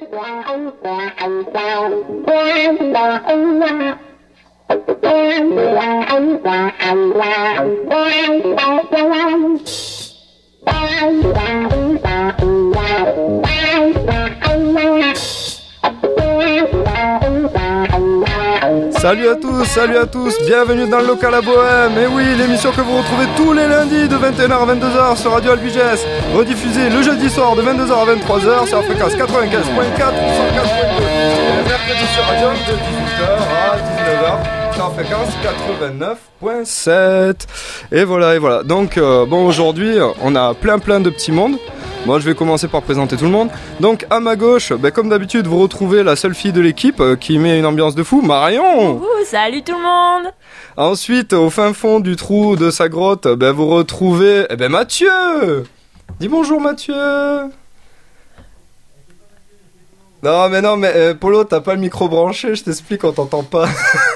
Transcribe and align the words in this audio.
Bye. 0.00 0.44
Salut 19.04 19.28
à 19.28 19.34
tous, 19.34 19.64
salut 19.66 19.98
à 19.98 20.06
tous, 20.06 20.34
bienvenue 20.46 20.88
dans 20.88 21.00
le 21.00 21.08
local 21.08 21.34
à 21.34 21.42
Bohème. 21.42 21.92
Et 22.02 22.06
oui, 22.06 22.24
l'émission 22.38 22.72
que 22.72 22.80
vous 22.80 22.96
retrouvez 22.96 23.26
tous 23.36 23.52
les 23.52 23.68
lundis 23.68 24.08
de 24.08 24.16
21h 24.16 24.50
à 24.50 24.74
22h 24.74 25.18
sur 25.18 25.32
Radio 25.32 25.52
Albiges, 25.52 26.00
rediffusée 26.34 26.88
le 26.88 27.02
jeudi 27.02 27.28
soir 27.28 27.54
de 27.54 27.60
22h 27.60 27.92
à 27.92 28.14
23h 28.14 28.66
sur 28.66 28.82
fréquence 28.82 29.12
95.4 29.12 29.20
ou 29.20 29.28
104.2. 29.28 29.74
Et 31.04 31.68
mercredi 31.68 32.06
sur 32.14 32.24
Radio 32.24 32.48
de 32.48 32.72
18h 32.80 33.28
à 33.52 33.76
19h 33.76 34.74
sur 34.74 34.84
la 34.84 34.94
fréquence 34.94 35.28
89.7. 36.64 37.46
Et 37.92 38.04
voilà, 38.04 38.36
et 38.36 38.38
voilà. 38.38 38.62
Donc, 38.62 38.96
euh, 38.96 39.26
bon, 39.26 39.46
aujourd'hui, 39.46 39.98
on 40.22 40.34
a 40.34 40.54
plein 40.54 40.78
plein 40.78 41.00
de 41.00 41.10
petits 41.10 41.30
mondes. 41.32 41.58
Moi, 42.06 42.18
je 42.18 42.26
vais 42.26 42.34
commencer 42.34 42.68
par 42.68 42.82
présenter 42.82 43.16
tout 43.16 43.24
le 43.24 43.30
monde. 43.30 43.48
Donc, 43.80 44.06
à 44.10 44.20
ma 44.20 44.36
gauche, 44.36 44.74
ben, 44.74 44.90
comme 44.90 45.08
d'habitude, 45.08 45.46
vous 45.46 45.58
retrouvez 45.58 46.02
la 46.02 46.16
seule 46.16 46.34
fille 46.34 46.52
de 46.52 46.60
l'équipe 46.60 47.00
euh, 47.00 47.16
qui 47.16 47.38
met 47.38 47.58
une 47.58 47.64
ambiance 47.64 47.94
de 47.94 48.02
fou, 48.02 48.20
Marion. 48.20 48.98
Ouh, 48.98 49.24
salut 49.24 49.62
tout 49.62 49.72
le 49.72 49.82
monde 49.82 50.32
Ensuite, 50.76 51.32
au 51.32 51.48
fin 51.48 51.72
fond 51.72 52.00
du 52.00 52.16
trou 52.16 52.56
de 52.56 52.70
sa 52.70 52.90
grotte, 52.90 53.26
ben, 53.26 53.52
vous 53.52 53.68
retrouvez 53.68 54.44
eh 54.50 54.56
ben, 54.56 54.70
Mathieu. 54.70 55.64
Dis 56.20 56.28
bonjour, 56.28 56.60
Mathieu. 56.60 56.94
Non, 60.22 60.48
mais 60.50 60.60
non, 60.60 60.76
mais 60.76 60.92
euh, 60.94 61.14
Polo, 61.14 61.44
t'as 61.44 61.60
pas 61.60 61.74
le 61.74 61.80
micro 61.80 62.08
branché, 62.08 62.54
je 62.54 62.64
t'explique, 62.64 63.02
on 63.04 63.12
t'entend 63.12 63.44
pas. 63.44 63.66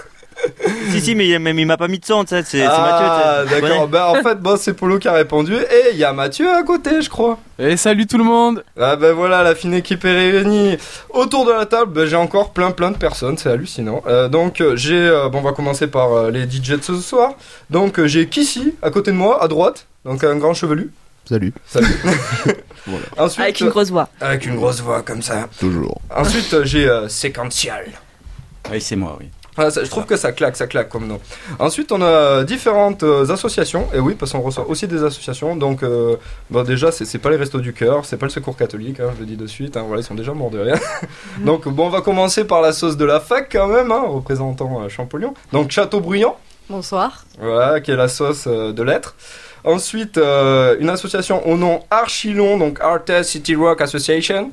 Si, 0.99 1.05
si, 1.05 1.15
mais 1.15 1.29
il, 1.29 1.39
même, 1.39 1.59
il 1.59 1.67
m'a 1.67 1.77
pas 1.77 1.89
mis 1.89 1.99
de 1.99 2.05
sais, 2.05 2.15
c'est 2.45 2.63
ah, 2.63 3.45
Mathieu. 3.45 3.61
d'accord. 3.61 3.89
Ben, 3.89 4.05
en 4.07 4.15
fait, 4.23 4.41
bon, 4.41 4.57
c'est 4.57 4.75
Polo 4.75 4.99
qui 4.99 5.09
a 5.09 5.13
répondu 5.13 5.55
et 5.55 5.91
il 5.93 5.99
y 5.99 6.05
a 6.05 6.13
Mathieu 6.13 6.49
à 6.51 6.63
côté, 6.63 7.01
je 7.03 7.09
crois. 7.09 7.39
Et 7.59 7.77
salut 7.77 8.07
tout 8.07 8.19
le 8.19 8.25
monde 8.25 8.63
Ah 8.81 8.95
ben 8.97 9.13
voilà, 9.13 9.43
la 9.43 9.55
fine 9.55 9.75
équipe 9.75 10.05
est 10.05 10.13
réunie. 10.17 10.77
Autour 11.11 11.45
de 11.47 11.53
la 11.53 11.67
table, 11.67 11.93
ben, 11.93 12.07
j'ai 12.07 12.17
encore 12.17 12.53
plein 12.53 12.71
plein 12.71 12.91
de 12.91 12.97
personnes, 12.97 13.37
c'est 13.39 13.51
hallucinant. 13.51 14.03
Euh, 14.07 14.29
donc 14.29 14.61
euh, 14.61 14.77
j'ai, 14.77 14.95
euh, 14.95 15.29
bon, 15.29 15.39
on 15.39 15.43
va 15.43 15.53
commencer 15.53 15.87
par 15.89 16.13
euh, 16.13 16.31
les 16.31 16.45
DJ 16.49 16.73
de 16.79 16.83
ce 16.83 16.97
soir. 16.97 17.33
Donc 17.71 17.99
euh, 17.99 18.07
j'ai 18.07 18.29
Kissy 18.29 18.75
à 18.83 18.91
côté 18.91 19.11
de 19.11 19.17
moi, 19.17 19.43
à 19.43 19.49
droite, 19.49 19.87
donc 20.05 20.23
un 20.25 20.37
grand 20.37 20.55
chevelu. 20.55 20.93
Salut. 21.29 21.53
Salut. 21.67 21.87
Ensuite, 23.19 23.41
Avec 23.43 23.61
une 23.61 23.69
grosse 23.69 23.91
voix. 23.91 24.09
avec 24.21 24.47
une 24.47 24.57
grosse 24.57 24.81
voix 24.81 25.03
comme 25.03 25.21
ça. 25.21 25.49
Toujours. 25.61 26.01
Ensuite 26.15 26.63
j'ai 26.65 26.89
euh, 26.89 27.09
Séquential. 27.09 27.85
Oui, 28.71 28.81
c'est 28.81 28.97
moi, 28.97 29.17
oui. 29.21 29.27
Ça- 29.71 29.85
je 29.85 29.91
trouve 29.91 30.05
que 30.07 30.17
ça 30.17 30.33
claque, 30.33 30.57
ça 30.57 30.67
claque 30.67 30.89
comme 30.89 31.07
nom. 31.07 31.21
Ensuite, 31.59 31.91
on 31.93 32.01
a 32.01 32.45
différentes 32.45 33.03
euh, 33.03 33.29
associations. 33.31 33.89
Et 33.93 33.99
oui, 33.99 34.15
parce 34.15 34.33
qu'on 34.33 34.41
reçoit 34.41 34.69
aussi 34.69 34.87
des 34.87 35.03
associations. 35.05 35.57
Donc, 35.57 35.83
euh, 35.83 36.17
bon, 36.51 36.63
déjà, 36.63 36.93
c'est 36.93 37.19
pas 37.19 37.31
les 37.31 37.37
Restos 37.37 37.61
du 37.61 37.73
Cœur, 37.73 38.05
c'est 38.05 38.17
pas 38.17 38.27
le 38.27 38.31
Secours 38.31 38.57
catholique, 38.57 39.01
hein, 39.01 39.11
je 39.17 39.21
le 39.21 39.27
dis 39.27 39.37
de 39.37 39.47
suite. 39.47 39.77
hein, 39.77 39.85
voilà, 39.87 40.03
ils 40.03 40.05
sont 40.05 40.15
déjà 40.15 40.33
morts 40.33 40.51
de 40.51 40.61
rien. 40.61 40.77
Donc, 41.45 41.67
bon, 41.69 41.87
on 41.87 41.91
va 41.91 42.01
commencer 42.01 42.45
par 42.45 42.61
la 42.61 42.73
sauce 42.73 42.97
de 42.97 43.05
la 43.05 43.21
fac 43.21 43.49
quand 43.51 43.67
même, 43.69 43.91
hein, 43.93 44.05
représentant 44.07 44.83
euh, 44.83 44.89
Champollion. 44.89 45.35
Donc, 45.53 45.71
Châteaubriand, 45.71 46.37
Bonsoir. 46.71 47.25
voilà, 47.41 47.81
qui 47.81 47.91
est 47.91 47.97
la 47.97 48.09
sauce 48.09 48.45
euh, 48.47 48.73
de 48.73 48.83
lettres. 48.83 49.15
Ensuite, 49.65 50.19
euh, 50.19 50.77
une 50.79 50.89
association 50.89 51.47
au 51.49 51.57
nom 51.57 51.83
archi-long, 51.91 52.59
donc 52.59 52.81
Artist 52.81 53.25
City 53.31 53.55
Rock 53.57 53.81
Association. 53.81 54.51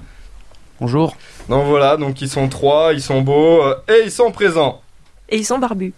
Bonjour. 0.82 1.16
Donc 1.48 1.66
voilà, 1.68 1.96
donc 1.96 2.22
ils 2.22 2.28
sont 2.30 2.50
trois, 2.50 2.92
ils 2.94 3.02
sont 3.02 3.22
beaux 3.22 3.62
euh, 3.64 3.76
et 3.88 4.02
ils 4.06 4.12
sont 4.12 4.32
présents. 4.32 4.82
Et 5.30 5.38
ils 5.38 5.46
sont 5.46 5.58
barbus. 5.58 5.94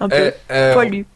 Un 0.00 0.08
peu 0.08 0.16
Eh, 0.50 0.54
eh, 0.54 0.72
poilus. 0.72 1.06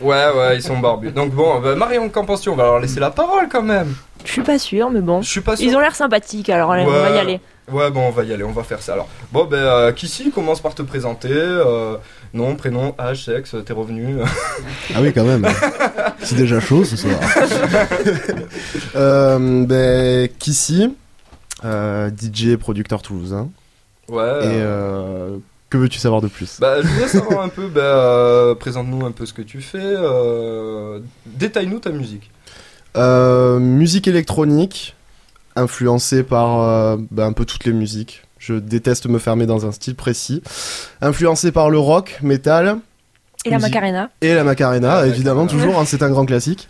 Ouais, 0.00 0.26
ouais, 0.36 0.56
ils 0.56 0.62
sont 0.62 0.78
barbus. 0.78 1.12
Donc 1.12 1.32
bon, 1.32 1.60
bah, 1.60 1.74
Marion, 1.74 2.08
qu'en 2.08 2.24
penses-tu? 2.24 2.48
On 2.50 2.56
va 2.56 2.64
leur 2.64 2.80
laisser 2.80 3.00
la 3.00 3.10
parole 3.10 3.48
quand 3.50 3.62
même. 3.62 3.94
Je 4.24 4.30
suis 4.32 4.42
pas 4.42 4.58
sûre, 4.58 4.90
mais 4.90 5.00
bon. 5.00 5.22
Je 5.22 5.28
suis 5.30 5.40
pas 5.40 5.56
sûr. 5.56 5.66
Ils 5.68 5.76
ont 5.76 5.80
l'air 5.80 5.94
sympathiques, 5.94 6.48
alors 6.48 6.70
on 6.70 6.86
va 6.86 7.10
y 7.10 7.18
aller. 7.18 7.40
Ouais, 7.70 7.90
bon, 7.90 8.08
on 8.08 8.10
va 8.10 8.24
y 8.24 8.32
aller, 8.32 8.42
on 8.44 8.50
va 8.52 8.64
faire 8.64 8.82
ça 8.82 8.92
alors. 8.94 9.08
Bon, 9.32 9.44
ben, 9.44 9.56
euh, 9.56 9.92
Kissy, 9.92 10.30
commence 10.32 10.60
par 10.60 10.74
te 10.74 10.82
présenter. 10.82 11.28
euh, 11.32 11.96
nom, 12.34 12.54
prénom, 12.56 12.94
âge, 12.98 13.24
sexe, 13.24 13.54
t'es 13.64 13.72
revenu. 13.72 14.16
Ah 14.94 14.98
oui, 15.00 15.12
quand 15.12 15.24
même. 15.24 15.46
C'est 16.22 16.34
déjà 16.36 16.58
chaud 16.60 16.84
ce 16.84 16.96
soir. 16.96 17.14
euh, 18.96 19.64
ben, 19.66 20.28
Kissy, 20.38 20.94
euh, 21.64 22.10
DJ 22.10 22.56
producteur 22.56 23.02
toulousain. 23.02 23.48
ouais. 24.08 24.22
Et 24.22 24.60
euh, 24.60 24.66
euh, 24.68 25.36
que 25.72 25.78
veux-tu 25.78 25.98
savoir 25.98 26.20
de 26.20 26.28
plus? 26.28 26.58
Bah, 26.60 26.82
je 26.82 26.86
voulais 26.86 27.08
savoir 27.08 27.40
un 27.40 27.48
peu, 27.48 27.66
bah, 27.68 27.80
euh, 27.80 28.54
présente-nous 28.54 29.04
un 29.06 29.10
peu 29.12 29.24
ce 29.26 29.32
que 29.32 29.42
tu 29.42 29.60
fais. 29.62 29.78
euh, 29.80 31.00
Détaille-nous 31.26 31.78
ta 31.80 31.90
musique. 31.90 32.30
Euh, 32.96 33.58
Musique 33.58 34.06
électronique, 34.06 34.94
influencée 35.56 36.22
par 36.22 36.60
euh, 36.60 36.96
ben, 37.10 37.26
un 37.28 37.32
peu 37.32 37.44
toutes 37.46 37.64
les 37.64 37.72
musiques. 37.72 38.22
Je 38.38 38.54
déteste 38.54 39.06
me 39.06 39.18
fermer 39.18 39.46
dans 39.46 39.66
un 39.66 39.72
style 39.72 39.94
précis. 39.94 40.42
Influencée 41.00 41.52
par 41.52 41.70
le 41.70 41.78
rock, 41.78 42.18
metal 42.22 42.78
Et 43.44 43.50
la. 43.50 43.58
Macarena 43.58 44.10
et 44.20 44.34
la 44.34 44.44
Macarena, 44.44 44.98
Ah, 44.98 45.06
évidemment, 45.06 45.46
toujours, 45.46 45.78
hein, 45.78 45.84
c'est 45.86 46.02
un 46.02 46.10
grand 46.10 46.26
classique. 46.26 46.68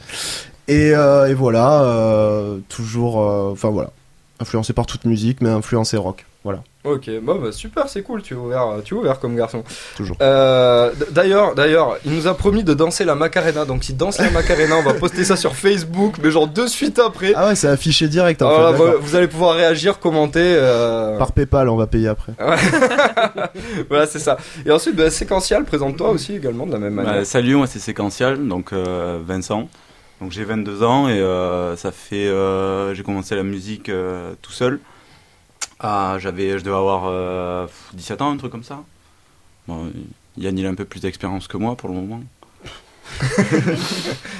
Et, 0.69 0.94
euh, 0.94 1.28
et 1.28 1.34
voilà, 1.34 1.82
euh, 1.82 2.58
toujours, 2.69 3.20
euh, 3.20 3.50
enfin 3.52 3.70
voilà, 3.70 3.90
influencé 4.38 4.72
par 4.72 4.86
toute 4.86 5.04
musique, 5.06 5.40
mais 5.40 5.48
influencé 5.48 5.96
rock, 5.96 6.24
voilà, 6.44 6.62
Ok, 6.84 7.09
bon, 7.22 7.37
bah, 7.38 7.53
super, 7.53 7.88
c'est 7.88 8.03
cool, 8.03 8.22
tu 8.22 8.34
es 8.34 8.37
ouvert, 8.37 8.66
tu 8.84 8.94
es 8.94 8.98
ouvert 8.98 9.20
comme 9.20 9.37
garçon. 9.37 9.62
toujours. 9.97 10.16
Euh, 10.20 10.91
d'ailleurs, 11.12 11.54
d'ailleurs, 11.54 11.97
il 12.04 12.12
nous 12.12 12.26
a 12.26 12.34
promis 12.34 12.65
de 12.65 12.75
danser 12.75 13.04
la 13.04 13.15
Macarena, 13.15 13.65
donc 13.65 13.84
s'il 13.84 13.97
danse 13.97 14.19
la 14.19 14.31
Macarena, 14.31 14.75
on 14.78 14.82
va 14.82 14.94
poster 14.94 15.22
ça 15.22 15.37
sur 15.37 15.54
Facebook, 15.54 16.16
mais 16.20 16.32
genre 16.32 16.48
de 16.48 16.66
suite 16.66 16.98
après. 16.98 17.34
Ah 17.37 17.47
ouais, 17.47 17.54
c'est 17.54 17.69
affiché 17.69 18.09
direct 18.09 18.43
en 18.43 18.48
Voilà, 18.48 18.76
fait, 18.76 18.97
vous, 18.98 19.15
allez 19.15 19.28
pouvoir 19.28 19.54
réagir, 19.54 20.00
commenter. 20.00 20.41
euh, 20.43 21.16
Par 21.19 21.31
PayPal, 21.31 21.69
on 21.69 21.76
va 21.76 21.87
payer 21.87 22.09
après. 22.09 22.32
voilà, 23.88 24.06
c'est 24.06 24.19
ça. 24.19 24.37
Et 24.66 24.70
ensuite, 24.70 24.97
bah, 24.97 25.09
séquentiel, 25.10 25.64
présente-toi 25.64 26.10
aussi 26.10 26.34
également 26.34 26.66
de 26.66 26.72
la 26.72 26.78
même 26.78 26.94
manière. 26.94 27.14
Bah, 27.14 27.25
salut, 27.25 27.54
moi 27.56 27.66
c'est 27.69 27.78
Séquential, 27.78 28.47
donc 28.49 28.72
euh, 28.72 29.19
Vincent. 29.25 29.69
Donc 30.20 30.31
j'ai 30.32 30.44
22 30.44 30.82
ans 30.82 31.09
et 31.09 31.12
euh, 31.20 31.76
ça 31.76 31.91
fait. 31.93 32.26
euh, 32.28 32.94
j'ai 32.94 33.03
commencé 33.03 33.34
la 33.34 33.43
musique 33.43 33.88
euh, 33.88 34.32
tout 34.43 34.53
seul. 34.53 34.78
Ah, 35.82 36.16
j'avais, 36.20 36.59
je 36.59 36.65
devais 36.65 36.76
avoir 36.76 37.04
euh, 37.06 37.66
17 37.94 38.22
ans, 38.22 38.31
un 38.31 38.37
truc 38.37 38.53
comme 38.53 38.62
ça. 38.65 38.82
Bon, 39.69 39.91
Yann 40.38 40.56
il 40.59 40.66
a 40.66 40.69
un 40.70 40.75
peu 40.75 40.84
plus 40.84 41.00
d'expérience 41.00 41.48
que 41.48 41.56
moi 41.56 41.76
pour 41.76 41.88
le 41.88 41.97
moment. 41.97 42.22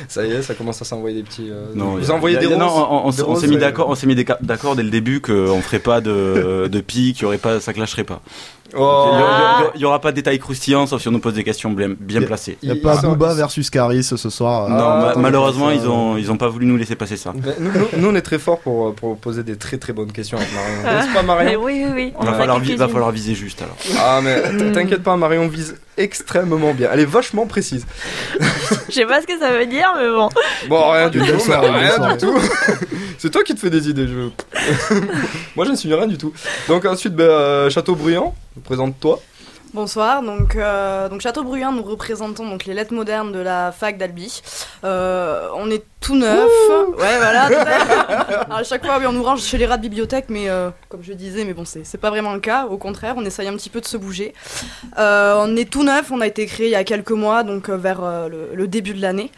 Ça 0.09 0.25
y 0.27 0.31
est, 0.33 0.43
ça 0.43 0.55
commence 0.55 0.81
à 0.81 0.85
s'envoyer 0.85 1.17
des 1.17 1.23
petits. 1.23 1.49
euh, 1.51 1.73
Non, 1.75 1.97
vous 1.97 2.11
envoyez 2.11 2.37
des 2.39 2.47
roses. 2.47 2.59
non, 2.59 2.67
on, 2.69 3.07
on 3.07 3.11
des 3.11 3.17
s- 3.17 3.23
on 3.23 3.27
roses, 3.33 3.41
s'est 3.41 3.49
mis 3.49 3.57
d'accord, 3.59 3.89
on 3.89 3.95
s'est 3.95 4.07
mis 4.07 4.15
déca- 4.15 4.39
d'accord 4.41 4.77
dès 4.77 4.83
le 4.83 4.91
début 4.91 5.21
qu'on 5.21 5.61
ferait 5.61 5.79
pas 5.79 6.01
de, 6.01 6.69
de 6.71 6.81
pique, 6.81 7.17
qu'il 7.17 7.23
y 7.23 7.27
aurait 7.27 7.39
pas, 7.39 7.61
ça 7.61 7.73
clasherait 7.73 8.05
pas. 8.05 8.23
Il 8.75 8.79
y 8.79 8.81
Oh, 8.81 8.85
aura- 8.85 9.11
il 9.13 9.19
y 9.19 9.23
aura- 9.23 9.73
il 9.77 9.81
y 9.81 9.85
aura 9.85 10.01
pas 10.01 10.11
de 10.13 10.17
détails 10.17 10.39
croustillants, 10.39 10.87
sauf 10.87 11.03
si 11.03 11.09
on 11.09 11.11
nous 11.11 11.19
pose 11.19 11.35
des 11.35 11.45
questions 11.45 11.71
bien, 11.71 11.91
placées. 12.23 12.57
Il 12.63 12.69
y 12.69 12.73
a 12.73 12.77
pas 12.77 12.97
Booba 13.03 13.35
versus 13.35 13.69
Caris 13.69 14.03
ce 14.05 14.17
soir. 14.17 14.67
Ah, 14.67 14.71
non, 14.71 15.07
ma- 15.07 15.23
malheureusement, 15.23 15.71
ils 15.71 15.87
ont, 15.89 16.17
ils 16.17 16.31
ont 16.33 16.37
pas 16.39 16.49
voulu 16.49 16.65
nous 16.67 16.77
laisser 16.77 16.97
passer 16.97 17.17
ça. 17.17 17.33
Mais 17.35 17.53
nous, 17.61 17.71
nous- 17.71 17.89
nous, 18.01 18.09
on 18.09 18.15
est 18.15 18.23
très 18.23 18.39
fort 18.39 18.61
pour, 18.61 18.95
pour 18.95 19.17
poser 19.19 19.43
des 19.43 19.57
très 19.57 19.77
très 19.79 19.93
bonnes 19.93 20.11
questions 20.13 20.39
avec 20.39 20.49
Marion. 20.55 20.83
N'est-ce 21.01 21.13
pas, 21.15 21.21
Mais 21.23 21.27
Marion 21.27 21.63
oui, 21.63 21.83
oui, 21.85 21.91
oui. 21.95 22.13
On 22.19 22.23
Il 22.25 22.31
va 22.31 22.35
falloir, 22.35 22.59
vi- 22.61 22.69
va 22.71 22.77
quelques-unes. 22.77 22.93
falloir 22.95 23.11
viser 23.11 23.35
juste 23.35 23.61
alors. 23.63 23.77
Ah, 23.99 24.21
mais 24.23 24.41
t- 24.57 24.73
t'inquiète 24.73 25.03
pas, 25.03 25.17
Marion 25.17 25.49
vise 25.49 25.77
extrêmement 25.99 26.73
bien. 26.73 26.89
Elle 26.93 27.01
est 27.01 27.05
vachement 27.05 27.47
précise. 27.47 27.87
Je 28.89 28.93
sais 28.95 29.05
pas 29.07 29.21
ce 29.21 29.27
que 29.27 29.39
ça 29.39 29.51
veut 29.53 29.67
dire, 29.67 29.93
mais 29.99 30.09
bon. 30.09 30.29
Bon, 30.69 30.91
rien 30.93 31.11
du 31.11 31.19
tout, 31.21 31.27
mais 31.49 31.57
rien 31.57 32.17
du. 32.17 32.27
C'est 33.19 33.31
toi 33.31 33.43
qui 33.45 33.55
te 33.55 33.61
fais 33.61 33.71
des 33.71 33.89
idées, 33.89 34.09
je. 34.09 34.29
Moi, 35.57 35.65
je 35.67 35.71
ne 35.71 35.77
suis 35.77 35.93
rien 35.93 36.07
du 36.07 36.19
tout. 36.19 36.33
Donc, 36.69 36.85
ensuite, 36.87 37.15
bah, 37.15 37.23
euh, 37.25 37.71
Châteaubriand, 37.71 38.35
présente-toi. 38.61 39.21
Bonsoir. 39.75 40.23
Donc, 40.23 40.55
euh, 40.57 41.09
donc 41.09 41.25
nous 41.25 41.83
représentons 41.83 42.47
donc 42.47 42.67
les 42.67 42.75
lettres 42.75 42.93
modernes 42.93 43.33
de 43.33 43.39
la 43.39 43.73
fac 43.73 43.97
d'Albi. 43.97 44.43
Euh, 44.85 45.49
on 45.57 45.71
est 45.71 45.83
tout 45.99 46.15
neuf. 46.15 46.51
Ouais, 46.99 47.17
voilà. 47.17 47.45
à 47.47 47.49
fait. 47.49 48.35
Alors, 48.35 48.59
à 48.59 48.65
chaque 48.65 48.85
fois, 48.85 48.99
oui, 48.99 49.07
on 49.07 49.13
nous 49.13 49.23
range 49.23 49.41
chez 49.41 49.57
les 49.57 49.65
rats 49.65 49.79
de 49.79 49.83
bibliothèque, 49.83 50.27
mais 50.29 50.51
euh, 50.51 50.69
comme 50.91 51.03
je 51.03 51.15
disais, 51.15 51.47
mais 51.47 51.55
bon, 51.55 51.65
c'est 51.65 51.99
pas 51.99 52.11
vraiment 52.11 52.35
le 52.35 52.41
cas. 52.41 52.67
Au 52.67 52.77
contraire, 52.77 53.15
on 53.17 53.25
essaye 53.25 53.49
un 53.49 53.57
petit 53.57 53.71
peu 53.71 53.81
de 53.81 53.87
se 53.87 53.97
bouger. 53.97 54.35
Euh, 54.99 55.37
on 55.39 55.57
est 55.57 55.71
tout 55.71 55.85
neuf. 55.85 56.11
On 56.11 56.21
a 56.21 56.27
été 56.27 56.45
créé 56.45 56.67
il 56.67 56.73
y 56.73 56.75
a 56.75 56.85
quelques 56.85 57.13
mois, 57.13 57.43
donc 57.43 57.71
vers 57.71 58.03
le, 58.29 58.51
le 58.53 58.69
début 58.69 58.93
de 58.93 59.01
l'année. 59.01 59.31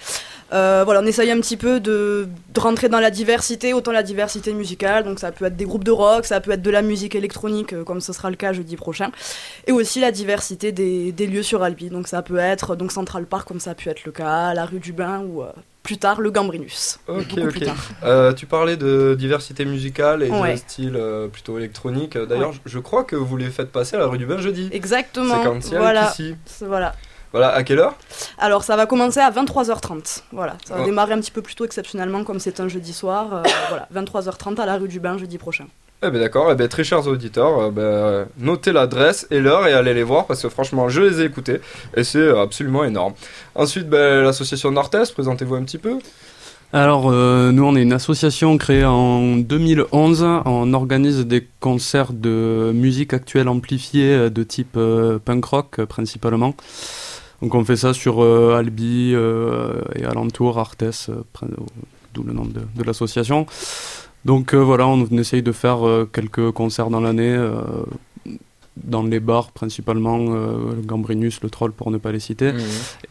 Euh, 0.55 0.83
voilà, 0.85 1.01
on 1.01 1.06
essaye 1.06 1.31
un 1.33 1.41
petit 1.41 1.56
peu 1.56 1.81
de, 1.81 2.29
de 2.55 2.61
rentrer 2.61 2.89
dans 2.89 3.01
la 3.01 3.11
diversité, 3.11 3.73
autant 3.75 3.91
la 3.93 4.05
diversité 4.05 4.53
musicale, 4.53 5.03
donc 5.05 5.19
ça 5.19 5.33
peut 5.33 5.47
être 5.47 5.56
des 5.56 5.65
groupes 5.65 5.83
de 5.85 5.91
rock, 5.91 6.25
ça 6.27 6.41
peut 6.41 6.53
être 6.53 6.62
de 6.62 6.71
la 6.71 6.83
musique 6.83 7.15
électronique, 7.17 7.73
euh, 7.73 7.83
comme 7.83 8.01
ce 8.01 8.12
sera 8.12 8.31
le 8.31 8.37
cas 8.37 8.53
jeudi 8.53 8.77
prochain, 8.77 9.11
et 9.67 9.73
aussi 9.73 10.01
la 10.01 10.12
diversité 10.12 10.71
des, 10.71 11.11
des 11.12 11.27
lieux 11.27 11.43
sur 11.43 11.62
Albi. 11.65 11.91
Donc 11.91 12.06
ça 12.06 12.23
peut 12.23 12.39
être 12.39 12.77
donc 12.77 12.93
Central 12.93 13.25
Park, 13.27 13.49
comme 13.49 13.59
ça 13.61 13.73
a 13.73 13.75
pu 13.75 13.89
être 13.89 14.05
le 14.05 14.12
cas, 14.12 14.55
la 14.55 14.65
rue 14.65 14.79
du 14.79 14.93
Bain 14.93 15.21
ou 15.27 15.43
euh, 15.43 15.47
plus 15.83 15.99
tard 15.99 16.21
le 16.21 16.31
Gambrinus. 16.31 16.99
Ok, 17.09 17.35
ok. 17.37 17.65
Euh, 18.05 18.33
tu 18.33 18.47
parlais 18.47 18.77
de 18.77 19.15
diversité 19.19 19.65
musicale 19.65 20.23
et 20.23 20.31
Ouais. 20.31 20.53
de 20.53 20.59
style 20.59 20.95
euh, 20.97 21.27
plutôt 21.29 21.59
électronique. 21.59 22.17
D'ailleurs, 22.17 22.53
je- 22.53 22.61
je 22.65 22.79
crois 22.79 23.05
que 23.05 23.17
vous 23.17 23.37
les 23.37 23.50
faites 23.50 23.71
passer 23.73 23.97
à 23.97 23.99
la 23.99 24.07
rue 24.07 24.19
du 24.19 24.25
Bain 24.27 24.39
jeudi. 24.39 24.69
Exactement. 24.73 25.43
Voilà. 25.73 26.11
ici. 26.11 26.37
Voilà. 26.61 26.95
Voilà, 27.35 27.49
à 27.53 27.65
quelle 27.65 27.81
heure? 27.81 27.97
Alors 28.39 28.63
ça 28.63 28.77
va 28.77 28.87
commencer 28.87 29.19
à 29.19 29.29
23h30. 29.29 30.23
Voilà, 30.31 30.57
ça 30.65 30.75
va 30.77 30.83
Oh. 30.83 30.85
démarrer 30.85 31.15
un 31.15 31.19
petit 31.21 31.33
peu 31.33 31.43
plus 31.43 31.57
tôt 31.57 31.65
exceptionnellement 31.65 32.23
comme 32.23 32.39
c'est 32.39 32.61
un 32.61 32.69
jeudi 32.69 32.93
soir. 32.93 33.27
Euh, 33.35 33.43
voilà, 33.71 33.89
23h30 33.93 34.61
à 34.61 34.67
la 34.67 34.77
rue 34.77 34.87
du 34.87 35.01
Bain 35.01 35.19
jeudi 35.19 35.37
prochain. 35.37 35.67
Eh 36.07 36.11
ben 36.11 36.21
d'accord, 36.21 36.53
eh 36.53 36.55
ben, 36.55 36.69
très 36.69 36.85
chers 36.85 37.05
auditeurs, 37.09 37.59
euh, 37.59 37.71
ben, 37.73 38.29
notez 38.39 38.71
l'adresse 38.71 39.27
et 39.33 39.41
l'heure 39.41 39.67
et 39.67 39.73
allez 39.73 39.95
les 39.95 40.05
voir 40.05 40.27
parce 40.27 40.43
que 40.43 40.49
franchement 40.49 40.89
je 40.89 41.01
les 41.01 41.23
ai 41.23 41.25
écoutés 41.25 41.61
et 41.97 42.05
c'est 42.05 42.29
absolument 42.39 42.85
énorme. 42.85 43.15
Ensuite 43.57 43.89
ben, 43.89 44.23
l'association 44.23 44.71
Nortes, 44.71 45.13
présentez-vous 45.13 45.57
un 45.57 45.65
petit 45.65 45.79
peu. 45.79 45.99
Alors, 46.73 47.09
euh, 47.09 47.53
nous, 47.53 47.65
on 47.65 47.77
est 47.77 47.83
une 47.83 47.93
association 47.93 48.59
créée 48.59 48.85
en 48.85 49.37
2011. 49.37 50.27
On 50.45 50.75
organise 50.75 51.21
des 51.25 51.47
concerts 51.61 52.13
de 52.13 52.73
musique 52.75 53.15
actuelle 53.15 53.49
amplifiée 53.49 54.13
euh, 54.13 54.29
de 54.29 54.43
type 54.43 54.77
euh, 54.77 55.21
punk 55.25 55.45
rock 55.45 55.79
euh, 55.79 55.87
principalement. 55.87 56.55
Donc, 57.43 57.55
on 57.55 57.65
fait 57.65 57.77
ça 57.77 57.93
sur 57.93 58.23
euh, 58.23 58.57
Albi 58.57 59.13
euh, 59.15 59.81
et 59.97 60.05
alentour, 60.05 60.59
Artes, 60.59 60.83
euh, 60.83 61.23
d'où 62.15 62.23
le 62.23 62.33
nom 62.33 62.45
de, 62.45 62.61
de 62.75 62.83
l'association. 62.85 63.47
Donc, 64.25 64.55
voilà, 64.55 64.87
on 64.87 65.05
essaye 65.19 65.43
de 65.43 65.53
faire 65.53 65.81
quelques 66.11 66.51
concerts 66.53 66.89
dans 66.89 67.01
l'année. 67.01 67.37
dans 68.77 69.03
les 69.03 69.21
bars 69.21 69.51
principalement, 69.53 70.17
le 70.17 70.81
Gambrinus, 70.81 71.43
le 71.43 71.51
Troll 71.51 71.73
pour 71.73 71.91
ne 71.91 71.99
pas 71.99 72.11
les 72.11 72.21
citer 72.21 72.53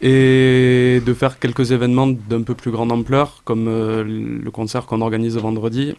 et 0.01 0.99
de 1.05 1.13
faire 1.13 1.37
quelques 1.37 1.71
événements 1.71 2.07
d'un 2.07 2.41
peu 2.41 2.55
plus 2.55 2.71
grande 2.71 2.91
ampleur, 2.91 3.43
comme 3.45 3.65
le 3.65 4.49
concert 4.49 4.87
qu'on 4.87 5.01
organise 5.01 5.37
vendredi, 5.37 5.93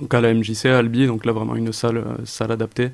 donc 0.00 0.14
à 0.14 0.22
la 0.22 0.32
MJC 0.32 0.64
à 0.64 0.78
Albi, 0.78 1.06
donc 1.06 1.26
là 1.26 1.32
vraiment 1.32 1.54
une 1.54 1.74
salle, 1.74 2.02
salle 2.24 2.50
adaptée. 2.50 2.88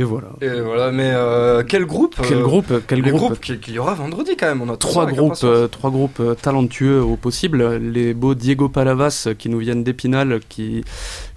Et 0.00 0.04
voilà. 0.04 0.28
Et 0.40 0.60
voilà, 0.60 0.92
mais 0.92 1.10
euh, 1.12 1.64
quel 1.66 1.84
groupe 1.84 2.14
Quel 2.22 2.38
euh, 2.38 2.42
groupe 2.42 2.72
Quel 2.86 3.02
Les 3.02 3.10
groupe 3.10 3.40
qu'il 3.40 3.74
y 3.74 3.78
aura 3.80 3.94
vendredi 3.94 4.36
quand 4.38 4.46
même, 4.46 4.62
on 4.62 4.72
a 4.72 4.76
Trois 4.76 5.06
groupes, 5.06 5.34
euh, 5.42 5.66
trois 5.66 5.90
groupes 5.90 6.20
euh, 6.20 6.34
talentueux 6.34 7.02
au 7.02 7.16
possible. 7.16 7.76
Les 7.78 8.14
beaux 8.14 8.36
Diego 8.36 8.68
Palavas 8.68 9.24
euh, 9.26 9.34
qui 9.34 9.48
nous 9.48 9.58
viennent 9.58 9.82
d'Épinal, 9.82 10.38
qui, 10.48 10.84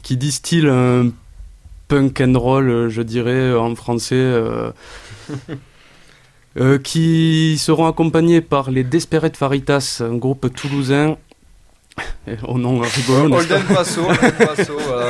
qui 0.03 0.15
distillent 0.15 0.67
un 0.69 1.09
punk 1.87 2.21
and 2.21 2.37
roll, 2.37 2.69
euh, 2.69 2.89
je 2.89 3.01
dirais, 3.01 3.31
euh, 3.31 3.59
en 3.59 3.73
français. 3.73 4.13
euh, 4.15 4.71
euh, 6.59 6.77
qui 6.77 7.57
seront 7.57 7.87
accompagnés 7.87 8.41
par 8.41 8.69
les 8.69 8.83
Desperate 8.83 9.35
Faritas, 9.37 10.01
un 10.01 10.17
groupe 10.17 10.53
toulousain. 10.53 11.17
Au 12.47 12.57
nom 12.57 12.79
rigolo, 12.79 13.35
Holden 13.35 13.63
Paso, 13.73 14.01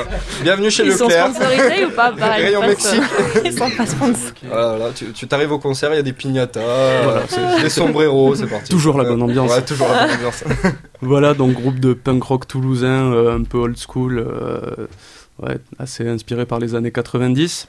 voilà. 0.03 0.19
Bienvenue 0.43 0.71
chez 0.71 0.85
Ils 0.85 0.93
sont 0.93 1.07
Leclerc. 1.07 1.29
sponsorisés 1.33 1.85
ou 1.85 1.89
pas 1.91 2.11
Bah, 2.19 2.39
ils 2.39 2.43
Rayon 2.45 2.61
Mexique. 2.61 3.01
Ils 3.45 3.53
sont 3.53 3.69
pas 3.69 3.85
sponsorisés. 3.85 4.33
Voilà, 4.47 4.75
voilà, 4.77 4.93
tu 4.93 5.11
tu 5.11 5.27
t'arrives 5.27 5.51
au 5.51 5.59
concert, 5.59 5.91
il 5.93 5.97
y 5.97 5.99
a 5.99 6.03
des 6.03 6.13
piñatas, 6.13 6.59
euh, 6.59 7.21
des 7.61 7.69
sombreros, 7.69 8.35
c'est 8.35 8.47
parti. 8.47 8.69
Toujours 8.69 8.97
la 8.97 9.03
bonne 9.05 9.21
ambiance. 9.21 9.51
Ouais, 9.51 9.61
toujours 9.61 9.87
la 9.89 10.05
bonne 10.07 10.15
ambiance. 10.15 10.43
Voilà, 11.03 11.33
donc 11.33 11.53
groupe 11.53 11.79
de 11.79 11.93
punk 11.93 12.21
rock 12.23 12.47
toulousain, 12.47 13.11
euh, 13.11 13.35
un 13.35 13.43
peu 13.43 13.57
old 13.57 13.75
school, 13.75 14.19
euh, 14.19 14.59
ouais, 15.41 15.57
assez 15.79 16.07
inspiré 16.07 16.45
par 16.45 16.59
les 16.59 16.75
années 16.75 16.91
90. 16.91 17.67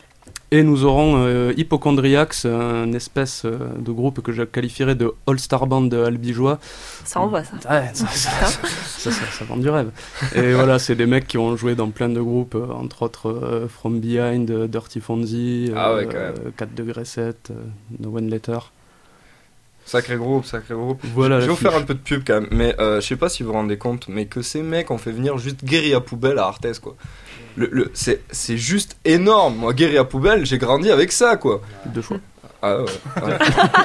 Et 0.55 0.63
nous 0.63 0.85
aurons 0.85 1.15
euh, 1.17 1.55
Hypochondriacs, 1.57 2.45
un 2.45 2.93
espèce 2.93 3.47
euh, 3.47 3.57
de 3.79 3.91
groupe 3.91 4.21
que 4.21 4.33
je 4.33 4.43
qualifierais 4.43 4.95
de 4.95 5.11
all-star 5.27 5.67
band 5.67 5.89
albigeois. 5.91 6.59
Ça 7.07 7.21
envoie 7.21 7.43
ça. 7.43 7.57
Ouais, 7.71 7.89
ça, 7.95 8.07
ça, 8.09 8.31
ça, 8.31 8.47
ça, 8.49 9.11
ça- 9.11 9.27
ça 9.33 9.45
vend 9.47 9.57
du 9.57 9.71
rêve. 9.71 9.91
Et 10.35 10.53
voilà, 10.53 10.79
c'est 10.79 10.95
des 10.95 11.07
mecs 11.07 11.27
qui 11.27 11.39
ont 11.39 11.57
joué 11.57 11.75
dans 11.75 11.89
plein 11.89 12.11
de 12.11 12.21
groupes, 12.21 12.55
euh, 12.55 12.71
entre 12.71 13.03
autres 13.05 13.31
euh, 13.31 13.67
From 13.67 13.99
Behind, 14.01 14.51
euh, 14.51 14.67
Dirty 14.69 15.01
Fonzie, 15.01 15.69
euh, 15.71 15.75
Ah 15.77 15.95
ouais. 15.95 16.07
4 16.59 16.75
degrés 16.75 17.07
7, 17.07 17.49
euh, 17.51 17.55
No 17.99 18.15
One 18.15 18.29
Letter. 18.29 18.59
Sacré 19.85 20.17
groupe, 20.17 20.45
sacré 20.45 20.75
groupe. 20.75 21.01
Voilà, 21.15 21.41
je 21.41 21.47
vais 21.47 21.51
vous 21.51 21.57
faire 21.57 21.75
un 21.75 21.83
peu 21.83 21.95
de 21.95 21.99
pub 21.99 22.23
quand 22.25 22.35
même, 22.41 22.49
mais 22.53 22.77
euh, 22.79 23.01
je 23.01 23.07
sais 23.07 23.17
pas 23.17 23.29
si 23.29 23.43
vous 23.43 23.49
vous 23.49 23.55
rendez 23.55 23.79
compte, 23.79 24.07
mais 24.07 24.27
que 24.27 24.41
ces 24.41 24.63
mecs 24.63 24.91
ont 24.93 24.99
fait 24.99 25.11
venir 25.11 25.39
juste 25.39 25.65
Guérilla 25.65 26.01
Poubelle 26.01 26.39
à 26.39 26.45
Arthès 26.47 26.79
quoi. 26.79 26.95
Le, 27.57 27.69
le- 27.71 27.91
c'est, 27.95 28.21
c'est 28.31 28.57
juste 28.57 28.97
énorme. 29.05 29.57
Moi, 29.57 29.73
Guérilla 29.75 30.05
Poubelle, 30.05 30.47
j'ai 30.47 30.59
grandi 30.59 30.91
avec 30.91 31.13
ça 31.13 31.37
quoi. 31.37 31.61
deux 31.87 32.03
fois. 32.03 32.17
Ah 32.65 32.77
ouais. 32.79 32.83
ouais. 32.85 33.37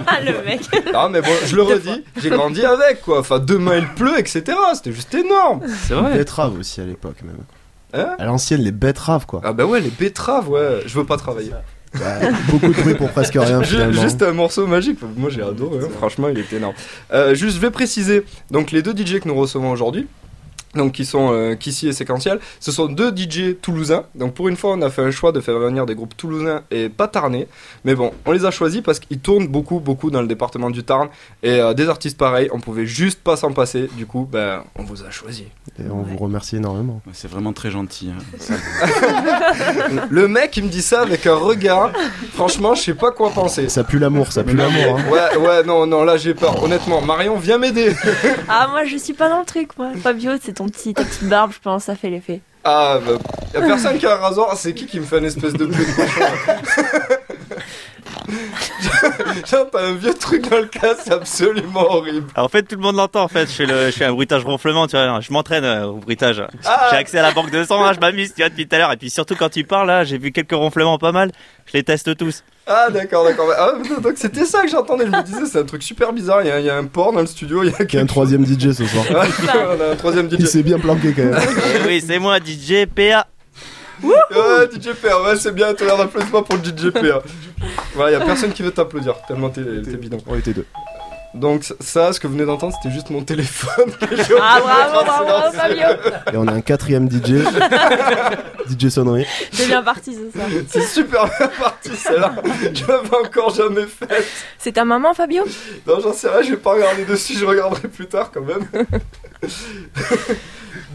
Ah, 0.07 0.21
le 0.25 0.45
mec. 0.45 0.61
Ah 0.93 1.09
mais 1.11 1.21
bon, 1.21 1.31
je 1.45 1.55
le 1.55 1.63
redis, 1.63 2.03
j'ai 2.21 2.29
grandi 2.29 2.63
avec 2.63 3.01
quoi. 3.01 3.19
Enfin, 3.19 3.39
demain 3.39 3.77
il 3.77 3.87
pleut, 3.87 4.19
etc. 4.19 4.43
C'était 4.75 4.91
juste 4.93 5.13
énorme. 5.15 5.61
C'est 5.87 5.95
Les 5.95 5.99
vrai. 6.01 6.13
betteraves 6.17 6.57
aussi 6.59 6.79
à 6.81 6.85
l'époque 6.85 7.17
même. 7.23 7.37
Hein 7.93 8.15
à 8.19 8.25
l'ancienne, 8.25 8.61
les 8.61 8.71
betteraves 8.71 9.25
quoi. 9.25 9.41
Ah 9.43 9.53
bah 9.53 9.65
ouais, 9.65 9.79
les 9.81 9.89
betteraves, 9.89 10.49
ouais. 10.49 10.81
Je 10.85 10.97
veux 10.97 11.05
pas 11.05 11.17
travailler. 11.17 11.51
Ouais, 11.95 12.29
beaucoup 12.49 12.67
de 12.67 12.73
bruit 12.81 12.93
pour 12.95 13.09
presque 13.11 13.33
rien 13.33 13.63
finalement. 13.63 13.99
Juste 14.01 14.21
un 14.21 14.33
morceau 14.33 14.67
magique, 14.67 14.99
moi 15.15 15.29
j'ai 15.31 15.41
adoré, 15.41 15.79
hein. 15.83 15.89
franchement 15.97 16.27
il 16.27 16.37
était 16.37 16.57
énorme. 16.57 16.75
Euh, 17.13 17.33
juste 17.33 17.55
je 17.55 17.61
vais 17.61 17.71
préciser, 17.71 18.23
donc 18.51 18.71
les 18.71 18.83
deux 18.83 18.91
DJ 18.95 19.19
que 19.21 19.27
nous 19.27 19.33
recevons 19.35 19.71
aujourd'hui, 19.71 20.05
donc 20.77 20.93
qui 20.93 21.05
sont 21.05 21.31
euh, 21.33 21.55
Kissy 21.55 21.87
et 21.89 21.93
Séquentiel, 21.93 22.39
ce 22.59 22.71
sont 22.71 22.85
deux 22.85 23.11
DJ 23.15 23.55
toulousains. 23.61 24.05
Donc 24.15 24.33
pour 24.33 24.47
une 24.47 24.55
fois 24.55 24.71
on 24.73 24.81
a 24.81 24.89
fait 24.89 25.01
un 25.01 25.11
choix 25.11 25.31
de 25.31 25.41
faire 25.41 25.59
venir 25.59 25.85
des 25.85 25.95
groupes 25.95 26.15
toulousains 26.15 26.61
et 26.71 26.87
pas 26.89 27.07
tarnais, 27.07 27.47
mais 27.83 27.95
bon 27.95 28.13
on 28.25 28.31
les 28.31 28.45
a 28.45 28.51
choisis 28.51 28.81
parce 28.81 28.99
qu'ils 28.99 29.19
tournent 29.19 29.47
beaucoup 29.47 29.79
beaucoup 29.79 30.11
dans 30.11 30.21
le 30.21 30.27
département 30.27 30.69
du 30.69 30.83
Tarn 30.83 31.09
et 31.43 31.59
euh, 31.59 31.73
des 31.73 31.89
artistes 31.89 32.17
pareils, 32.17 32.49
on 32.53 32.59
pouvait 32.59 32.85
juste 32.85 33.19
pas 33.21 33.35
s'en 33.35 33.51
passer, 33.51 33.89
du 33.97 34.05
coup 34.05 34.27
ben 34.31 34.63
on 34.77 34.83
vous 34.83 35.03
a 35.03 35.09
choisi. 35.09 35.45
Et 35.79 35.83
on 35.91 36.01
vous 36.03 36.17
remercie 36.17 36.55
énormément. 36.57 37.01
C'est 37.13 37.29
vraiment 37.29 37.53
très 37.53 37.69
gentil. 37.71 38.11
hein. 38.11 38.55
Le 40.09 40.27
mec 40.27 40.55
il 40.57 40.63
me 40.65 40.69
dit 40.69 40.81
ça 40.81 41.01
avec 41.01 41.25
un 41.27 41.35
regard, 41.35 41.91
franchement 42.33 42.75
je 42.75 42.81
sais 42.83 42.93
pas 42.93 43.11
quoi 43.11 43.29
penser. 43.31 43.69
Ça 43.69 43.83
pue 43.83 43.99
l'amour, 43.99 44.31
ça 44.31 44.43
pue 44.43 44.55
l'amour. 44.55 44.97
hein. 44.99 45.11
Ouais, 45.11 45.37
ouais, 45.37 45.63
non, 45.63 45.85
non, 45.85 46.03
là 46.03 46.17
j'ai 46.17 46.33
peur. 46.33 46.61
Honnêtement, 46.63 47.01
Marion, 47.01 47.37
viens 47.37 47.57
m'aider. 47.57 47.93
Ah, 48.49 48.67
moi, 48.69 48.85
je 48.85 48.97
suis 48.97 49.13
pas 49.13 49.29
dans 49.29 49.39
le 49.39 49.45
truc, 49.45 49.69
moi. 49.77 49.89
Fabio, 50.01 50.31
c'est 50.41 50.53
ton 50.53 50.66
petit, 50.67 50.93
ta 50.93 51.03
petite 51.03 51.25
barbe, 51.25 51.51
je 51.51 51.59
pense, 51.59 51.85
ça 51.85 51.95
fait 51.95 52.09
l'effet. 52.09 52.41
Ah, 52.63 52.99
bah, 53.05 53.13
y 53.53 53.57
a 53.57 53.61
personne 53.61 53.97
qui 53.97 54.05
a 54.05 54.13
un 54.13 54.17
rasoir. 54.17 54.55
C'est 54.57 54.73
qui 54.73 54.85
qui 54.85 54.99
me 54.99 55.05
fait 55.05 55.19
une 55.19 55.25
espèce 55.25 55.53
de 55.53 55.69
t'as 59.49 59.79
un 59.87 59.93
vieux 59.93 60.13
truc 60.13 60.49
dans 60.49 60.57
le 60.57 60.65
casque, 60.65 61.01
c'est 61.05 61.13
absolument 61.13 61.81
horrible. 61.91 62.27
Alors, 62.35 62.45
en 62.45 62.49
fait, 62.49 62.63
tout 62.63 62.75
le 62.75 62.81
monde 62.81 62.95
l'entend. 62.95 63.23
En 63.23 63.27
fait, 63.27 63.47
je 63.47 63.51
fais, 63.53 63.65
le, 63.65 63.85
je 63.87 63.91
fais 63.91 64.05
un 64.05 64.11
bruitage 64.13 64.43
ronflement. 64.43 64.87
Tu 64.87 64.95
vois, 64.95 65.19
je 65.21 65.31
m'entraîne 65.31 65.63
euh, 65.63 65.85
au 65.85 65.93
bruitage. 65.95 66.43
Ah, 66.65 66.87
J'ai 66.91 66.97
accès 66.97 67.19
à 67.19 67.21
la 67.21 67.31
banque 67.31 67.51
de 67.51 67.63
sang. 67.63 67.83
hein, 67.83 67.93
je 67.93 67.99
m'amuse. 67.99 68.33
Tu 68.33 68.41
vois, 68.41 68.49
depuis 68.49 68.67
tout 68.67 68.75
à 68.75 68.79
l'heure. 68.79 68.91
Et 68.91 68.97
puis 68.97 69.09
surtout 69.09 69.35
quand 69.35 69.49
tu 69.49 69.63
parles 69.63 69.87
là, 69.87 70.03
j'ai 70.03 70.17
vu 70.17 70.31
quelques 70.31 70.51
ronflements 70.53 70.97
pas 70.97 71.11
mal. 71.11 71.31
Je 71.65 71.73
les 71.73 71.83
teste 71.83 72.15
tous. 72.17 72.43
ah 72.65 72.87
d'accord, 72.91 73.23
d'accord. 73.25 73.51
Ah, 73.57 73.73
donc 74.01 74.13
c'était 74.17 74.45
ça 74.45 74.61
que 74.63 74.69
j'entendais. 74.69 75.05
Je 75.05 75.11
me 75.11 75.23
disais, 75.23 75.45
c'est 75.45 75.59
un 75.59 75.65
truc 75.65 75.83
super 75.83 76.13
bizarre. 76.13 76.41
Il 76.43 76.47
y, 76.47 76.51
a- 76.51 76.59
il 76.59 76.65
y 76.65 76.69
a 76.69 76.77
un 76.77 76.85
porc 76.85 77.13
dans 77.13 77.21
le 77.21 77.27
studio. 77.27 77.63
Il 77.63 77.71
y 77.71 77.73
a 77.73 77.77
Il 77.87 77.93
y 77.93 77.97
a 77.97 78.01
un 78.01 78.05
troisième 78.05 78.45
DJ 78.45 78.71
ce 78.73 78.85
soir. 78.85 79.05
Ouais, 79.09 79.27
on 79.77 79.81
a 79.81 79.91
un 79.91 79.95
troisième 79.95 80.27
Il 80.31 80.45
DJ. 80.45 80.49
s'est 80.49 80.63
bien 80.63 80.79
planqué 80.79 81.13
quand 81.13 81.23
même. 81.23 81.33
Et 81.35 81.87
oui, 81.87 82.03
c'est 82.05 82.19
moi, 82.19 82.37
DJ 82.39 82.85
PA. 82.93 83.27
Ouais, 84.03 84.15
DJ 84.71 84.93
PA, 84.93 85.21
ouais, 85.23 85.35
c'est 85.35 85.53
bien. 85.53 85.73
L'air 85.73 85.97
d'applaudissements 85.97 86.43
pour 86.43 86.55
le 86.55 86.63
DJ 86.63 86.91
PA. 86.91 87.21
Voilà, 87.95 88.11
y 88.11 88.15
a 88.15 88.25
personne 88.25 88.51
qui 88.51 88.63
veut 88.63 88.71
t'applaudir. 88.71 89.15
Tellement 89.27 89.49
t'es 89.49 89.61
t'es 89.83 89.97
bidon. 89.97 90.17
On 90.27 90.37
était 90.37 90.53
deux. 90.53 90.65
Donc 91.37 91.63
ça, 91.79 92.11
ce 92.13 92.19
que 92.19 92.27
vous 92.27 92.33
venez 92.33 92.45
d'entendre, 92.45 92.73
c'était 92.81 92.93
juste 92.93 93.09
mon 93.09 93.23
téléphone. 93.23 93.91
que 93.99 94.15
j'ai 94.15 94.35
Ah, 94.41 94.59
bravo, 94.61 95.05
bravo. 95.05 95.51
Fabio. 95.55 95.87
Et 96.33 96.37
on 96.37 96.47
a 96.47 96.53
un 96.53 96.61
quatrième 96.61 97.09
DJ. 97.09 97.43
DJ 98.69 98.89
sonnerie. 98.89 99.25
C'est 99.51 99.67
bien 99.67 99.81
parti, 99.83 100.15
c'est 100.15 100.37
ça. 100.37 100.45
C'est 100.69 100.81
super 100.81 101.25
bien 101.37 101.47
parti 101.59 101.95
celle-là. 101.95 102.35
Je 102.73 102.85
l'avais 102.85 103.15
encore 103.15 103.53
jamais 103.53 103.85
faite. 103.85 104.25
C'est 104.57 104.73
ta 104.73 104.83
maman, 104.83 105.13
Fabio? 105.13 105.43
Non, 105.85 105.99
j'en 106.01 106.13
sais 106.13 106.29
rien, 106.29 106.41
je 106.41 106.49
vais 106.51 106.57
pas 106.57 106.73
regarder 106.73 107.05
dessus, 107.05 107.33
je 107.37 107.45
regarderai 107.45 107.87
plus 107.87 108.07
tard 108.07 108.31
quand 108.31 108.41
même. 108.41 108.67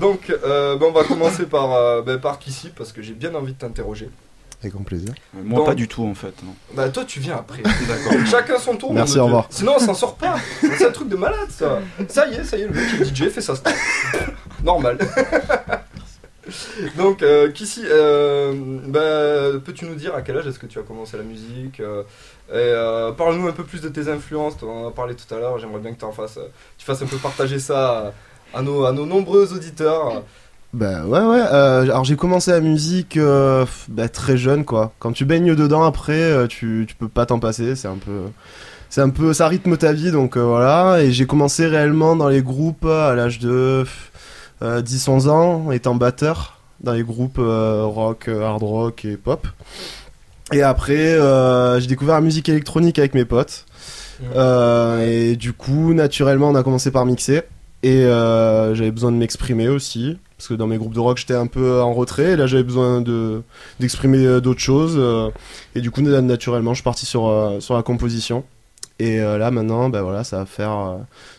Donc, 0.01 0.31
euh, 0.45 0.77
ben, 0.77 0.87
on 0.89 0.93
va 0.93 1.05
commencer 1.05 1.47
par, 1.47 1.73
euh, 1.75 2.03
ben, 2.03 2.19
par 2.19 2.39
Kissy 2.39 2.71
parce 2.77 2.93
que 2.93 3.01
j'ai 3.03 3.13
bien 3.15 3.35
envie 3.35 3.53
de 3.53 3.59
t'interroger. 3.59 4.11
Avec 4.63 4.75
grand 4.75 4.85
plaisir. 4.85 5.13
Moi, 5.35 5.59
Bon. 5.61 5.67
pas 5.67 5.75
du 5.75 5.89
tout 5.89 6.05
en 6.05 6.15
fait. 6.15 6.33
non. 6.45 6.55
Bah, 6.75 6.89
toi, 6.89 7.05
tu 7.05 7.19
viens 7.21 7.35
après. 7.37 7.63
D'accord. 7.89 8.13
Chacun 8.27 8.59
son 8.59 8.77
tour. 8.77 8.95
Merci, 8.95 9.19
au 9.19 9.25
revoir. 9.27 9.47
Sinon, 9.51 9.73
on 9.77 9.81
s'en 9.81 9.95
sort 9.95 10.15
pas. 10.15 10.37
C'est 10.61 10.87
un 10.87 10.93
truc 10.93 11.09
de 11.09 11.17
malade 11.17 11.49
ça. 11.51 11.81
Ça 12.09 12.29
y 12.29 12.35
est, 12.35 12.45
ça 12.45 12.57
y 12.57 12.63
est, 12.63 12.67
le 12.69 12.73
mec 12.75 12.89
qui 12.89 13.03
est 13.03 13.05
DJ 13.29 13.29
fait 13.31 13.41
sa 13.41 13.57
star. 13.57 13.73
Normal. 14.65 14.99
Donc, 16.97 17.23
euh, 17.23 17.51
Kissy, 17.51 17.83
euh, 17.87 18.53
bah, 18.87 19.59
peux-tu 19.65 19.85
nous 19.87 19.95
dire 19.95 20.15
à 20.15 20.23
quel 20.23 20.37
âge 20.39 20.47
est-ce 20.47 20.59
que 20.59 20.67
tu 20.67 20.79
as 20.79 20.83
commencé 20.83 21.17
la 21.17 21.23
musique 21.23 21.79
euh, 21.81 22.03
et, 22.51 22.55
euh, 22.57 23.13
Parle-nous 23.13 23.47
un 23.49 23.53
peu 23.53 23.63
plus 23.65 23.81
de 23.81 23.89
tes 23.89 24.09
influences. 24.09 24.59
Tu 24.59 24.65
en 24.65 24.89
as 24.89 24.91
parlé 24.91 25.15
tout 25.15 25.33
à 25.35 25.39
l'heure. 25.39 25.59
J'aimerais 25.59 25.79
bien 25.81 25.93
que 25.93 25.99
tu 26.01 26.05
en 26.05 26.13
fasses, 26.13 26.39
euh, 26.39 26.49
tu 26.79 26.85
fasses 26.85 27.01
un 27.03 27.07
peu 27.07 27.17
partager 27.17 27.59
ça 27.61 28.13
à, 28.55 28.59
à 28.59 28.63
nos, 28.63 28.85
à 28.85 28.93
nos 28.93 29.07
nombreux 29.07 29.53
auditeurs. 29.55 30.23
Bah 30.73 31.05
ouais 31.05 31.21
ouais. 31.21 31.43
euh, 31.53 31.83
alors 31.83 32.05
j'ai 32.05 32.17
commencé 32.17 32.51
la 32.51 32.61
musique 32.61 33.19
euh, 33.19 33.67
bah, 33.89 34.09
très 34.09 34.39
jeune 34.39 34.65
quoi. 34.65 34.93
Quand 34.99 35.13
tu 35.13 35.27
baignes 35.27 35.55
dedans 35.55 35.85
après, 35.85 36.15
euh, 36.15 36.47
tu, 36.47 36.87
tu 36.89 36.95
peux 36.95 37.09
pas 37.09 37.27
t'en 37.27 37.39
passer. 37.39 37.77
C'est 37.77 37.89
un 37.89 37.99
peu, 37.99 38.23
c'est 38.89 39.03
un 39.03 39.11
peu, 39.11 39.35
ça 39.35 39.49
rythme 39.49 39.77
ta 39.77 39.93
vie 39.93 40.11
donc 40.11 40.37
euh, 40.37 40.43
voilà. 40.43 41.03
Et 41.03 41.13
j'ai 41.13 41.27
commencé 41.27 41.67
réellement 41.67 42.17
dans 42.17 42.29
les 42.29 42.43
groupes 42.43 42.87
à 42.87 43.15
l'âge 43.15 43.39
de 43.39 43.85
euh, 44.63 44.81
10-11 44.83 45.29
ans, 45.29 45.71
étant 45.73 45.95
batteur 45.95 46.59
dans 46.81 46.93
les 46.93 47.05
groupes 47.05 47.39
rock, 47.39 48.29
hard 48.29 48.63
rock 48.63 49.05
et 49.05 49.17
pop. 49.17 49.47
Et 50.53 50.63
après, 50.63 51.19
j'ai 51.81 51.87
découvert 51.87 52.17
la 52.17 52.21
musique 52.21 52.49
électronique 52.49 52.99
avec 52.99 53.15
mes 53.15 53.25
potes. 53.25 53.67
Euh, 54.35 55.07
et 55.07 55.37
du 55.37 55.53
coup, 55.53 55.95
naturellement, 55.95 56.49
on 56.51 56.55
a 56.55 56.63
commencé 56.63 56.91
par 56.91 57.07
mixer. 57.07 57.43
Et 57.83 58.05
euh, 58.05 58.75
j'avais 58.75 58.91
besoin 58.93 59.11
de 59.13 59.17
m'exprimer 59.17 59.69
aussi. 59.69 60.19
Parce 60.37 60.49
que 60.49 60.55
dans 60.55 60.67
mes 60.67 60.77
groupes 60.79 60.95
de 60.95 61.01
rock, 61.01 61.19
j'étais 61.19 61.35
un 61.35 61.47
peu 61.47 61.81
en 61.81 61.93
retrait. 61.95 62.33
Et 62.33 62.37
là, 62.37 62.47
j'avais 62.47 62.63
besoin 62.65 63.01
de, 63.01 63.43
d'exprimer 63.81 64.25
euh, 64.27 64.41
d'autres 64.41 64.61
choses. 64.61 64.95
euh, 64.97 65.31
et 65.75 65.81
du 65.81 65.91
coup, 65.91 66.01
na- 66.03 66.21
naturellement, 66.21 66.73
je 66.73 66.77
suis 66.79 66.85
parti 66.85 67.07
sur, 67.07 67.27
euh, 67.29 67.61
sur 67.61 67.75
la 67.77 67.83
composition. 67.83 68.45
Et 68.99 69.19
là, 69.19 69.51
maintenant, 69.51 69.89
ben 69.89 70.03
voilà, 70.03 70.23
ça 70.23 70.37
va 70.39 70.47
faire 70.47 70.99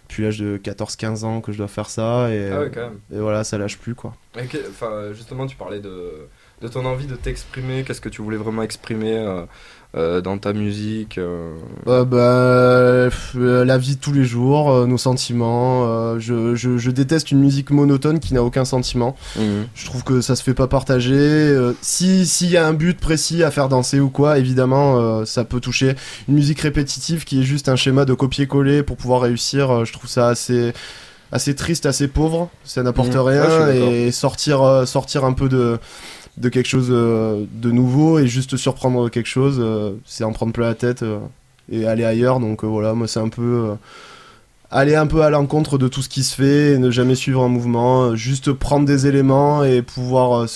depuis 0.10 0.24
l'âge 0.24 0.38
de 0.40 0.58
14-15 0.58 1.24
ans 1.24 1.40
que 1.40 1.54
je 1.54 1.58
dois 1.60 1.70
faire 1.70 1.88
ça. 1.90 2.30
Et, 2.30 2.50
Ah 2.52 2.60
ouais, 2.60 2.72
quand 2.74 2.82
même. 2.82 3.00
et 3.14 3.20
voilà, 3.20 3.46
ça 3.46 3.58
lâche 3.58 3.78
plus, 3.78 3.96
quoi. 3.96 4.14
Enfin, 4.70 5.14
justement, 5.14 5.46
tu 5.48 5.56
parlais 5.56 5.80
de, 5.80 6.28
de 6.62 6.68
ton 6.68 6.84
envie 6.84 7.06
de 7.08 7.16
t'exprimer. 7.16 7.84
Qu'est-ce 7.86 8.02
que 8.02 8.10
tu 8.10 8.22
voulais 8.22 8.36
vraiment 8.36 8.64
exprimer 8.64 9.16
euh, 9.96 10.22
dans 10.22 10.38
ta 10.40 10.54
musique 10.54 11.18
euh, 11.20 11.54
Euh, 11.88 12.04
bah, 12.04 13.16
la 13.66 13.78
vie 13.78 13.96
de 13.96 14.02
tous 14.02 14.12
les 14.14 14.24
jours, 14.26 14.88
nos 14.88 14.98
sentiments. 14.98 15.84
euh, 15.88 16.20
je, 16.20 16.56
je, 16.56 16.78
je 16.78 16.92
déteste 16.92 17.32
une 17.32 17.40
musique 17.40 17.70
monotone 17.70 18.20
qui 18.20 18.34
n'a 18.34 18.44
aucun 18.44 18.66
sentiment. 18.66 19.16
Je 19.76 19.86
trouve 19.86 20.04
que 20.04 20.22
ça 20.22 20.36
se 20.36 20.44
fait 20.44 20.54
pas 20.54 20.68
partager. 20.68 21.56
si 21.82 22.26
s'il 22.26 22.50
y 22.50 22.58
a 22.58 22.66
un 22.68 22.74
but 22.74 23.00
précis 23.00 23.44
à 23.44 23.52
faire 23.52 23.70
danser 23.70 24.00
ou 24.00 24.10
quoi, 24.10 24.40
évidemment, 24.40 25.26
ça 25.26 25.44
peut 25.44 25.60
toucher. 25.60 25.96
Une 26.28 26.36
musique 26.36 26.62
répétitive 26.62 27.24
qui 27.26 27.40
est 27.42 27.44
juste 27.44 27.70
un 27.70 27.76
schéma 27.76 28.06
de 28.06 28.14
copier-coller 28.14 28.84
pour 28.84 28.98
pouvoir 28.98 29.22
réussir, 29.22 29.86
je 29.86 29.94
trouve 29.94 30.10
ça 30.10 30.28
assez 30.28 30.74
assez 31.32 31.56
triste, 31.56 31.86
assez 31.88 32.08
pauvre. 32.08 32.50
Ça 32.64 32.84
n'apporte 32.84 33.14
Mhm. 33.16 33.22
Rien 33.22 33.70
et 33.70 34.12
sortir 34.12 34.84
sortir 34.88 35.26
un 35.26 35.34
peu 35.34 35.50
de 35.50 35.80
de 36.38 36.50
quelque 36.50 36.68
chose 36.68 36.88
euh, 36.90 37.46
de 37.52 37.72
nouveau 37.72 38.20
et 38.20 38.28
juste 38.28 38.58
surprendre 38.58 39.10
quelque 39.10 39.28
chose, 39.28 39.58
euh, 39.60 39.94
c'est 40.06 40.24
en 40.24 40.34
prendre 40.34 40.54
plein 40.54 40.68
la 40.68 40.76
tête 40.76 41.04
euh, 41.04 41.20
et 41.72 41.86
aller 41.86 42.04
ailleurs. 42.04 42.40
Donc 42.40 42.64
voilà, 42.64 42.94
moi 42.94 43.08
c'est 43.08 43.20
un 43.20 43.30
peu 43.30 43.76
aller 44.72 44.96
un 44.96 45.06
peu 45.06 45.22
à 45.22 45.30
l'encontre 45.30 45.78
de 45.78 45.88
tout 45.88 46.02
ce 46.02 46.10
qui 46.10 46.24
se 46.24 46.36
fait 46.36 46.74
et 46.74 46.78
ne 46.80 46.90
jamais 46.90 47.16
suivre 47.16 47.44
un 47.44 47.48
mouvement, 47.48 48.16
juste 48.16 48.52
prendre 48.52 48.88
des 48.88 49.06
éléments 49.06 49.64
et 49.64 49.84
pouvoir 49.84 50.48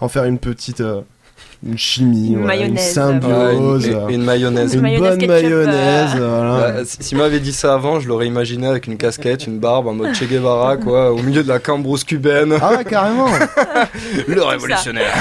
en 0.00 0.08
faire 0.08 0.24
une 0.24 0.38
petite 0.38 0.82
une 1.64 1.78
chimie, 1.78 2.32
Une 2.32 2.38
voilà, 2.42 2.54
une 2.56 2.74
mayonnaise. 2.74 2.92
symbiose, 2.92 3.86
une 4.10 4.22
mayonnaise. 4.22 4.74
une 4.74 4.80
mayonnaise 4.82 5.10
bonne 5.10 5.18
ketchup, 5.18 5.30
mayonnaise, 5.44 6.10
voilà. 6.16 6.56
Bah, 6.72 6.84
si- 6.84 6.96
S'il 7.02 7.18
m'avait 7.18 7.40
dit 7.40 7.52
ça 7.52 7.74
avant, 7.74 7.98
je 8.00 8.08
l'aurais 8.08 8.26
imaginé 8.26 8.66
avec 8.66 8.86
une 8.86 8.96
casquette, 8.96 9.46
une 9.46 9.58
barbe 9.58 9.86
en 9.88 9.94
mode 9.94 10.14
Che 10.14 10.24
Guevara, 10.28 10.76
quoi, 10.76 11.12
au 11.12 11.22
milieu 11.22 11.42
de 11.42 11.48
la 11.48 11.58
cambrousse 11.58 12.04
cubaine. 12.04 12.54
Ah 12.60 12.72
ouais, 12.76 12.84
carrément. 12.84 13.26
Le 14.28 14.42
révolutionnaire. 14.42 15.14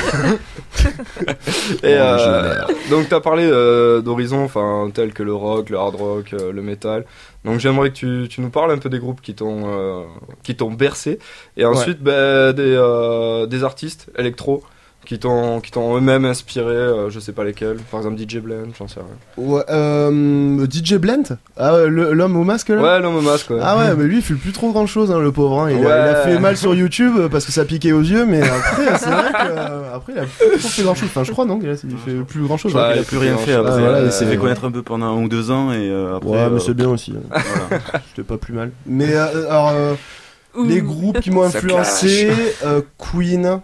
Et 1.83 1.95
euh, 1.97 2.61
donc 2.89 3.07
tu 3.09 3.15
as 3.15 3.21
parlé 3.21 3.43
euh, 3.49 4.01
d'horizons 4.01 4.43
enfin 4.43 4.89
tels 4.93 5.13
que 5.13 5.23
le 5.23 5.33
rock, 5.33 5.69
le 5.69 5.77
hard 5.77 5.95
rock, 5.95 6.33
euh, 6.33 6.51
le 6.51 6.61
metal. 6.61 7.05
Donc 7.43 7.59
j'aimerais 7.59 7.89
que 7.89 7.95
tu, 7.95 8.27
tu 8.29 8.41
nous 8.41 8.49
parles 8.49 8.71
un 8.71 8.77
peu 8.77 8.89
des 8.89 8.99
groupes 8.99 9.21
qui 9.21 9.33
t'ont 9.35 9.63
euh, 9.67 10.01
qui 10.43 10.55
t'ont 10.55 10.71
bercé 10.71 11.19
et 11.57 11.65
ensuite 11.65 12.01
bah, 12.01 12.53
des 12.53 12.63
euh, 12.75 13.45
des 13.45 13.63
artistes 13.63 14.07
électro 14.17 14.63
qui 15.05 15.19
t'ont 15.19 15.61
qui 15.61 15.71
t'ont 15.71 15.95
eux-mêmes 15.97 16.25
inspiré, 16.25 16.73
euh, 16.75 17.09
je 17.09 17.19
sais 17.19 17.31
pas 17.31 17.43
lesquels, 17.43 17.77
par 17.91 17.99
exemple 18.01 18.19
DJ 18.19 18.37
Blend, 18.39 18.69
j'en 18.77 18.87
sais 18.87 18.99
rien. 18.99 19.45
Ouais, 19.45 19.61
euh, 19.69 20.65
DJ 20.69 20.95
Blend 20.95 21.37
Ah 21.57 21.77
l'homme 21.87 22.35
au 22.37 22.43
masque 22.43 22.69
là 22.69 22.81
Ouais, 22.81 22.99
l'homme 22.99 23.15
au 23.17 23.21
masque. 23.21 23.49
Ouais. 23.51 23.59
Ah 23.61 23.77
ouais, 23.77 23.95
mais 23.97 24.03
lui 24.05 24.17
il 24.17 24.21
fait 24.21 24.33
plus 24.33 24.51
trop 24.51 24.71
grand 24.71 24.85
chose, 24.87 25.11
hein, 25.11 25.19
le 25.19 25.31
pauvre. 25.31 25.61
hein. 25.61 25.69
Il, 25.71 25.77
a, 25.77 25.79
Ouais. 25.79 25.85
il 25.85 26.09
a 26.09 26.15
fait 26.15 26.39
mal 26.39 26.57
sur 26.57 26.73
YouTube 26.75 27.13
euh, 27.17 27.29
parce 27.29 27.45
que 27.45 27.51
ça 27.51 27.63
piquait 27.65 27.91
aux 27.91 28.01
yeux, 28.01 28.25
mais 28.25 28.41
après, 28.41 28.97
c'est 28.97 29.09
vrai 29.09 29.31
que 29.31 29.57
euh, 29.57 29.95
après 29.95 30.13
il 30.13 30.19
a 30.19 30.23
plus 30.23 30.59
trop 30.59 30.67
fait 30.69 30.83
grand 30.83 30.95
chose. 30.95 31.07
Enfin, 31.09 31.23
je 31.23 31.31
crois 31.31 31.45
non, 31.45 31.59
il 31.61 31.69
a 31.69 31.73
il 31.73 31.97
fait 31.97 32.13
plus 32.27 32.41
grand 32.41 32.57
chose. 32.57 32.73
Ouais, 32.75 32.95
il 32.95 32.99
a 32.99 33.03
plus 33.03 33.17
rien 33.17 33.37
fait 33.37 33.53
après. 33.53 33.71
Ah, 33.75 33.79
voilà, 33.79 34.01
il 34.01 34.11
s'est 34.11 34.25
fait 34.25 34.37
connaître 34.37 34.65
un 34.65 34.71
peu 34.71 34.81
pendant 34.81 35.05
un 35.05 35.23
ou 35.23 35.29
deux 35.29 35.51
ans 35.51 35.71
et 35.71 35.89
euh, 35.89 36.15
après. 36.17 36.29
Ouais, 36.29 36.37
euh, 36.37 36.49
mais 36.51 36.59
c'est 36.59 36.73
bien 36.73 36.89
aussi. 36.89 37.13
hein. 37.15 37.39
voilà. 37.69 37.83
C'était 38.09 38.27
pas 38.27 38.37
plus 38.37 38.53
mal. 38.53 38.71
Mais 38.85 39.13
euh, 39.13 39.49
alors, 39.49 39.69
euh, 39.75 39.93
les 40.65 40.81
groupes 40.81 41.19
qui 41.19 41.31
m'ont 41.31 41.43
influencé, 41.43 42.31
euh, 42.65 42.81
Queen, 42.97 43.59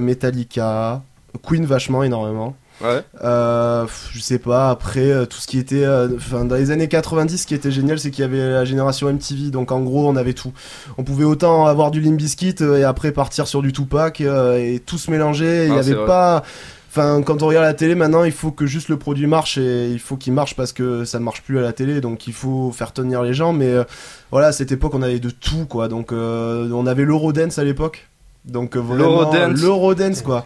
Metallica, 0.00 1.02
Queen 1.42 1.64
vachement 1.64 2.02
énormément. 2.02 2.56
Ouais. 2.82 3.02
Euh, 3.22 3.86
je 4.12 4.18
sais 4.20 4.40
pas, 4.40 4.70
après 4.70 5.10
euh, 5.12 5.24
tout 5.24 5.38
ce 5.38 5.46
qui 5.46 5.58
était. 5.58 5.84
euh, 5.84 6.08
dans 6.32 6.56
les 6.56 6.70
années 6.72 6.88
90, 6.88 7.38
ce 7.38 7.46
qui 7.46 7.54
était 7.54 7.70
génial, 7.70 7.98
c'est 8.00 8.10
qu'il 8.10 8.22
y 8.22 8.24
avait 8.24 8.38
la 8.50 8.64
génération 8.64 9.12
MTV, 9.12 9.50
donc 9.50 9.70
en 9.70 9.80
gros, 9.80 10.08
on 10.08 10.16
avait 10.16 10.32
tout. 10.32 10.52
On 10.98 11.04
pouvait 11.04 11.24
autant 11.24 11.66
avoir 11.66 11.90
du 11.92 12.02
euh, 12.04 12.78
et 12.78 12.84
après 12.84 13.12
partir 13.12 13.46
sur 13.46 13.62
du 13.62 13.72
Tupac 13.72 14.20
euh, 14.20 14.56
et 14.58 14.80
tout 14.80 14.98
se 14.98 15.10
mélanger. 15.12 15.66
Il 15.66 15.72
Ah, 15.72 15.80
y 15.80 15.84
c'est 15.84 15.90
avait 15.90 15.94
vrai. 15.94 16.06
pas. 16.06 16.42
Enfin, 16.90 17.22
quand 17.22 17.42
on 17.42 17.46
regarde 17.46 17.64
la 17.64 17.72
télé 17.72 17.94
maintenant, 17.94 18.24
il 18.24 18.32
faut 18.32 18.50
que 18.50 18.66
juste 18.66 18.88
le 18.90 18.98
produit 18.98 19.26
marche 19.26 19.56
et 19.56 19.88
il 19.90 19.98
faut 19.98 20.16
qu'il 20.18 20.34
marche 20.34 20.54
parce 20.56 20.72
que 20.74 21.06
ça 21.06 21.18
ne 21.20 21.24
marche 21.24 21.40
plus 21.42 21.58
à 21.58 21.62
la 21.62 21.72
télé, 21.72 22.02
donc 22.02 22.26
il 22.26 22.34
faut 22.34 22.70
faire 22.72 22.92
tenir 22.92 23.22
les 23.22 23.32
gens. 23.32 23.52
Mais 23.54 23.68
euh, 23.70 23.84
voilà, 24.30 24.48
à 24.48 24.52
cette 24.52 24.72
époque, 24.72 24.92
on 24.94 25.00
avait 25.02 25.18
de 25.20 25.30
tout, 25.30 25.64
quoi. 25.66 25.88
Donc, 25.88 26.12
euh, 26.12 26.68
on 26.72 26.86
avait 26.86 27.04
l'Eurodance 27.04 27.58
à 27.58 27.64
l'époque. 27.64 28.08
Donc, 28.44 28.76
euh, 28.76 28.80
vraiment, 28.80 28.96
L'Eurodance. 29.04 29.60
l'Eurodance, 29.60 30.22
quoi. 30.22 30.44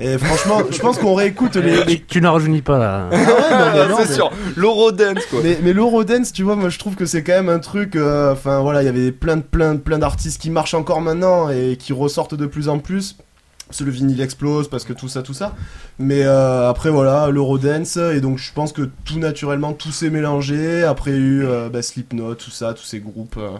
Et 0.00 0.18
franchement, 0.18 0.58
je 0.70 0.78
pense 0.80 0.98
qu'on 0.98 1.14
réécoute 1.14 1.54
les, 1.54 1.84
les 1.84 1.98
Tu, 2.00 2.04
tu 2.06 2.20
n'en 2.20 2.32
rajeunis 2.32 2.62
pas 2.62 2.78
là. 2.78 3.08
ah 3.12 3.14
ouais, 3.14 3.18
non, 3.20 3.72
mais 3.84 3.88
non, 3.90 3.96
c'est 4.00 4.08
mais- 4.08 4.14
sûr, 4.14 4.30
l'Eurodance 4.56 5.24
quoi. 5.30 5.38
Mais, 5.44 5.58
mais 5.62 5.72
l'Eurodance, 5.72 6.32
tu 6.32 6.42
vois, 6.42 6.56
moi 6.56 6.68
je 6.68 6.80
trouve 6.80 6.96
que 6.96 7.06
c'est 7.06 7.22
quand 7.22 7.34
même 7.34 7.48
un 7.48 7.60
truc. 7.60 7.94
euh, 7.94 8.32
Enfin 8.32 8.58
voilà, 8.60 8.82
il 8.82 8.86
y 8.86 8.88
avait 8.88 9.12
plein 9.12 9.36
de 9.36 9.42
plein, 9.42 9.74
de- 9.74 9.78
plein 9.80 9.98
d'artistes 9.98 10.40
qui 10.42 10.50
marchent 10.50 10.74
encore 10.74 11.00
maintenant 11.00 11.48
et 11.48 11.76
qui 11.78 11.92
ressortent 11.92 12.34
de 12.34 12.46
plus 12.46 12.68
en 12.68 12.80
plus. 12.80 13.16
Parce 13.66 13.78
que 13.78 13.84
le 13.84 13.90
vinyle 13.90 14.20
explose, 14.20 14.68
parce 14.68 14.84
que 14.84 14.92
tout 14.92 15.08
ça, 15.08 15.22
tout 15.22 15.32
ça. 15.32 15.54
Mais 15.98 16.22
euh, 16.22 16.68
après 16.68 16.90
voilà, 16.90 17.30
l'Eurodance, 17.30 17.96
et 17.96 18.20
donc 18.20 18.38
je 18.38 18.52
pense 18.52 18.72
que 18.72 18.82
tout 19.04 19.18
naturellement, 19.18 19.72
tout 19.72 19.90
s'est 19.90 20.10
mélangé. 20.10 20.84
Après 20.84 21.12
il 21.12 21.16
y 21.16 21.18
a 21.18 21.22
eu 21.22 21.44
euh, 21.46 21.68
bah, 21.70 21.82
Slipknot, 21.82 22.34
tout 22.34 22.50
ça, 22.50 22.74
tous 22.74 22.84
ces 22.84 23.00
groupes 23.00 23.36
euh, 23.38 23.56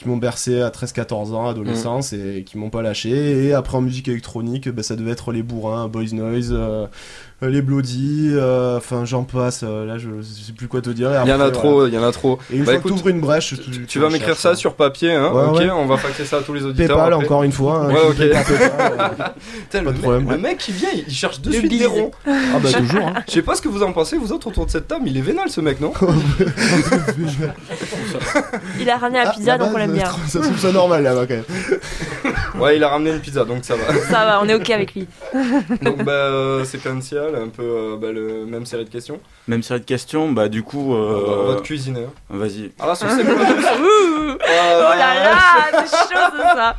qui 0.00 0.08
m'ont 0.08 0.16
bercé 0.16 0.62
à 0.62 0.70
13-14 0.70 1.32
ans, 1.34 1.48
adolescence, 1.48 2.12
et 2.12 2.42
qui 2.46 2.56
m'ont 2.56 2.70
pas 2.70 2.82
lâché. 2.82 3.46
Et 3.46 3.52
après 3.52 3.76
en 3.76 3.82
musique 3.82 4.08
électronique, 4.08 4.68
bah, 4.68 4.82
ça 4.82 4.96
devait 4.96 5.10
être 5.10 5.30
les 5.30 5.42
bourrins, 5.42 5.88
Boys 5.88 6.12
Noise, 6.12 6.50
euh, 6.52 6.86
les 7.42 7.62
Bloody, 7.62 8.30
euh, 8.34 8.76
enfin 8.76 9.04
j'en 9.06 9.22
passe. 9.24 9.62
euh, 9.64 9.86
là 9.86 9.96
je, 9.96 10.08
je 10.20 10.22
sais 10.46 10.52
plus 10.52 10.68
quoi 10.68 10.80
te 10.82 10.90
dire. 10.90 11.10
Il 11.24 11.28
y 11.30 11.32
en 11.32 11.40
a 11.40 11.50
trop, 11.50 11.72
voilà. 11.74 11.88
il 11.88 11.94
y 11.94 11.98
en 11.98 12.02
a 12.06 12.12
trop. 12.12 12.38
Et 12.52 12.56
une 12.56 12.64
Bah, 12.64 12.72
fois 12.72 12.80
écoute, 12.80 13.02
que 13.02 13.08
une 13.08 13.20
brèche, 13.20 13.54
Tu, 13.72 13.86
tu 13.86 13.98
vas 13.98 14.10
m'écrire 14.10 14.36
ça 14.36 14.54
sur 14.54 14.74
papier, 14.74 15.14
hein 15.14 15.32
Ouais, 15.32 15.44
Ok, 15.48 15.56
ouais. 15.58 15.70
on 15.70 15.86
va 15.86 15.96
faxer 15.96 16.24
ça 16.26 16.38
à 16.38 16.42
tous 16.42 16.52
les 16.52 16.64
auditeurs. 16.64 16.88
PayPal 16.96 17.12
après. 17.14 17.24
encore 17.24 17.42
une 17.42 17.52
fois. 17.52 17.78
hein, 17.86 17.88
Ouais, 17.88 18.00
ok. 18.10 18.20
euh. 18.20 18.34
Putain, 19.70 19.82
le, 19.82 19.84
Pas 19.84 19.90
de 19.90 19.90
mec, 19.92 20.00
problème. 20.02 20.30
le 20.30 20.38
mec 20.38 20.58
qui 20.58 20.72
vient, 20.72 20.88
il 20.94 21.04
il 21.08 21.14
cherche 21.14 21.40
de 21.40 21.50
suite 21.50 21.78
des 21.78 21.86
ronds. 21.86 22.10
Ah 22.26 22.58
bah 22.62 22.70
toujours. 22.72 23.06
Hein. 23.06 23.14
Je 23.28 23.32
sais 23.32 23.42
pas 23.42 23.54
ce 23.54 23.62
que 23.62 23.68
vous 23.68 23.82
en 23.82 23.92
pensez, 23.92 24.16
vous 24.18 24.32
autres 24.32 24.48
autour 24.48 24.66
de 24.66 24.70
cette 24.70 24.86
table, 24.88 25.04
il 25.06 25.16
est 25.16 25.20
vénal 25.22 25.48
ce 25.48 25.60
mec, 25.60 25.80
non 25.80 25.92
Il 28.80 28.88
a 28.90 28.96
ramené 28.96 29.18
la 29.22 29.30
Ah, 29.30 29.32
pizza, 29.34 29.58
donc 29.58 29.70
on 29.74 29.78
l'aime 29.78 29.92
bien. 29.92 30.10
Ça 30.28 30.40
trouve 30.40 30.58
ça 30.58 30.72
normal 30.72 31.02
là-bas 31.02 31.26
quand 31.26 31.34
même. 31.34 31.44
Ouais, 32.60 32.76
il 32.76 32.84
a 32.84 32.88
ramené 32.88 33.10
une 33.10 33.20
pizza, 33.20 33.44
donc 33.44 33.64
ça 33.64 33.74
va. 33.76 33.94
Ça 34.08 34.24
va, 34.24 34.40
on 34.42 34.48
est 34.48 34.54
ok 34.54 34.70
avec 34.70 34.94
lui. 34.94 35.06
donc 35.82 36.02
bah 36.04 36.12
euh, 36.12 36.64
un 37.34 37.48
peu 37.48 37.62
euh, 37.62 37.96
bah, 37.96 38.12
le 38.12 38.44
même 38.46 38.66
série 38.66 38.84
de 38.84 38.90
questions. 38.90 39.20
Même 39.48 39.62
série 39.62 39.80
de 39.80 39.84
questions, 39.84 40.30
bah 40.32 40.48
du 40.48 40.62
coup. 40.62 40.94
Euh, 40.94 41.54
te 41.56 41.62
cuisiner. 41.62 42.04
hein. 42.04 42.12
Vas-y. 42.30 42.70
Alors 42.78 42.96
sur 42.96 43.08
ces 43.10 43.22
Ouh. 43.22 43.26
Oh 44.32 44.36
là 44.42 45.14
là, 45.14 45.38
c'est 45.84 45.96
chaud 45.96 46.20
c'est 46.36 46.42
ça. 46.42 46.76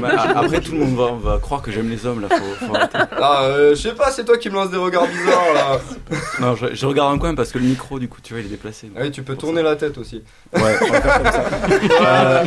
Bah, 0.00 0.08
après, 0.36 0.60
tout 0.60 0.72
le 0.72 0.78
monde 0.78 0.96
va, 0.96 1.32
va 1.32 1.38
croire 1.38 1.62
que 1.62 1.70
j'aime 1.70 1.88
les 1.88 2.04
hommes 2.06 2.20
là. 2.22 2.28
Faut, 2.30 2.66
faut 2.66 2.74
arrêter. 2.74 2.98
Ah, 3.20 3.44
euh, 3.44 3.70
je 3.74 3.80
sais 3.80 3.94
pas, 3.94 4.10
c'est 4.10 4.24
toi 4.24 4.36
qui 4.38 4.48
me 4.50 4.54
lances 4.54 4.70
des 4.70 4.76
regards 4.76 5.06
bizarres 5.06 5.54
là. 5.54 5.80
Non, 6.40 6.54
je, 6.56 6.66
je 6.74 6.86
regarde 6.86 7.14
un 7.14 7.18
coin 7.18 7.34
parce 7.34 7.52
que 7.52 7.58
le 7.58 7.64
micro, 7.66 7.98
du 7.98 8.08
coup, 8.08 8.18
tu 8.22 8.32
vois, 8.34 8.40
il 8.40 8.46
est 8.46 8.50
déplacé. 8.50 8.90
Ah 8.96 9.00
oui, 9.02 9.10
tu 9.12 9.22
peux 9.22 9.36
tourner 9.36 9.62
la 9.62 9.76
tête 9.76 9.96
aussi. 9.98 10.22
Ouais, 10.54 10.60
on 10.80 10.86
va 10.90 11.00
faire 11.00 11.22
comme 11.22 11.32
ça. 11.32 11.44
Euh, 12.04 12.44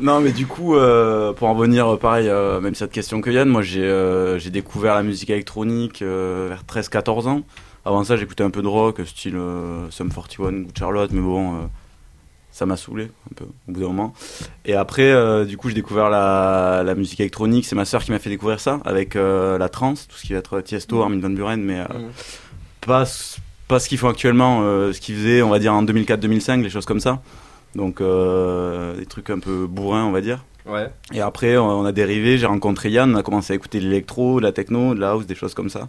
non, 0.00 0.20
mais 0.20 0.30
du 0.30 0.46
coup, 0.46 0.76
euh, 0.76 1.32
pour 1.32 1.48
en 1.48 1.54
revenir, 1.54 1.94
euh, 1.94 1.96
pareil, 1.96 2.28
euh, 2.28 2.60
même 2.60 2.74
cette 2.74 2.92
question 2.92 3.20
que 3.20 3.30
Yann, 3.30 3.48
moi 3.48 3.62
j'ai 3.62 3.82
euh, 3.82 4.38
j'ai 4.38 4.50
découvert 4.50 4.94
la 4.94 5.02
musique 5.02 5.30
électronique 5.30 5.87
euh, 6.02 6.46
vers 6.48 6.64
13-14 6.64 7.26
ans. 7.28 7.42
Avant 7.84 8.04
ça, 8.04 8.16
j'écoutais 8.16 8.44
un 8.44 8.50
peu 8.50 8.62
de 8.62 8.66
rock, 8.68 9.00
style 9.06 9.36
euh, 9.36 9.90
Sum 9.90 10.10
41, 10.12 10.52
Good 10.64 10.78
Charlotte, 10.78 11.10
mais 11.12 11.20
bon, 11.20 11.54
euh, 11.54 11.58
ça 12.50 12.66
m'a 12.66 12.76
saoulé 12.76 13.04
un 13.30 13.34
peu 13.34 13.44
au 13.44 13.72
bout 13.72 13.80
d'un 13.80 13.86
moment. 13.88 14.12
Et 14.64 14.74
après, 14.74 15.10
euh, 15.10 15.44
du 15.44 15.56
coup, 15.56 15.68
j'ai 15.68 15.74
découvert 15.74 16.10
la, 16.10 16.82
la 16.84 16.94
musique 16.94 17.20
électronique. 17.20 17.64
C'est 17.66 17.76
ma 17.76 17.84
sœur 17.84 18.02
qui 18.04 18.10
m'a 18.10 18.18
fait 18.18 18.30
découvrir 18.30 18.60
ça 18.60 18.80
avec 18.84 19.16
euh, 19.16 19.56
la 19.58 19.68
trance, 19.68 20.06
tout 20.08 20.16
ce 20.16 20.26
qui 20.26 20.32
va 20.32 20.40
être 20.40 20.60
Tiesto, 20.60 21.00
Armin 21.02 21.20
van 21.20 21.30
Buren, 21.30 21.62
mais 21.62 21.78
euh, 21.80 21.84
Mhm. 21.98 22.10
pas, 22.82 23.06
ce- 23.06 23.38
pas 23.68 23.78
ce 23.78 23.88
qu'ils 23.88 23.98
font 23.98 24.08
actuellement, 24.08 24.60
ce 24.92 24.98
qu'ils 25.00 25.14
faisaient, 25.16 25.42
on 25.42 25.50
va 25.50 25.58
dire 25.58 25.72
en 25.74 25.82
2004-2005, 25.82 26.62
les 26.62 26.70
choses 26.70 26.86
comme 26.86 27.00
ça. 27.00 27.20
Donc 27.74 28.00
des 28.02 29.06
trucs 29.06 29.28
un 29.30 29.38
peu 29.38 29.66
bourrins, 29.66 30.04
on 30.04 30.10
va 30.12 30.20
dire. 30.22 30.44
Ouais. 30.68 30.90
Et 31.14 31.20
après, 31.22 31.56
on 31.56 31.84
a 31.86 31.92
dérivé, 31.92 32.36
j'ai 32.36 32.46
rencontré 32.46 32.90
Yann, 32.90 33.14
on 33.14 33.18
a 33.18 33.22
commencé 33.22 33.54
à 33.54 33.56
écouter 33.56 33.78
de 33.80 33.84
l'électro, 33.84 34.38
de 34.38 34.44
la 34.44 34.52
techno, 34.52 34.94
de 34.94 35.00
la 35.00 35.10
house, 35.12 35.24
des 35.26 35.34
choses 35.34 35.54
comme 35.54 35.70
ça. 35.70 35.88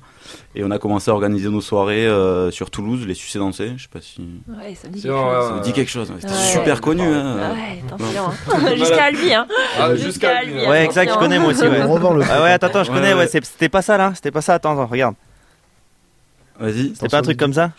Et 0.56 0.64
on 0.64 0.72
a 0.72 0.80
commencé 0.80 1.12
à 1.12 1.14
organiser 1.14 1.50
nos 1.50 1.60
soirées 1.60 2.08
euh, 2.08 2.50
sur 2.50 2.72
Toulouse, 2.72 3.06
les 3.06 3.14
sucer 3.14 3.40
danser. 3.40 3.74
Je 3.76 3.84
sais 3.84 3.90
pas 3.92 4.00
si 4.00 4.22
Ouais, 4.48 4.74
ça 4.76 4.88
me 4.88 4.94
dit 4.94 5.02
quelque 5.02 5.12
chose. 5.12 5.50
ça 5.58 5.60
dit 5.62 5.74
quelque 5.74 5.90
chose. 5.92 6.10
ouais. 6.12 6.18
C'était 6.22 6.34
Ouais. 6.34 6.40
super 6.64 6.80
connu. 6.82 7.04
Ah 7.04 7.18
Hein. 7.18 7.54
ouais, 7.56 7.84
attention. 7.86 8.24
hein. 8.28 8.76
Jusqu'à 8.78 9.04
Albi, 9.04 9.34
hein. 9.34 9.48
Ah, 9.78 9.96
Jusqu'à 9.96 10.38
Albi, 10.38 10.54
lui. 10.54 10.66
hein. 10.66 10.70
Ouais, 10.70 10.86
exact, 10.86 11.12
je 11.14 11.18
connais 11.20 11.40
moi 11.40 11.50
aussi, 11.50 11.62
ouais. 11.68 11.82
On 11.84 11.92
revend 11.94 12.14
le 12.14 12.24
Ah 12.30 12.42
ouais, 12.44 12.52
attends, 12.52 12.68
attends, 12.68 12.84
je 12.86 12.90
Ouais, 12.92 12.96
connais, 12.98 13.14
ouais, 13.14 13.20
ouais. 13.20 13.28
c'est- 13.28 13.44
c'était 13.44 13.68
pas 13.70 13.82
ça 13.82 13.98
là, 13.98 14.14
c'était 14.16 14.32
pas 14.32 14.42
ça, 14.42 14.54
attends, 14.54 14.72
attends, 14.72 14.88
regarde. 14.88 15.16
Vas-y. 16.58 16.94
C'était 16.96 17.10
pas 17.10 17.18
un 17.18 17.22
truc 17.22 17.38
comme 17.38 17.54
ça 17.54 17.72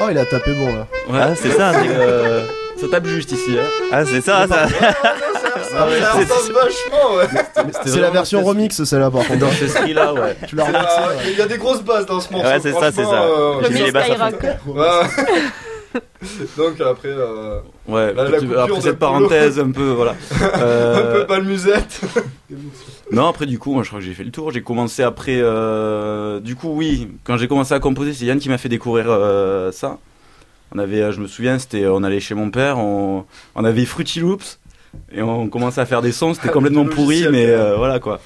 Oh, 0.00 0.06
il 0.10 0.18
a 0.18 0.26
tapé 0.26 0.52
bon 0.54 0.66
là. 0.66 0.86
Ouais, 1.10 1.18
Ah, 1.20 1.34
c'est 1.36 1.50
ça, 1.50 1.72
c'est- 1.74 2.61
ça 2.82 2.88
tape 2.90 3.06
juste 3.06 3.32
ici. 3.32 3.56
Hein. 3.58 3.64
Ah, 3.90 4.04
c'est 4.04 4.20
ça, 4.20 4.46
ça. 4.48 4.66
Ça 5.72 5.84
ressemble 5.84 6.52
vachement, 6.54 7.14
ouais. 7.16 7.72
C'est 7.86 8.00
la 8.00 8.10
version 8.10 8.42
remix 8.44 8.82
celle-là 8.84 9.10
par 9.10 9.26
contre. 9.26 9.38
Dans 9.40 9.50
ce 9.50 9.66
style-là, 9.68 10.12
ouais. 10.12 10.36
Tu 10.46 10.54
l'as 10.56 10.64
remixé. 10.64 10.82
la- 10.84 11.30
Il 11.30 11.38
y 11.38 11.40
a 11.40 11.46
des 11.46 11.56
grosses 11.56 11.82
bases 11.82 12.04
dans 12.04 12.20
ce 12.20 12.30
morceau. 12.30 12.46
Ouais, 12.46 12.60
c'est 12.60 12.72
ça, 12.72 12.92
c'est 12.92 13.02
franchement, 13.02 13.10
ça. 13.10 13.22
euh, 13.22 13.54
J'ai 13.62 13.68
Le 13.68 13.68
mis 13.68 13.74
mix 13.74 13.86
les 13.86 13.92
basses 13.92 14.10
à 14.10 14.28
Skyrock. 14.30 14.42
Ouais. 14.66 15.96
Donc 16.56 16.80
après, 16.80 17.08
euh, 17.08 17.58
Ouais, 17.88 18.12
La- 18.14 18.24
la 18.24 18.30
petit- 18.30 18.46
coupure 18.46 18.60
après 18.62 18.80
cette 18.80 18.98
Polo. 18.98 19.12
parenthèse 19.12 19.58
un 19.58 19.70
peu, 19.70 19.90
voilà. 19.90 20.14
un 20.54 20.60
Euh, 20.60 21.20
peu 21.20 21.26
pas 21.26 21.38
le 21.38 21.44
musette. 21.44 22.00
Non, 23.10 23.26
après, 23.28 23.46
du 23.46 23.58
coup, 23.58 23.72
moi, 23.74 23.82
je 23.82 23.88
crois 23.88 24.00
que 24.00 24.06
j'ai 24.06 24.14
fait 24.14 24.24
le 24.24 24.30
tour. 24.30 24.50
J'ai 24.52 24.62
commencé 24.62 25.02
après. 25.02 25.38
euh, 25.40 26.38
Du 26.40 26.54
coup, 26.56 26.72
oui, 26.74 27.08
quand 27.24 27.36
j'ai 27.38 27.48
commencé 27.48 27.74
à 27.74 27.80
composer, 27.80 28.12
c'est 28.14 28.24
Yann 28.24 28.38
qui 28.38 28.48
m'a 28.48 28.58
fait 28.58 28.68
découvrir 28.68 29.06
euh, 29.08 29.72
ça. 29.72 29.98
On 30.74 30.78
avait, 30.78 31.02
euh, 31.02 31.12
je 31.12 31.20
me 31.20 31.26
souviens, 31.26 31.58
c'était, 31.58 31.86
on 31.86 32.02
allait 32.02 32.20
chez 32.20 32.34
mon 32.34 32.50
père, 32.50 32.78
on, 32.78 33.24
on 33.54 33.64
avait 33.64 33.84
Fruity 33.84 34.20
Loops 34.20 34.58
et 35.14 35.20
on 35.22 35.48
commençait 35.48 35.80
à 35.80 35.86
faire 35.86 36.02
des 36.02 36.12
sons. 36.12 36.34
C'était 36.34 36.48
complètement 36.52 36.84
pourri, 36.86 37.26
mais 37.30 37.46
euh, 37.46 37.76
voilà 37.76 37.98
quoi. 38.00 38.20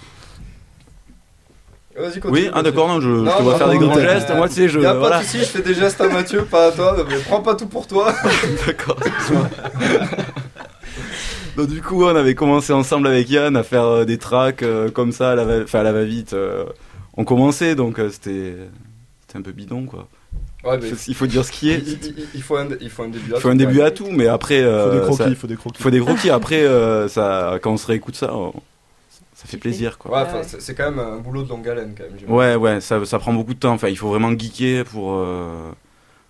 Vas-y, 1.99 2.21
continue. 2.21 2.45
Oui, 2.47 2.51
ah 2.53 2.63
d'accord, 2.63 2.89
non, 2.89 3.01
je, 3.01 3.09
je 3.09 3.15
Non, 3.23 3.37
te 3.39 3.43
vois 3.43 3.53
non, 3.53 3.59
faire 3.59 3.67
non, 3.69 3.73
des 3.73 3.79
grands 3.79 3.99
gestes. 3.99 4.31
Moi, 4.37 4.49
tu 4.49 4.55
sais, 4.55 4.69
je. 4.69 4.81
Y 4.81 4.85
a 4.85 4.93
pas 4.93 4.99
Voilà. 4.99 5.19
de 5.21 5.25
soucis, 5.25 5.39
je 5.39 5.45
fais 5.45 5.63
des 5.63 5.73
gestes 5.75 5.99
à 6.01 6.09
Mathieu, 6.09 6.45
pas 6.45 6.67
à 6.67 6.73
toi. 6.73 6.95
Mais 7.09 7.17
prends 7.21 7.41
pas 7.41 7.55
tout 7.55 7.67
pour 7.69 7.87
toi. 7.87 8.13
D'accord. 8.67 8.99
Donc 11.57 11.69
du 11.69 11.81
coup, 11.81 12.05
on 12.05 12.15
avait 12.15 12.35
commencé 12.35 12.73
ensemble 12.75 13.07
avec 13.07 13.31
Yann 13.31 13.57
à 13.57 13.63
faire 13.63 13.85
euh, 13.85 14.05
des 14.05 14.19
tracks 14.19 14.63
euh, 14.63 14.91
comme 14.91 15.11
ça, 15.13 15.31
à 15.31 15.35
la 15.35 15.45
va- 15.45 15.63
enfin 15.63 15.81
à 15.81 15.83
la 15.85 15.93
va-vite. 15.93 16.35
euh, 16.35 16.67
on 17.17 17.25
commençait, 17.25 17.75
donc 17.75 17.99
euh, 17.99 18.11
c'était 18.11 18.55
c'était 19.27 19.39
un 19.39 19.43
peu 19.43 19.53
bidon 19.53 19.87
quoi. 19.87 20.07
Ouais, 20.67 20.79
mais 20.81 20.89
Il 21.09 21.15
faut- 21.15 21.27
dire 21.27 21.45
ce 21.45 21.53
qui 21.53 21.71
est. 21.71 21.79
il, 21.79 21.93
il- 22.05 22.27
il 22.35 22.43
faut 22.43 22.57
un, 22.57 22.69
il 22.81 22.91
faut 22.91 23.03
un 23.05 23.09
début. 23.09 23.33
Il 23.35 23.41
faut 23.41 23.49
un 23.49 23.55
début 23.57 23.81
à 23.83 23.91
tout, 23.91 24.09
mais 24.11 24.27
après. 24.27 24.59
Il 24.59 24.65
faut 24.65 24.69
euh, 24.69 24.93
des 24.95 25.01
croquis, 25.01 25.17
ça- 25.17 25.29
il 25.29 25.37
faut 25.37 25.47
des 25.47 25.57
croquis. 25.57 25.83
faut 25.83 25.91
des 25.91 26.01
croquis. 26.01 26.31
Après, 26.31 26.63
euh, 26.63 27.09
ça, 27.09 27.59
quand 27.63 27.73
on 27.73 27.77
se 27.77 27.87
réécoute 27.87 28.17
ça, 28.17 28.35
on- 28.35 28.53
ça 29.35 29.45
fait 29.47 29.59
plaisir 29.59 29.99
quoi. 29.99 30.23
Ouais, 30.23 30.29
c'est 30.59 30.75
quand 30.75 30.91
même 30.91 30.99
un 30.99 31.19
boulot 31.19 31.43
de 31.43 31.49
longue 31.49 31.69
haleine 31.69 31.95
quand 31.97 32.05
même. 32.05 32.31
Ouais, 32.35 32.55
ouais, 32.57 32.81
ça, 32.81 33.05
ça 33.05 33.19
prend 33.19 33.33
beaucoup 33.33 33.55
de 33.55 33.59
temps. 33.59 33.73
Enfin, 33.75 33.89
il 33.89 33.97
faut 33.99 34.09
vraiment 34.09 34.31
geeker 34.37 34.85
pour, 34.85 35.15
euh, 35.15 35.71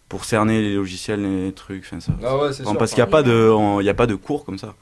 pour 0.08 0.24
cerner 0.24 0.60
les 0.60 0.74
logiciels, 0.74 1.22
les 1.22 1.52
trucs. 1.52 1.84
Enfin, 1.86 2.00
ça, 2.00 2.12
Ah 2.24 2.36
ouais, 2.36 2.52
sûr. 2.52 2.76
parce 2.76 2.90
qu'il 2.92 2.98
n'y 3.02 3.08
a, 3.08 3.10
pas 3.10 3.22
de- 3.22 3.50
on- 3.50 3.80
il 3.80 3.84
y 3.86 3.90
a 3.90 3.94
pas 3.94 4.06
de 4.06 4.14
cours 4.16 4.44
comme 4.44 4.58
ça. 4.58 4.74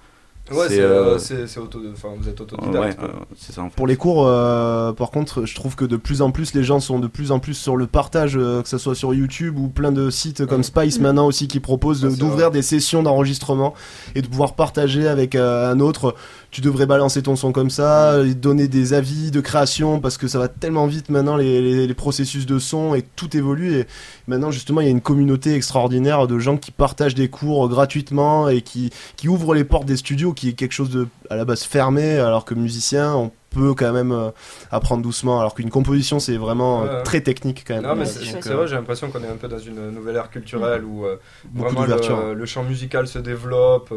Ouais, 0.51 0.67
c'est, 0.69 0.75
c'est 0.77 0.81
euh, 0.83 1.19
c'est- 1.19 1.47
c'est 1.47 1.59
auto. 1.61 1.81
Enfin, 1.93 2.09
vous 2.19 2.29
êtes 2.29 2.39
Ouais, 2.39 2.47
autodidacte. 2.53 2.99
quoi. 3.01 3.09
euh, 3.09 3.13
c'est 3.37 3.53
ça 3.53 3.63
en 3.63 3.71
fait. 3.71 3.77
Pour 3.77 3.87
les 3.87 3.97
cours, 3.97 4.27
euh, 4.27 4.93
par 4.93 5.11
contre, 5.11 5.47
je 5.47 5.55
trouve 5.55 5.75
que 5.75 5.87
de 5.87 5.97
plus 5.97 6.21
en 6.21 6.31
plus, 6.33 6.53
les 6.55 6.63
gens 6.63 6.81
sont 6.81 6.99
de 6.99 7.07
plus 7.07 7.33
en 7.33 7.39
plus 7.39 7.55
sur 7.55 7.77
le 7.77 7.87
partage, 7.87 8.37
euh, 8.37 8.61
que 8.63 8.69
ce 8.69 8.77
soit 8.77 8.95
sur 8.95 9.15
YouTube 9.15 9.59
ou 9.59 9.69
plein 9.69 9.91
de 9.91 10.11
sites 10.11 10.45
comme 10.45 10.63
Spice 10.63 11.01
maintenant 11.01 11.27
aussi 11.27 11.49
qui 11.49 11.61
proposent 11.61 12.03
d'ouvrir 12.03 12.49
vrai. 12.49 12.59
des 12.59 12.63
sessions 12.63 13.03
d'enregistrement 13.03 13.73
et 14.15 14.21
de 14.21 14.27
pouvoir 14.27 14.55
partager 14.55 15.09
avec 15.09 15.35
euh, 15.35 15.73
un 15.73 15.81
autre. 15.81 16.15
Tu 16.55 16.61
devrais 16.61 16.87
balancer 16.87 17.21
ton 17.21 17.35
son 17.35 17.51
comme 17.51 17.69
ça, 17.69 18.13
euh, 18.13 18.33
donner 18.33 18.69
des 18.69 18.93
avis 18.95 19.33
de 19.33 19.41
création 19.41 19.99
parce 19.99 20.17
que 20.17 20.29
ça 20.29 20.39
va 20.39 20.47
tellement 20.47 20.87
vite 20.87 21.09
maintenant 21.09 21.37
les, 21.37 21.61
les- 21.61 21.89
les 21.89 21.95
processus 21.95 22.47
de 22.47 22.61
son 22.61 22.95
et 22.95 23.03
tout 23.03 23.37
évolue. 23.37 23.75
Et 23.81 23.87
maintenant, 24.29 24.53
justement, 24.53 24.81
il 24.81 24.85
y 24.85 24.87
a 24.87 24.93
une 24.93 25.01
communauté 25.01 25.53
extraordinaire 25.57 26.29
de 26.29 26.39
gens 26.39 26.57
qui 26.57 26.71
partagent 26.71 27.17
des 27.17 27.27
cours 27.29 27.69
gratuitement 27.69 28.49
et 28.49 28.63
qui, 28.63 28.91
qui 29.17 29.29
ouvrent 29.29 29.53
les 29.53 29.65
portes 29.65 29.87
des 29.87 29.97
studios, 29.97 30.33
qui 30.33 30.51
est 30.51 30.53
quelque 30.53 30.71
chose 30.71 30.91
de 30.91 31.09
à 31.29 31.35
la 31.35 31.45
base 31.45 31.65
fermé, 31.65 32.19
alors 32.21 32.45
que 32.45 32.55
musicien, 32.55 33.13
on 33.17 33.33
peut 33.51 33.75
quand 33.75 33.93
même 33.93 34.13
euh, 34.13 34.31
apprendre 34.71 35.03
doucement, 35.03 35.41
alors 35.41 35.55
qu'une 35.57 35.71
composition 35.71 36.21
c'est 36.21 36.37
vraiment 36.37 36.85
euh, 36.85 36.99
Ouais. 36.99 37.03
très 37.03 37.21
technique 37.21 37.65
quand 37.67 37.75
même. 37.75 37.83
Non, 37.83 37.97
mais 37.97 38.03
Ouais, 38.03 38.07
c'est 38.41 38.53
vrai, 38.53 38.69
j'ai 38.69 38.77
l'impression 38.77 39.11
qu'on 39.11 39.25
est 39.25 39.29
un 39.29 39.37
peu 39.37 39.49
dans 39.49 39.59
une 39.59 39.91
nouvelle 39.91 40.15
ère 40.17 40.31
culturelle 40.31 40.85
où 40.85 41.05
euh, 41.05 41.17
Beaucoup 41.47 41.75
vraiment 41.75 41.97
le, 42.29 42.35
le 42.35 42.47
champ 42.47 42.63
musical 42.63 43.09
se 43.09 43.19
développe. 43.19 43.89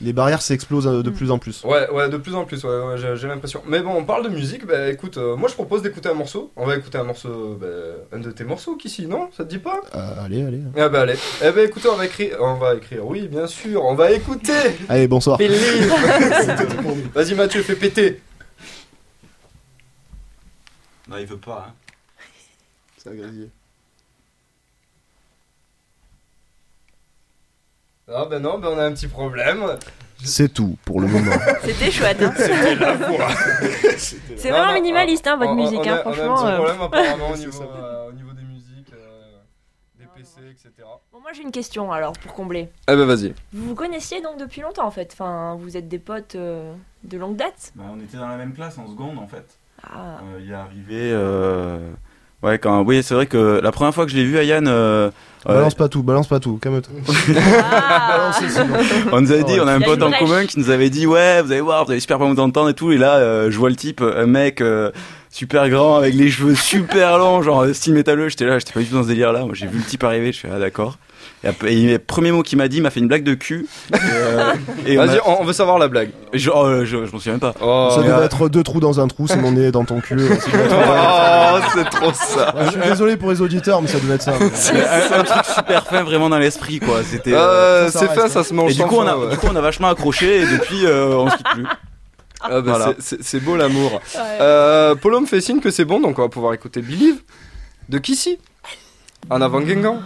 Les 0.00 0.12
barrières 0.12 0.42
s'explosent 0.42 0.86
euh, 0.86 1.02
de 1.02 1.10
Mm. 1.10 1.14
plus 1.14 1.30
en 1.32 1.38
plus. 1.38 1.64
Ouais, 1.64 1.90
ouais, 1.90 2.08
de 2.08 2.16
plus 2.18 2.34
en 2.36 2.44
plus, 2.44 2.62
ouais, 2.62 2.70
ouais, 2.70 2.98
j'ai 2.98 3.16
j'ai 3.16 3.26
l'impression. 3.26 3.62
Mais 3.66 3.80
bon, 3.80 3.94
on 3.96 4.04
parle 4.04 4.22
de 4.24 4.28
musique, 4.28 4.64
bah 4.64 4.88
écoute, 4.90 5.16
euh, 5.18 5.34
moi 5.34 5.48
je 5.48 5.54
propose 5.54 5.82
d'écouter 5.82 6.08
un 6.08 6.14
morceau. 6.14 6.52
On 6.54 6.66
va 6.66 6.76
écouter 6.76 6.98
un 6.98 7.02
morceau, 7.04 7.58
bah, 7.60 7.66
un 8.12 8.20
de 8.20 8.30
tes 8.30 8.44
morceaux, 8.44 8.76
Kissy, 8.76 9.06
non? 9.08 9.28
Ça 9.36 9.44
te 9.44 9.48
dit 9.50 9.58
pas? 9.58 9.80
Euh, 9.96 10.24
allez, 10.24 10.42
allez. 10.44 10.60
Ah 10.76 10.88
bah 10.88 11.00
allez. 11.00 11.16
Eh 11.42 11.50
bah 11.50 11.62
écoutez, 11.64 11.88
on 11.88 11.96
va 11.96 12.06
écrire, 12.06 12.36
on 12.40 12.54
va 12.54 12.76
écrire, 12.76 13.04
oui, 13.04 13.26
bien 13.26 13.48
sûr, 13.48 13.84
on 13.84 13.94
va 13.96 14.12
écouter 14.12 14.52
Allez, 14.88 15.08
bonsoir. 15.08 15.36
Vas-y 17.14 17.34
Mathieu, 17.34 17.62
fais 17.62 17.74
péter 17.74 18.20
Non, 21.08 21.16
il 21.18 21.26
veut 21.26 21.38
pas. 21.38 21.72
hein. 23.06 23.10
Ah 28.12 28.24
bah 28.24 28.38
non, 28.38 28.58
bah 28.58 28.68
on 28.72 28.78
a 28.78 28.84
un 28.84 28.92
petit 28.92 29.08
problème. 29.08 29.64
C'est 30.24 30.52
tout 30.52 30.76
pour 30.84 31.00
le 31.00 31.06
moment. 31.06 31.30
C'était 31.62 31.90
chouette. 31.90 32.20
Hein. 32.22 32.32
C'était 32.36 32.74
la 32.74 32.94
voix. 32.94 33.28
C'est 34.36 34.50
vraiment 34.50 34.72
minimaliste, 34.74 35.26
hein, 35.26 35.36
votre 35.36 35.52
On- 35.52 35.54
musique. 35.54 35.80
on 35.84 35.88
hein, 35.88 36.02
a, 36.04 36.08
on 36.08 36.10
a 36.10 36.12
franchement. 36.14 36.34
un 36.34 36.36
petit 36.36 36.46
euh. 36.52 36.56
problème 36.56 36.80
apparemment 36.82 37.30
au 37.32 37.36
niveau, 37.36 37.62
euh, 37.62 38.08
au 38.08 38.12
niveau 38.12 38.32
des 38.32 38.42
musiques, 38.42 38.92
euh, 38.94 39.38
des 39.98 40.06
PC, 40.06 40.40
etc. 40.50 40.70
Bon, 41.12 41.20
moi 41.20 41.30
j'ai 41.34 41.42
une 41.42 41.52
question 41.52 41.92
alors 41.92 42.12
pour 42.14 42.32
combler. 42.32 42.68
Ah 42.86 42.96
bah 42.96 43.04
vas-y. 43.04 43.34
Vous 43.52 43.68
vous 43.68 43.74
connaissiez 43.74 44.20
donc 44.22 44.38
depuis 44.38 44.60
longtemps 44.62 44.86
en 44.86 44.90
fait? 44.90 45.10
Enfin, 45.12 45.56
vous 45.60 45.76
êtes 45.76 45.88
des 45.88 45.98
potes 46.00 46.34
euh, 46.34 46.72
de 47.04 47.18
longue 47.18 47.36
date? 47.36 47.72
Bah, 47.76 47.84
on 47.92 48.00
était 48.00 48.16
dans 48.16 48.28
la 48.28 48.36
même 48.36 48.54
classe 48.54 48.78
en 48.78 48.88
seconde 48.88 49.18
en 49.18 49.28
fait. 49.28 49.46
Ah. 49.84 50.18
Euh, 50.34 50.40
il 50.42 50.50
est 50.50 50.54
arrivé. 50.54 51.12
Euh, 52.44 52.46
Ouais, 52.48 52.58
quand. 52.58 52.82
Oui, 52.84 53.02
c'est 53.02 53.14
vrai 53.14 53.26
que 53.26 53.60
la 53.62 53.72
première 53.72 53.94
fois 53.94 54.04
que 54.06 54.10
je 54.12 54.16
l'ai 54.16 54.24
vu, 54.24 54.38
Ayane. 54.38 54.68
euh, 54.68 55.10
euh, 55.48 55.54
Balance 55.54 55.74
pas 55.74 55.88
tout, 55.88 56.02
balance 56.02 56.26
pas 56.26 56.40
tout, 56.40 56.58
calme-toi. 56.60 56.92
Ah. 57.36 58.32
On 59.12 59.20
nous 59.20 59.32
avait 59.32 59.44
dit, 59.44 59.52
Ouais. 59.54 59.60
on 59.62 59.68
a 59.68 59.72
un 59.74 59.80
pote 59.80 60.02
en 60.02 60.10
commun 60.12 60.46
qui 60.46 60.58
nous 60.58 60.70
avait 60.70 60.90
dit, 60.90 61.06
ouais, 61.06 61.42
vous 61.42 61.52
allez 61.52 61.60
voir, 61.60 61.84
vous 61.84 61.92
allez 61.92 62.00
super 62.00 62.18
pas 62.18 62.26
vous 62.26 62.40
entendre 62.40 62.68
et 62.70 62.74
tout. 62.74 62.90
Et 62.92 62.98
là, 62.98 63.16
euh, 63.16 63.50
je 63.50 63.56
vois 63.58 63.70
le 63.70 63.76
type, 63.76 64.00
un 64.02 64.26
mec 64.26 64.60
euh, 64.60 64.90
super 65.30 65.68
grand 65.70 65.96
avec 65.96 66.14
les 66.14 66.28
cheveux 66.30 66.54
super 66.54 67.18
longs, 67.18 67.42
genre 67.42 67.62
euh, 67.62 67.72
style 67.72 67.94
métalleux. 67.94 68.28
J'étais 68.28 68.46
là, 68.46 68.58
j'étais 68.58 68.72
pas 68.72 68.80
du 68.80 68.86
tout 68.86 68.94
dans 68.96 69.02
ce 69.04 69.08
délire 69.08 69.32
là. 69.32 69.44
Moi, 69.44 69.54
j'ai 69.54 69.66
vu 69.66 69.78
le 69.78 69.84
type 69.84 70.02
arriver, 70.04 70.32
je 70.32 70.40
fais, 70.40 70.48
ah 70.54 70.58
d'accord. 70.58 70.96
Et, 71.44 71.92
le 71.92 71.98
premier 71.98 72.32
mot 72.32 72.42
qu'il 72.42 72.58
m'a 72.58 72.66
dit, 72.68 72.78
il 72.78 72.82
m'a 72.82 72.90
fait 72.90 72.98
une 73.00 73.06
blague 73.08 73.22
de 73.22 73.34
cul. 73.34 73.66
Et, 73.92 73.96
euh, 74.98 75.04
Vas-y, 75.04 75.18
a- 75.18 75.28
on, 75.28 75.42
on 75.42 75.44
veut 75.44 75.52
savoir 75.52 75.78
la 75.78 75.86
blague. 75.88 76.10
Genre, 76.32 76.64
euh, 76.64 76.84
je, 76.84 77.06
je 77.06 77.12
m'en 77.12 77.18
souviens 77.18 77.32
même 77.34 77.40
pas. 77.40 77.54
Oh, 77.60 77.90
Ça 77.94 78.02
devait 78.02 78.10
euh, 78.12 78.24
être 78.24 78.48
deux 78.48 78.62
trous 78.64 78.80
dans 78.80 78.98
un 79.00 79.06
trou, 79.08 79.26
c'est 79.28 79.36
mon 79.36 79.52
nez 79.52 79.70
dans 79.70 79.84
ton 79.84 80.00
cul. 80.00 80.16
Oh, 81.50 81.60
c'est 81.74 81.88
trop 81.90 82.12
ça. 82.12 82.54
Ouais, 82.56 82.64
je 82.66 82.70
suis 82.72 82.80
désolé 82.80 83.16
pour 83.16 83.30
les 83.30 83.40
auditeurs, 83.40 83.80
mais 83.82 83.88
ça 83.88 83.98
devait 83.98 84.14
être 84.14 84.22
ça. 84.22 84.32
C'est 84.54 84.86
un, 84.86 85.20
un 85.20 85.24
truc 85.24 85.44
super 85.44 85.86
fin 85.86 86.02
vraiment 86.02 86.28
dans 86.28 86.38
l'esprit 86.38 86.78
quoi. 86.80 87.02
C'était. 87.02 87.32
euh, 87.32 87.38
Euh, 87.86 87.90
c'est 87.92 88.08
fait, 88.08 88.28
ça 88.28 88.44
se 88.44 88.52
mange 88.54 88.72
Et 88.72 88.74
du 88.74 88.82
coup, 88.82 88.96
on 88.96 89.04
fin, 89.04 89.12
a, 89.12 89.16
ouais. 89.16 89.30
du 89.30 89.36
coup, 89.38 89.46
on 89.50 89.56
a 89.56 89.60
vachement 89.60 89.88
accroché 89.88 90.40
et 90.40 90.46
depuis, 90.46 90.84
euh, 90.86 91.14
on 91.16 91.30
se 91.30 91.36
quitte 91.36 91.46
plus. 91.54 91.66
Ah 92.40 92.48
bah, 92.50 92.60
Voilà. 92.64 92.92
c'est- 92.98 93.40
beau 93.40 93.56
l'amour. 93.56 93.94
Ouais. 93.94 94.20
Euh, 94.40 94.94
Polo 94.94 95.20
me 95.20 95.26
fait 95.26 95.40
signe 95.40 95.60
que 95.60 95.70
c'est 95.70 95.84
bon, 95.84 96.00
donc 96.00 96.18
on 96.18 96.22
va 96.22 96.28
pouvoir 96.28 96.54
écouter 96.54 96.82
Believe 96.82 97.16
de 97.88 97.98
Kissy. 97.98 98.38
En 99.30 99.40
avant 99.40 99.60
Gengan. 99.66 99.98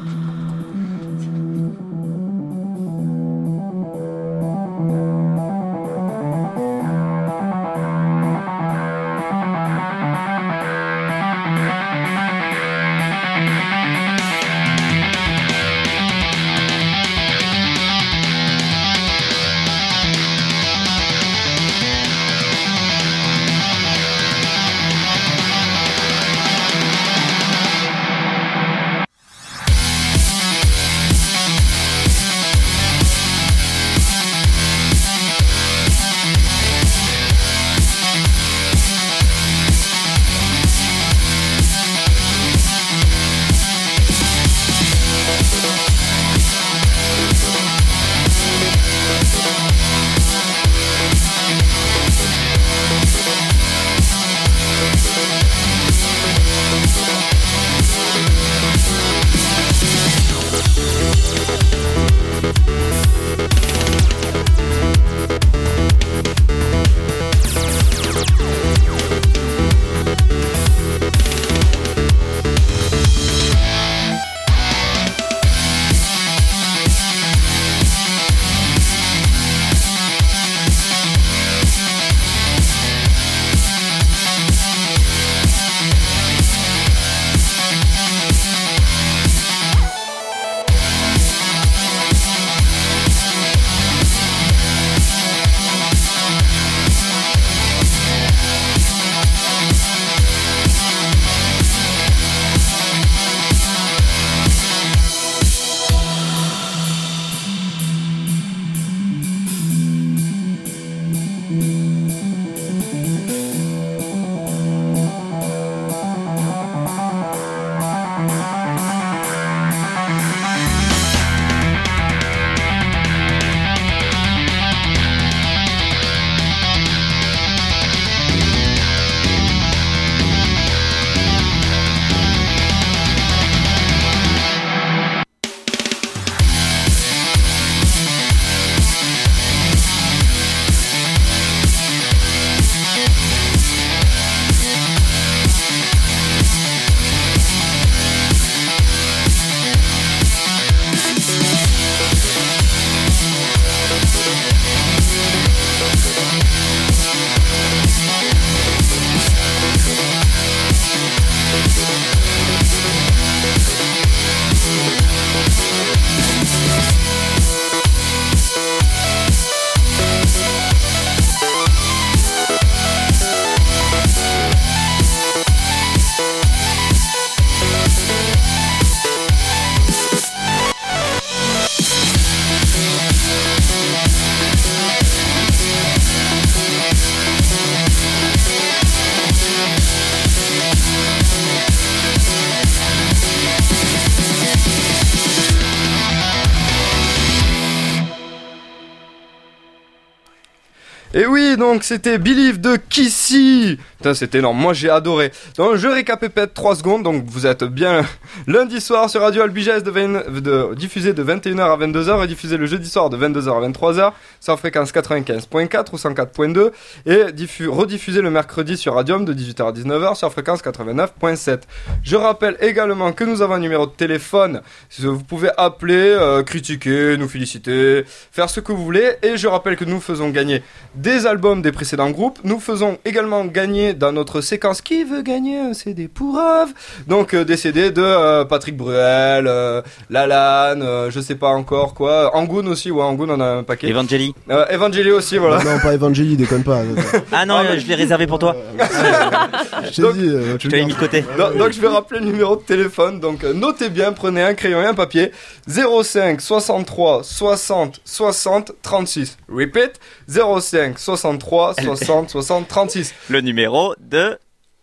Donc 201.63 201.85
c'était 201.85 202.19
Believe 202.19 202.61
de 202.61 202.75
Kissy. 202.77 203.79
Putain, 203.99 204.15
c'était 204.15 204.39
énorme. 204.39 204.59
Moi, 204.59 204.73
j'ai 204.73 204.91
adoré. 204.91 205.31
Donc, 205.57 205.77
je 205.77 205.87
récapépète 205.87 206.55
3 206.55 206.75
secondes. 206.75 207.05
Donc, 207.05 207.23
vous 207.25 207.47
êtes 207.47 207.63
bien 207.63 208.05
lundi 208.49 208.81
soir 208.81 209.09
sur 209.09 209.21
Radio 209.21 209.43
Albiges 209.43 209.81
de, 209.85 209.91
20 209.93 210.41
de- 210.41 210.75
diffusé 210.75 211.13
de 211.13 211.23
21h 211.23 211.61
à 211.73 211.77
22h 211.77 212.25
et 212.25 212.27
diffusé 212.27 212.57
le 212.57 212.67
jeudi 212.67 212.89
soir 212.91 213.11
de 213.11 213.17
22h 213.17 213.57
à 213.65 213.69
23h 213.69 214.11
sur 214.41 214.59
fréquence 214.59 214.91
95.4 214.93 215.87
ou 215.93 215.97
104.2 215.99 216.73
et 217.07 217.31
diffu- 217.33 217.69
rediffusé 217.69 218.23
le 218.23 218.31
mercredi 218.31 218.77
sur 218.77 218.95
Radium 218.95 219.25
de 219.25 219.33
18h 219.33 219.69
à 219.69 219.73
19h 219.73 220.17
sur 220.17 220.33
fréquence 220.33 220.63
89.7. 220.63 221.61
Je 222.03 222.17
rappelle 222.17 222.57
également 222.61 223.13
que 223.13 223.23
nous 223.23 223.41
avons 223.41 223.55
un 223.55 223.61
numéro 223.61 223.87
de 223.87 223.93
téléphone. 223.93 224.63
Vous 224.99 225.23
pouvez 225.23 225.51
appeler, 225.57 225.95
euh, 226.19 226.43
critiquer, 226.43 227.17
nous 227.17 227.29
féliciter, 227.29 228.05
faire 228.33 228.51
ce 228.51 228.59
que 228.59 228.73
vous 228.73 228.83
voulez. 228.85 229.13
Et 229.23 229.37
je 229.37 229.47
rappelle 229.47 229.77
que 229.77 229.85
nous 229.85 230.01
faisons 230.01 230.31
gagner 230.31 230.65
des 230.97 231.25
albums 231.27 231.52
des 231.61 231.73
précédents 231.73 232.09
groupes. 232.11 232.39
Nous 232.45 232.59
faisons 232.59 232.97
également 233.05 233.45
gagner 233.45 233.93
dans 233.93 234.13
notre 234.13 234.41
séquence 234.41 234.81
Qui 234.81 235.05
veut 235.05 235.21
gagner 235.21 235.59
un 235.59 235.75
CD 235.75 236.09
pour 236.09 236.39
Ave? 236.39 236.71
Donc 237.09 237.35
euh, 237.35 237.45
des 237.45 237.57
CD 237.59 237.91
de 237.91 238.01
euh, 238.03 238.45
Patrick 238.47 238.77
Bruel, 238.77 239.47
euh, 239.47 239.83
Lalanne, 240.09 240.83
euh, 240.83 241.11
je 241.11 241.21
sais 241.21 241.35
pas 241.35 241.49
encore 241.49 241.93
quoi. 241.93 242.35
Angoon 242.35 242.67
aussi, 242.69 242.91
ouais, 242.91 243.03
Angoon 243.03 243.29
on 243.29 243.41
a 243.41 243.47
un 243.59 243.63
paquet. 243.65 243.91
Evangeli. 243.91 244.35
Euh, 244.51 244.65
Evangeli 244.71 245.11
aussi, 245.11 245.37
voilà. 245.37 245.63
Non, 245.63 245.79
pas 245.81 245.93
Evangeli, 245.95 246.37
déconne 246.37 246.63
pas. 246.65 246.81
Ah 247.33 247.45
non, 247.45 247.57
Ah, 247.59 247.65
mais- 247.65 247.81
je 247.81 247.87
l'ai 247.87 247.95
réservé 247.95 248.27
pour 248.27 248.39
toi. 248.39 248.57
Je 249.85 249.97
t'ai 249.97 250.03
Donc- 250.03 250.15
dit, 250.17 250.29
euh, 250.29 250.57
tu 250.59 250.69
l'ai 250.69 250.85
mis 250.85 250.93
de 250.93 250.99
côté. 250.99 251.23
Donc, 251.39 251.57
donc, 251.57 251.73
je 251.73 251.81
vais 251.81 251.89
rappeler 251.89 252.21
le 252.21 252.27
numéro 252.27 252.57
de 252.57 252.63
téléphone. 252.63 253.21
Donc 253.21 253.45
euh, 253.45 253.53
notez 253.53 253.89
bien, 253.89 254.13
prenez 254.13 254.43
un 254.43 254.55
crayon 254.55 254.81
et 254.83 254.87
un 254.87 254.95
papier. 254.95 255.33
05 255.69 256.41
63 256.41 257.23
60 257.25 258.01
60 258.05 258.73
36. 258.83 259.37
Repeat 259.49 259.99
05 260.29 260.99
63 260.99 261.42
60 261.81 262.31
60 262.31 262.69
36. 262.69 263.15
Le 263.29 263.41
numéro 263.41 263.95
de 264.01 264.39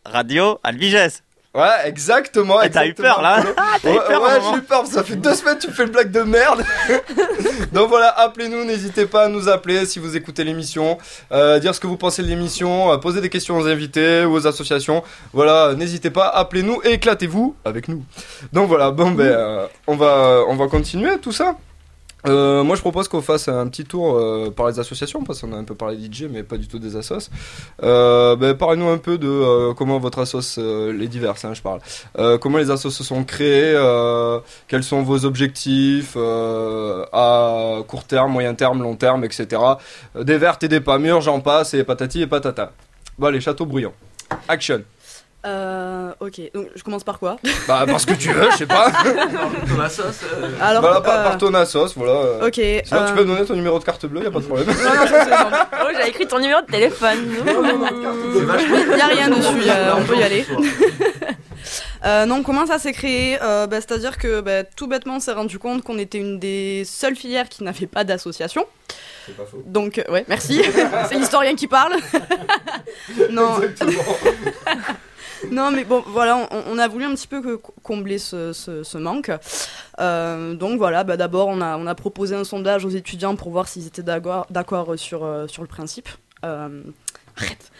Radio 0.06 0.60
Albiges. 0.64 1.22
Ouais, 1.56 1.88
exactement. 1.88 2.60
Ah, 2.62 2.70
t'as 2.70 2.86
eu 2.86 2.94
peur, 2.94 3.24
là 3.24 3.42
eu 3.42 3.82
peur, 3.82 4.22
ouais, 4.22 4.38
maman 4.38 4.52
j'ai 4.52 4.60
eu 4.60 4.62
peur. 4.62 4.86
Ça 4.86 5.04
fait 5.04 5.16
deux 5.16 5.34
semaines 5.34 5.56
que 5.56 5.62
tu 5.62 5.68
me 5.70 5.74
fais 5.74 5.84
une 5.84 5.90
blague 5.90 6.12
de 6.12 6.22
merde. 6.22 6.64
Donc 7.74 7.90
voilà, 7.90 8.10
appelez-nous, 8.20 8.66
n'hésitez 8.66 9.08
pas 9.08 9.24
à 9.24 9.28
nous 9.30 9.50
appeler 9.50 9.88
si 9.88 9.98
vous 9.98 10.16
écoutez 10.16 10.44
l'émission, 10.44 11.00
euh, 11.32 11.58
dire 11.58 11.74
ce 11.74 11.80
que 11.80 11.88
vous 11.88 11.98
pensez 11.98 12.22
de 12.22 12.28
l'émission, 12.28 12.92
euh, 12.92 12.98
poser 12.98 13.20
des 13.20 13.30
questions 13.30 13.58
aux 13.58 13.68
invités 13.68 14.26
ou 14.26 14.34
aux 14.34 14.46
associations. 14.46 15.04
Voilà, 15.34 15.74
n'hésitez 15.74 16.12
pas, 16.12 16.28
appelez-nous 16.28 16.82
et 16.84 16.94
éclatez-vous 16.94 17.56
avec 17.66 17.88
nous. 17.88 18.04
Donc 18.54 18.68
voilà, 18.68 18.92
bon 18.92 19.10
ben, 19.12 19.26
euh, 19.26 19.68
on 19.88 19.96
va, 19.96 20.44
on 20.48 20.56
va 20.56 20.68
continuer 20.68 21.18
tout 21.18 21.32
ça. 21.32 21.56
Euh, 22.28 22.64
moi 22.64 22.76
je 22.76 22.82
propose 22.82 23.08
qu'on 23.08 23.22
fasse 23.22 23.48
un 23.48 23.68
petit 23.68 23.86
tour 23.86 24.18
euh, 24.18 24.52
par 24.52 24.68
les 24.68 24.80
associations 24.80 25.24
parce 25.24 25.40
qu'on 25.40 25.54
a 25.54 25.56
un 25.56 25.64
peu 25.64 25.76
parlé 25.76 25.98
DJ 25.98 26.24
mais 26.30 26.44
pas 26.44 26.58
du 26.58 26.68
tout 26.68 26.80
des 26.80 26.96
assos. 26.96 27.30
Euh, 27.82 28.36
ben, 28.36 28.56
Parlez-nous 28.56 28.90
un 28.90 28.98
peu 28.98 29.18
de 29.18 29.72
comment 29.74 30.00
votre 30.00 30.20
assos, 30.20 30.58
les 30.58 31.08
diverses 31.08 31.46
hein, 31.46 31.54
je 31.54 31.62
parle, 31.62 31.80
comment 32.40 32.58
les 32.58 32.72
assos 32.72 32.90
se 32.90 33.04
sont 33.04 33.24
créés, 33.24 33.74
euh, 33.74 34.40
quels 34.68 34.84
sont 34.84 35.02
vos 35.04 35.24
objectifs 35.26 36.18
à 36.18 37.78
court 37.88 38.04
terme, 38.04 38.32
moyen 38.32 38.54
terme, 38.54 38.82
long 38.84 38.96
terme, 38.96 39.24
etc. 39.24 39.62
Des 40.20 40.38
vertes 40.38 40.64
et 40.64 40.68
des 40.68 40.82
pas 40.82 40.98
mûres, 40.98 41.22
j'en 41.22 41.40
passe 41.40 41.74
et 41.74 41.84
patati 41.84 42.22
et 42.22 42.28
patata. 42.28 42.74
Bon 43.18 43.28
allez, 43.28 43.42
château 43.42 43.66
bruyant. 43.66 43.94
Action. 44.48 44.82
Euh, 45.46 46.12
ok, 46.20 46.42
donc 46.54 46.68
je 46.76 46.84
commence 46.84 47.06
par 47.06 47.18
quoi 47.18 47.38
Bah 47.68 47.86
parce 47.88 48.06
que 48.06 48.14
tu 48.14 48.30
veux, 48.30 48.52
je 48.52 48.58
sais 48.58 48.66
pas. 48.66 48.92
Alors, 50.60 50.82
voilà, 50.82 51.00
par, 51.02 51.20
euh, 51.20 51.24
par 51.24 51.38
ton 51.38 51.54
assos, 51.54 51.94
voilà. 51.96 52.12
euh. 52.12 52.48
ok. 52.48 52.56
Sinon 52.56 52.82
tu 52.84 52.94
euh, 52.94 53.16
peux 53.16 53.24
me 53.24 53.28
donner 53.36 53.46
ton 53.46 53.56
numéro 53.56 53.80
de 53.80 53.84
carte 53.86 54.06
bleue, 54.06 54.24
y 54.24 54.28
a 54.28 54.32
pas 54.32 54.40
de 54.40 54.46
problème. 54.46 54.68
non, 54.84 54.94
non, 54.96 55.06
non. 55.06 55.58
Oh, 55.82 55.88
j'avais 55.94 56.10
écrit 56.10 56.28
ton 56.28 56.40
numéro 56.40 56.60
de 56.62 56.66
téléphone. 56.66 57.20
Il 57.46 58.96
n'y 58.96 59.02
a 59.02 59.06
rien 59.08 59.30
dessus, 59.30 59.62
y 59.66 59.70
a- 59.70 59.96
on 59.98 60.04
peut 60.04 60.18
y 60.18 60.24
aller. 60.24 60.46
Euh, 62.06 62.26
non, 62.26 62.44
comment 62.44 62.66
ça 62.66 62.80
s'est 62.80 62.94
créé 62.94 63.38
Euh, 63.42 63.68
bah, 63.68 63.78
C'est-à-dire 63.82 64.18
que 64.18 64.42
bah, 64.42 64.64
tout 64.64 64.88
bêtement, 64.88 65.18
on 65.18 65.20
s'est 65.20 65.34
rendu 65.34 65.60
compte 65.60 65.84
qu'on 65.84 65.98
était 65.98 66.18
une 66.18 66.40
des 66.40 66.84
seules 66.86 67.16
filières 67.16 67.48
qui 67.50 67.64
n'avait 67.64 67.88
pas 67.88 68.04
d'association. 68.06 68.66
C'est 69.26 69.36
pas 69.36 69.44
faux. 69.46 69.62
Donc, 69.66 69.98
euh, 70.00 70.04
ouais, 70.12 70.24
merci. 70.30 70.62
C'est 71.10 71.16
l'historien 71.16 71.56
qui 71.56 71.68
parle. 71.68 71.94
non. 73.32 73.60
non, 75.52 75.72
mais 75.72 75.86
bon, 75.86 76.04
voilà, 76.08 76.48
on, 76.52 76.78
a 76.78 76.88
voulu 76.88 77.06
un 77.06 77.14
petit 77.16 77.28
peu 77.28 77.60
combler 77.84 78.18
ce, 78.18 78.98
manque. 78.98 79.32
Euh, 80.00 80.54
donc 80.56 80.78
voilà, 80.78 81.04
bah, 81.04 81.18
d'abord, 81.18 81.48
on 81.48 81.62
a, 81.62 81.96
proposé 81.96 82.36
un 82.36 82.44
sondage 82.44 82.86
aux 82.86 82.90
étudiants 82.90 83.36
pour 83.36 83.52
voir 83.52 83.68
s'ils 83.68 83.88
étaient 83.88 84.04
d'accord 84.04 84.46
euh, 84.52 84.98
sur 84.98 85.62
le 85.62 85.68
principe. 85.68 86.10
Euh, 86.46 86.82
arrête. 87.40 87.72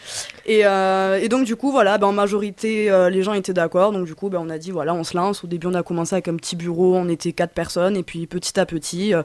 Et, 0.46 0.64
euh, 0.64 1.18
et 1.20 1.28
donc 1.28 1.44
du 1.44 1.54
coup 1.56 1.70
voilà, 1.70 1.98
bah, 1.98 2.06
en 2.06 2.12
majorité 2.12 2.90
euh, 2.90 3.10
les 3.10 3.22
gens 3.22 3.34
étaient 3.34 3.52
d'accord, 3.52 3.92
donc 3.92 4.06
du 4.06 4.14
coup 4.14 4.28
bah, 4.30 4.38
on 4.40 4.48
a 4.50 4.58
dit 4.58 4.70
voilà 4.70 4.94
on 4.94 5.04
se 5.04 5.16
lance. 5.16 5.44
Au 5.44 5.46
début 5.46 5.66
on 5.66 5.74
a 5.74 5.82
commencé 5.82 6.14
avec 6.14 6.28
un 6.28 6.36
petit 6.36 6.56
bureau, 6.56 6.96
on 6.96 7.08
était 7.08 7.32
quatre 7.32 7.52
personnes 7.52 7.96
et 7.96 8.02
puis 8.02 8.26
petit 8.26 8.58
à 8.58 8.66
petit 8.66 9.14
euh, 9.14 9.22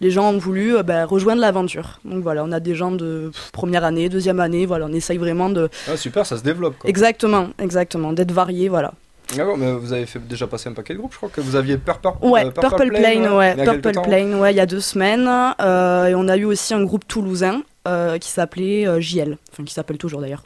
les 0.00 0.10
gens 0.10 0.30
ont 0.32 0.38
voulu 0.38 0.82
bah, 0.84 1.06
rejoindre 1.06 1.40
l'aventure. 1.40 2.00
Donc 2.04 2.22
voilà, 2.22 2.44
on 2.44 2.52
a 2.52 2.60
des 2.60 2.74
gens 2.74 2.92
de 2.92 3.32
première 3.52 3.84
année, 3.84 4.08
deuxième 4.08 4.40
année, 4.40 4.66
voilà, 4.66 4.86
on 4.86 4.92
essaye 4.92 5.18
vraiment 5.18 5.48
de 5.50 5.68
Ah, 5.90 5.96
super, 5.96 6.26
ça 6.26 6.36
se 6.36 6.42
développe 6.42 6.78
quoi. 6.78 6.88
exactement, 6.88 7.48
exactement, 7.58 8.12
d'être 8.12 8.32
varié, 8.32 8.68
voilà. 8.68 8.92
D'accord, 9.36 9.58
mais 9.58 9.70
vous 9.72 9.92
avez 9.92 10.06
fait 10.06 10.26
déjà 10.26 10.46
passer 10.46 10.70
un 10.70 10.72
paquet 10.72 10.94
de 10.94 10.98
groupes, 11.00 11.12
je 11.12 11.18
crois 11.18 11.28
que 11.28 11.42
vous 11.42 11.54
aviez 11.54 11.76
Purple, 11.76 12.08
Ouais, 12.22 12.46
euh, 12.46 12.50
Purple, 12.50 12.88
Plane, 12.88 13.28
ouais, 13.30 13.50
a 13.50 13.56
quelques 13.56 13.82
Purple. 13.82 14.08
Plane, 14.08 14.34
ouais, 14.36 14.54
il 14.54 14.56
y 14.56 14.60
a 14.60 14.64
deux 14.64 14.80
semaines. 14.80 15.28
Euh, 15.60 16.06
et 16.06 16.14
on 16.14 16.28
a 16.28 16.36
eu 16.38 16.46
aussi 16.46 16.72
un 16.72 16.82
groupe 16.82 17.06
toulousain 17.06 17.60
euh, 17.88 18.18
qui 18.18 18.30
s'appelait 18.30 18.86
euh, 18.86 19.00
JL, 19.00 19.36
enfin 19.52 19.64
qui 19.64 19.74
s'appelle 19.74 19.98
toujours 19.98 20.20
d'ailleurs. 20.20 20.42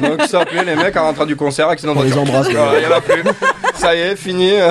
Non, 0.00 0.16
qui 0.16 0.28
s'appelait 0.28 0.64
les 0.64 0.76
mecs 0.76 0.96
en 0.96 1.04
rentrant 1.04 1.26
du 1.26 1.36
concert, 1.36 1.68
accident 1.68 1.94
de 1.94 2.00
On 2.00 2.02
les 2.02 2.16
embrasse, 2.16 2.50
Voilà, 2.50 2.80
il 2.80 2.84
y 2.84 2.86
en 2.86 2.96
a 2.96 3.00
plus. 3.00 3.22
Ça 3.74 3.94
y 3.94 4.00
est, 4.00 4.16
fini. 4.16 4.50
Le 4.50 4.70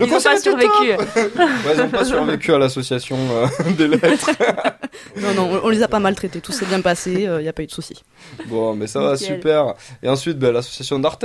Ils 0.00 0.04
ont 0.04 0.08
concert 0.14 0.32
pas 0.32 0.40
survécu. 0.40 0.90
Ouais, 0.90 1.74
ils 1.74 1.78
n'ont 1.78 1.88
pas 1.88 2.04
survécu 2.04 2.52
à 2.52 2.58
l'association 2.58 3.16
euh, 3.16 3.70
des 3.78 3.88
lettres. 3.88 4.30
non, 5.20 5.34
non, 5.34 5.60
on, 5.62 5.68
les 5.68 5.82
a 5.82 5.88
pas 5.88 6.00
maltraités, 6.00 6.40
tout 6.40 6.52
s'est 6.52 6.66
bien 6.66 6.80
passé, 6.80 7.28
il 7.28 7.42
n'y 7.42 7.48
a 7.48 7.52
pas 7.52 7.62
eu 7.62 7.66
de 7.66 7.72
soucis. 7.72 8.02
Bon, 8.46 8.74
mais 8.74 8.86
ça 8.86 9.00
va, 9.00 9.16
super. 9.16 9.74
Et 10.02 10.08
ensuite, 10.08 10.38
ben, 10.38 10.52
l'association 10.52 10.98
d'Artes. 10.98 11.24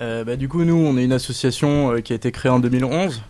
Euh, 0.00 0.24
bah, 0.24 0.36
du 0.36 0.48
coup, 0.48 0.64
nous, 0.64 0.76
on 0.76 0.96
est 0.96 1.04
une 1.04 1.12
association 1.12 1.92
euh, 1.92 2.00
qui 2.00 2.12
a 2.12 2.16
été 2.16 2.30
créée 2.30 2.50
en 2.50 2.60
2011 2.60 3.22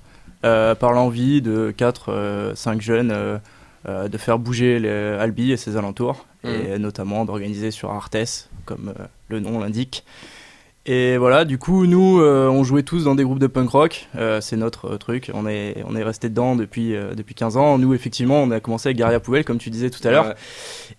euh, 0.44 0.74
par 0.74 0.92
l'envie 0.92 1.40
de 1.40 1.74
4-5 1.76 2.80
jeunes 2.80 3.40
euh, 3.86 4.08
de 4.08 4.18
faire 4.18 4.38
bouger 4.38 4.78
les 4.80 4.88
Albi 4.90 5.52
et 5.52 5.56
ses 5.56 5.76
alentours, 5.76 6.26
et 6.44 6.78
notamment 6.78 7.24
d'organiser 7.24 7.70
sur 7.70 7.90
Artes, 7.90 8.48
comme 8.64 8.92
euh, 8.98 9.04
le 9.28 9.40
nom 9.40 9.58
l'indique. 9.60 10.04
Et 10.86 11.18
voilà, 11.18 11.44
du 11.44 11.58
coup, 11.58 11.84
nous, 11.84 12.18
euh, 12.20 12.48
on 12.48 12.64
jouait 12.64 12.82
tous 12.82 13.04
dans 13.04 13.14
des 13.14 13.22
groupes 13.22 13.38
de 13.40 13.46
punk 13.46 13.68
rock, 13.68 14.08
c'est 14.40 14.56
notre 14.56 14.96
truc, 14.96 15.30
on 15.34 15.46
est, 15.46 15.82
on 15.86 15.94
est 15.94 16.02
resté 16.02 16.30
dedans 16.30 16.56
depuis, 16.56 16.94
depuis 17.14 17.34
15 17.34 17.58
ans. 17.58 17.76
Nous, 17.78 17.92
effectivement, 17.92 18.42
on 18.42 18.50
a 18.50 18.60
commencé 18.60 18.88
avec 18.88 18.96
Guerilla 18.96 19.20
Poubelle, 19.20 19.44
comme 19.44 19.58
tu 19.58 19.68
disais 19.68 19.90
tout 19.90 20.06
à 20.08 20.10
l'heure, 20.10 20.26
Ouais. 20.28 20.34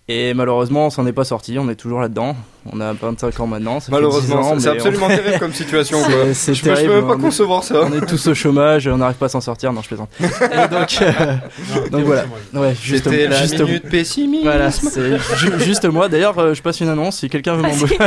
et 0.08 0.32
malheureusement, 0.34 0.86
on 0.86 0.90
s'en 0.90 1.06
est 1.06 1.12
pas 1.12 1.24
sorti, 1.24 1.58
on 1.58 1.68
est 1.68 1.74
toujours 1.74 2.00
là-dedans. 2.00 2.36
On 2.70 2.78
a 2.80 2.92
25 2.92 3.40
ans 3.40 3.46
maintenant, 3.46 3.80
ça 3.80 3.86
fait 3.86 3.92
10 3.92 3.92
Malheureusement, 3.92 4.58
c'est- 4.58 4.68
on- 4.68 4.72
absolument 4.72 5.08
terrible 5.08 5.38
comme 5.38 5.52
situation. 5.54 5.98
quoi. 6.02 6.12
c'est 6.26 6.34
c'est 6.34 6.54
Je 6.54 6.62
peux, 6.62 6.70
je 6.70 6.74
terrible. 6.74 6.92
peux 6.92 6.98
même 7.00 7.06
pas 7.08 7.14
on 7.14 7.18
est- 7.18 7.22
concevoir 7.22 7.64
ça. 7.64 7.74
on 7.84 7.92
est 7.96 8.04
tous 8.06 8.26
au 8.28 8.34
chômage, 8.34 8.86
on 8.86 8.98
n'arrive 8.98 9.16
pas 9.16 9.26
à 9.26 9.28
s'en 9.30 9.40
sortir. 9.40 9.72
Non, 9.72 9.80
je 9.80 9.88
plaisante. 9.88 10.10
Et 10.20 10.68
donc, 10.68 10.98
euh, 11.00 11.88
donc 11.90 12.04
voilà. 12.04 12.24
Ouais, 12.52 12.74
juste, 12.80 13.04
C'était 13.04 13.26
la 13.28 13.40
juste- 13.42 13.58
minute 13.60 13.88
pessimisme. 13.88 14.44
Voilà, 14.44 14.70
c'est 14.70 15.18
ju- 15.38 15.52
juste 15.60 15.86
moi. 15.86 16.08
D'ailleurs, 16.10 16.38
euh, 16.38 16.52
je 16.54 16.60
passe 16.60 16.80
une 16.80 16.88
annonce 16.90 17.16
si 17.18 17.30
quelqu'un 17.30 17.54
veut 17.54 17.62
m'embaucher. 17.62 17.98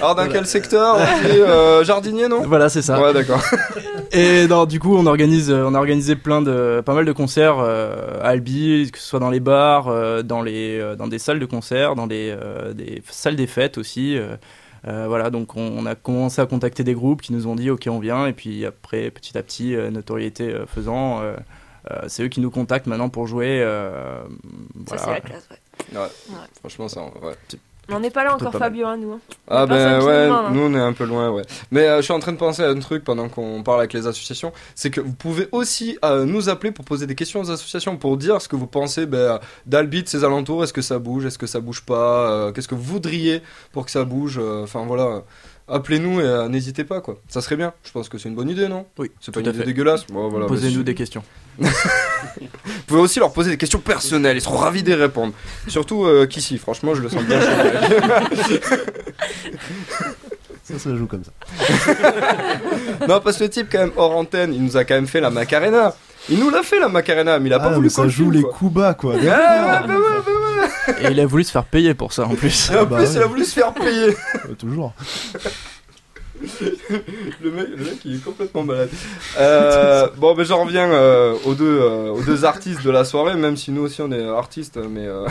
Alors, 0.00 0.14
dans 0.14 0.26
quel 0.28 0.46
secteur 0.46 0.96
euh, 1.26 1.84
Jardinier, 1.84 2.28
non? 2.28 2.42
Voilà, 2.46 2.68
c'est 2.70 2.82
ça. 2.82 2.98
Ouais, 3.00 3.12
d'accord. 3.12 3.42
Et 4.12 4.46
non, 4.46 4.64
du 4.64 4.80
coup, 4.80 4.96
on 4.96 5.06
organise, 5.06 5.50
euh, 5.50 5.64
on 5.66 5.74
a 5.74 5.78
organisé 5.78 6.16
plein 6.16 6.40
de, 6.40 6.82
pas 6.84 6.94
mal 6.94 7.04
de 7.04 7.12
concerts 7.12 7.58
euh, 7.58 8.20
à 8.22 8.28
Albi, 8.28 8.90
que 8.90 8.98
ce 8.98 9.04
soit 9.06 9.20
dans 9.20 9.30
les 9.30 9.40
bars, 9.40 9.88
euh, 9.88 10.22
dans 10.22 10.40
les, 10.42 10.78
euh, 10.80 10.96
dans 10.96 11.08
des 11.08 11.18
salles 11.18 11.38
de 11.38 11.46
concert, 11.46 11.94
dans 11.94 12.06
des, 12.06 12.34
euh, 12.40 12.72
des 12.72 13.02
salles 13.10 13.36
des 13.36 13.46
fêtes 13.46 13.76
aussi. 13.78 14.16
euh, 14.16 14.36
euh, 14.86 15.06
voilà, 15.08 15.28
donc 15.30 15.56
on, 15.56 15.60
on 15.76 15.84
a 15.86 15.94
commencé 15.96 16.40
à 16.40 16.46
contacter 16.46 16.84
des 16.84 16.94
groupes 16.94 17.20
qui 17.20 17.32
nous 17.32 17.48
ont 17.48 17.56
dit 17.56 17.68
ok 17.68 17.88
on 17.90 17.98
vient 17.98 18.26
et 18.26 18.32
puis 18.32 18.64
après 18.64 19.10
petit 19.10 19.36
à 19.36 19.42
petit 19.42 19.74
euh, 19.74 19.90
notoriété 19.90 20.54
euh, 20.54 20.66
faisant, 20.66 21.20
euh, 21.20 21.34
euh, 21.90 22.02
c'est 22.06 22.22
eux 22.22 22.28
qui 22.28 22.40
nous 22.40 22.50
contactent 22.50 22.86
maintenant 22.86 23.08
pour 23.08 23.26
jouer. 23.26 23.60
euh, 23.60 24.20
Ça, 24.86 24.96
c'est 24.98 25.10
la 25.10 25.20
classe, 25.20 25.48
ouais. 25.50 25.98
Ouais. 25.98 26.06
Franchement, 26.60 26.88
ça, 26.88 27.02
ouais. 27.22 27.34
On 27.90 28.00
n'est 28.00 28.10
pas 28.10 28.22
là 28.24 28.34
encore, 28.34 28.52
pas. 28.52 28.58
Fabio, 28.58 28.86
hein, 28.86 28.96
nous. 28.98 29.12
hein. 29.12 29.20
Ah 29.48 29.64
ben 29.64 30.02
ouais, 30.04 30.28
hein. 30.30 30.50
nous 30.52 30.60
on 30.60 30.74
est 30.74 30.78
un 30.80 30.92
peu 30.92 31.04
loin, 31.04 31.30
ouais. 31.30 31.42
Mais 31.70 31.88
euh, 31.88 31.96
je 31.98 32.02
suis 32.02 32.12
en 32.12 32.18
train 32.18 32.32
de 32.32 32.36
penser 32.36 32.62
à 32.62 32.68
un 32.68 32.78
truc 32.80 33.02
pendant 33.02 33.28
qu'on 33.30 33.62
parle 33.62 33.78
avec 33.80 33.94
les 33.94 34.06
associations, 34.06 34.52
c'est 34.74 34.90
que 34.90 35.00
vous 35.00 35.14
pouvez 35.14 35.48
aussi 35.52 35.96
euh, 36.04 36.24
nous 36.26 36.50
appeler 36.50 36.70
pour 36.70 36.84
poser 36.84 37.06
des 37.06 37.14
questions 37.14 37.40
aux 37.40 37.50
associations, 37.50 37.96
pour 37.96 38.16
dire 38.18 38.42
ce 38.42 38.48
que 38.48 38.56
vous 38.56 38.66
pensez 38.66 39.06
ben, 39.06 39.40
d'Albi, 39.66 40.02
de 40.02 40.08
ses 40.08 40.22
alentours, 40.24 40.64
est-ce 40.64 40.74
que 40.74 40.82
ça 40.82 40.98
bouge, 40.98 41.24
est-ce 41.24 41.38
que 41.38 41.46
ça 41.46 41.60
bouge 41.60 41.80
pas, 41.82 42.30
euh, 42.30 42.52
qu'est-ce 42.52 42.68
que 42.68 42.74
vous 42.74 42.82
voudriez 42.82 43.42
pour 43.72 43.86
que 43.86 43.90
ça 43.90 44.04
bouge, 44.04 44.38
euh, 44.38 44.64
enfin 44.64 44.84
voilà. 44.86 45.22
Appelez-nous 45.70 46.20
et 46.20 46.24
euh, 46.24 46.48
n'hésitez 46.48 46.84
pas 46.84 47.00
quoi. 47.02 47.16
Ça 47.28 47.42
serait 47.42 47.56
bien. 47.56 47.74
Je 47.84 47.92
pense 47.92 48.08
que 48.08 48.16
c'est 48.16 48.28
une 48.30 48.34
bonne 48.34 48.48
idée, 48.48 48.68
non? 48.68 48.86
Oui, 48.98 49.10
C'est 49.20 49.32
pas 49.32 49.40
une 49.40 49.46
idée 49.46 49.58
fait. 49.58 49.64
dégueulasse. 49.66 50.06
Bon, 50.06 50.28
voilà, 50.28 50.46
Posez-nous 50.46 50.78
bah, 50.78 50.82
des 50.84 50.94
questions. 50.94 51.22
Vous 51.58 52.46
pouvez 52.86 53.00
aussi 53.00 53.18
leur 53.18 53.32
poser 53.32 53.50
des 53.50 53.56
questions 53.56 53.80
personnelles, 53.80 54.36
ils 54.36 54.40
seront 54.40 54.56
ravis 54.58 54.82
d'y 54.82 54.94
répondre. 54.94 55.32
Surtout 55.66 56.04
euh, 56.04 56.26
qu'ici, 56.26 56.56
franchement, 56.58 56.94
je 56.94 57.02
le 57.02 57.08
sens 57.08 57.22
bien. 57.24 57.40
Ça 60.64 60.78
se 60.78 60.96
joue 60.96 61.06
comme 61.06 61.22
ça. 61.24 61.30
non, 63.08 63.20
parce 63.20 63.38
que 63.38 63.44
le 63.44 63.50
type, 63.50 63.68
quand 63.72 63.78
même, 63.78 63.92
hors 63.96 64.14
antenne, 64.16 64.52
il 64.52 64.62
nous 64.62 64.76
a 64.76 64.84
quand 64.84 64.94
même 64.94 65.06
fait 65.06 65.20
la 65.20 65.30
Macarena. 65.30 65.94
Il 66.28 66.38
nous 66.38 66.50
l'a 66.50 66.62
fait 66.62 66.78
la 66.78 66.88
Macarena, 66.88 67.38
mais 67.38 67.48
il 67.48 67.52
a 67.54 67.58
pas 67.58 67.70
Ah, 67.70 67.74
voulu 67.74 67.88
ça 67.88 68.06
joue 68.06 68.30
les 68.30 68.42
quoi. 68.42 68.52
coups 68.52 68.72
bas, 68.74 68.92
quoi. 68.92 69.14
Ouais, 69.14 69.24
bah 69.26 69.82
bah. 69.86 69.94
Et 71.00 71.10
il 71.12 71.20
a 71.20 71.26
voulu 71.26 71.44
se 71.44 71.50
faire 71.52 71.64
payer 71.64 71.94
pour 71.94 72.12
ça 72.12 72.24
en 72.26 72.34
plus. 72.34 72.70
Et 72.70 72.76
en 72.76 72.84
bah 72.84 72.96
plus, 72.98 73.06
ouais. 73.06 73.12
il 73.14 73.22
a 73.22 73.26
voulu 73.26 73.44
se 73.46 73.54
faire 73.54 73.72
payer. 73.72 74.08
Euh, 74.34 74.54
Toujours. 74.58 74.92
Le 77.42 77.50
mec, 77.50 77.66
le 77.70 77.84
mec, 77.84 77.98
il 78.04 78.16
est 78.16 78.24
complètement 78.24 78.62
malade. 78.62 78.88
Euh, 79.38 80.06
bon, 80.16 80.34
mais 80.36 80.44
j'en 80.44 80.64
reviens 80.64 80.90
euh, 80.90 81.34
aux, 81.44 81.54
deux, 81.54 81.78
euh, 81.80 82.10
aux 82.10 82.22
deux 82.22 82.44
artistes 82.44 82.82
de 82.84 82.90
la 82.90 83.04
soirée, 83.04 83.34
même 83.36 83.56
si 83.56 83.70
nous 83.70 83.82
aussi 83.82 84.00
on 84.02 84.10
est 84.12 84.26
artistes, 84.28 84.78
mais 84.78 85.06
euh, 85.06 85.26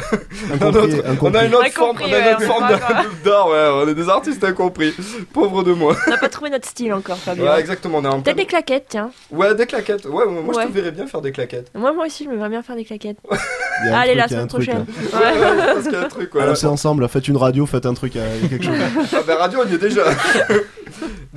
on, 0.61 0.65
a 0.75 0.79
on 1.21 1.33
a 1.33 1.45
une 1.45 1.55
autre 1.55 1.65
Incompris, 1.65 1.71
forme, 1.71 1.97
on 2.01 2.03
a 2.03 2.07
une 2.07 2.13
ouais, 2.25 2.33
autre 2.33 2.41
on 2.43 2.47
forme 2.47 2.67
de- 2.69 3.23
d'art, 3.29 3.47
ouais, 3.49 3.69
on 3.85 3.87
est 3.87 3.95
des 3.95 4.09
artistes 4.09 4.43
incompris. 4.43 4.93
Pauvre 5.33 5.63
de 5.63 5.73
moi. 5.73 5.95
On 6.07 6.09
n'a 6.11 6.17
pas 6.17 6.29
trouvé 6.29 6.49
notre 6.49 6.67
style 6.67 6.93
encore, 6.93 7.17
Fabio. 7.17 7.45
Ouais, 7.45 7.59
exactement, 7.59 7.99
on 7.99 8.03
est 8.03 8.07
en 8.07 8.11
plein- 8.11 8.21
Peut-être 8.21 8.37
des 8.37 8.45
claquettes, 8.45 8.85
tiens. 8.89 9.11
Ouais, 9.31 9.53
des 9.55 9.65
claquettes. 9.65 10.05
Ouais, 10.05 10.25
moi 10.25 10.53
je 10.53 10.57
Ouais. 10.59 10.65
te 10.67 10.71
verrais 10.71 10.91
bien 10.91 11.07
faire 11.07 11.21
des 11.21 11.31
claquettes. 11.31 11.71
Moi, 11.75 11.91
moi 11.93 12.05
aussi, 12.05 12.23
je 12.25 12.29
me 12.29 12.35
verrais 12.35 12.49
bien 12.49 12.63
faire 12.63 12.75
des 12.75 12.85
claquettes. 12.85 13.17
A 13.29 13.99
Allez, 13.99 14.09
truc, 14.11 14.17
la 14.17 14.23
a 14.23 14.27
semaine 14.27 14.47
prochaine. 14.47 14.85
parce 15.11 15.83
qu'il 15.83 15.91
y 15.93 15.95
a 15.95 16.01
un 16.01 16.09
truc, 16.09 16.33
ouais. 16.35 16.41
Alors, 16.41 16.57
c'est 16.57 16.67
ensemble, 16.67 17.07
faites 17.09 17.27
une 17.27 17.37
radio, 17.37 17.65
faites 17.65 17.85
un 17.85 17.93
truc, 17.93 18.15
euh, 18.15 18.45
a 18.45 18.47
quelque 18.47 18.65
chose. 18.65 18.73
Ah 19.13 19.17
bah 19.25 19.35
radio 19.39 19.59
on 19.65 19.69
y 19.69 19.75
est 19.75 19.77
déjà 19.77 20.01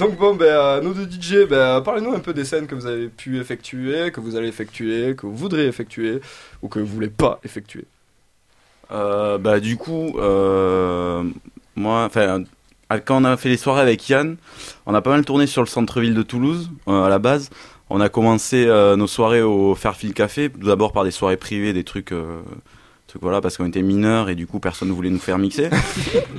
Donc 0.01 0.17
bon 0.17 0.35
ben 0.35 0.47
euh, 0.47 0.81
nous 0.81 0.95
deux 0.95 1.05
DJ 1.05 1.47
ben, 1.47 1.83
parlez-nous 1.83 2.15
un 2.15 2.21
peu 2.21 2.33
des 2.33 2.47
scènes 2.47 2.67
que 2.67 2.75
vous 2.75 2.87
avez 2.87 3.09
pu 3.09 3.39
effectuer, 3.39 4.11
que 4.11 4.21
vous 4.21 4.35
allez 4.35 4.49
effectuer, 4.49 5.15
que 5.15 5.27
vous 5.27 5.37
voudrez 5.37 5.67
effectuer 5.67 6.23
ou 6.63 6.69
que 6.69 6.79
vous 6.79 6.87
voulez 6.87 7.11
pas 7.11 7.39
effectuer. 7.45 7.85
Euh, 8.93 9.37
bah 9.37 9.61
du 9.61 9.77
coup, 9.77 10.19
euh, 10.19 11.23
moi, 11.77 12.05
enfin, 12.05 12.45
quand 13.05 13.21
on 13.21 13.25
a 13.27 13.37
fait 13.37 13.51
les 13.51 13.59
soirées 13.59 13.83
avec 13.83 14.09
Yann, 14.09 14.39
on 14.87 14.95
a 14.95 15.03
pas 15.03 15.11
mal 15.11 15.23
tourné 15.27 15.47
sur 15.47 15.61
le 15.61 15.69
centre-ville 15.69 16.15
de 16.15 16.23
Toulouse 16.23 16.71
à 16.87 17.11
la 17.11 17.19
base. 17.19 17.51
On 17.91 18.01
a 18.01 18.09
commencé 18.09 18.65
nos 18.97 19.07
soirées 19.07 19.43
au 19.43 19.75
Fairfield 19.75 20.15
Café, 20.15 20.49
d'abord 20.49 20.93
par 20.93 21.05
des 21.05 21.11
soirées 21.11 21.37
privées, 21.37 21.75
des 21.75 21.85
trucs, 21.85 22.15
euh, 23.16 23.18
voilà, 23.23 23.40
parce 23.40 23.57
qu'on 23.57 23.66
était 23.66 23.83
mineurs 23.83 24.29
et 24.29 24.35
du 24.35 24.46
coup 24.46 24.61
personne 24.61 24.88
ne 24.88 24.92
voulait 24.94 25.11
nous 25.11 25.18
faire 25.18 25.38
mixer. 25.38 25.70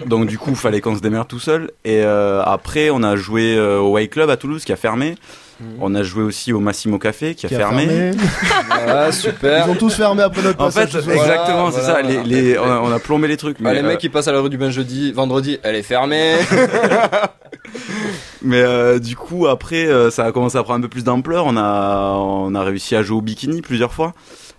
Donc 0.06 0.28
du 0.28 0.38
coup, 0.38 0.56
fallait 0.56 0.82
qu'on 0.82 0.96
se 0.96 1.02
démerde 1.02 1.28
tout 1.28 1.40
seul. 1.40 1.72
Et 1.86 2.02
euh, 2.04 2.42
après, 2.44 2.90
on 2.90 3.04
a 3.04 3.16
joué 3.16 3.56
euh, 3.58 3.80
au 3.80 3.92
Way 3.94 4.08
Club 4.08 4.30
à 4.30 4.38
Toulouse 4.38 4.64
qui 4.66 4.74
a 4.74 4.78
fermé. 4.78 5.16
On 5.80 5.94
a 5.94 6.02
joué 6.02 6.24
aussi 6.24 6.54
au 6.54 6.60
Massimo 6.60 6.98
Café 6.98 7.36
qui 7.36 7.46
a 7.46 7.50
Qui 7.50 7.54
a 7.54 7.60
fermé. 7.60 7.86
fermé. 7.86 8.12
Voilà 8.84 9.12
super. 9.12 9.68
Ils 9.68 9.72
ont 9.72 9.76
tous 9.76 9.94
fermé 9.94 10.24
après 10.24 10.42
notre 10.42 10.60
En 10.60 10.72
fait, 10.72 10.86
passage. 10.86 10.94
ce 10.94 11.02
soir. 11.02 11.16
exactement, 11.16 11.70
Voilà, 11.70 11.78
c'est 11.78 11.86
ça. 11.86 12.02
voilà. 12.02 12.24
Les, 12.24 12.24
les- 12.24 12.58
on, 12.58 12.64
a, 12.64 12.80
on 12.80 12.92
a 12.92 12.98
plombé 12.98 13.28
les 13.28 13.38
trucs. 13.38 13.62
Bah, 13.62 13.70
mais, 13.70 13.76
les 13.80 13.86
euh, 13.86 13.90
mecs 13.90 14.00
qui 14.00 14.10
passent 14.10 14.28
à 14.28 14.32
la 14.32 14.40
rue 14.40 14.50
du 14.50 14.58
Bain 14.58 14.72
jeudi, 14.72 15.12
vendredi, 15.12 15.60
elle 15.62 15.76
est 15.76 15.84
fermée. 15.84 16.38
Mais 18.44 18.62
euh, 18.62 19.00
du 19.00 19.16
coup, 19.16 19.48
après, 19.48 19.86
euh, 19.86 20.10
ça 20.10 20.26
a 20.26 20.32
commencé 20.32 20.58
à 20.58 20.64
prendre 20.64 20.80
un 20.80 20.82
peu 20.82 20.88
plus 20.88 21.04
d'ampleur. 21.04 21.46
On 21.46 21.58
a, 21.58 22.16
on 22.18 22.56
a 22.56 22.64
réussi 22.64 22.96
à 22.96 23.04
jouer 23.04 23.18
au 23.18 23.22
bikini 23.22 23.62
plusieurs 23.62 23.94
fois. 23.94 24.14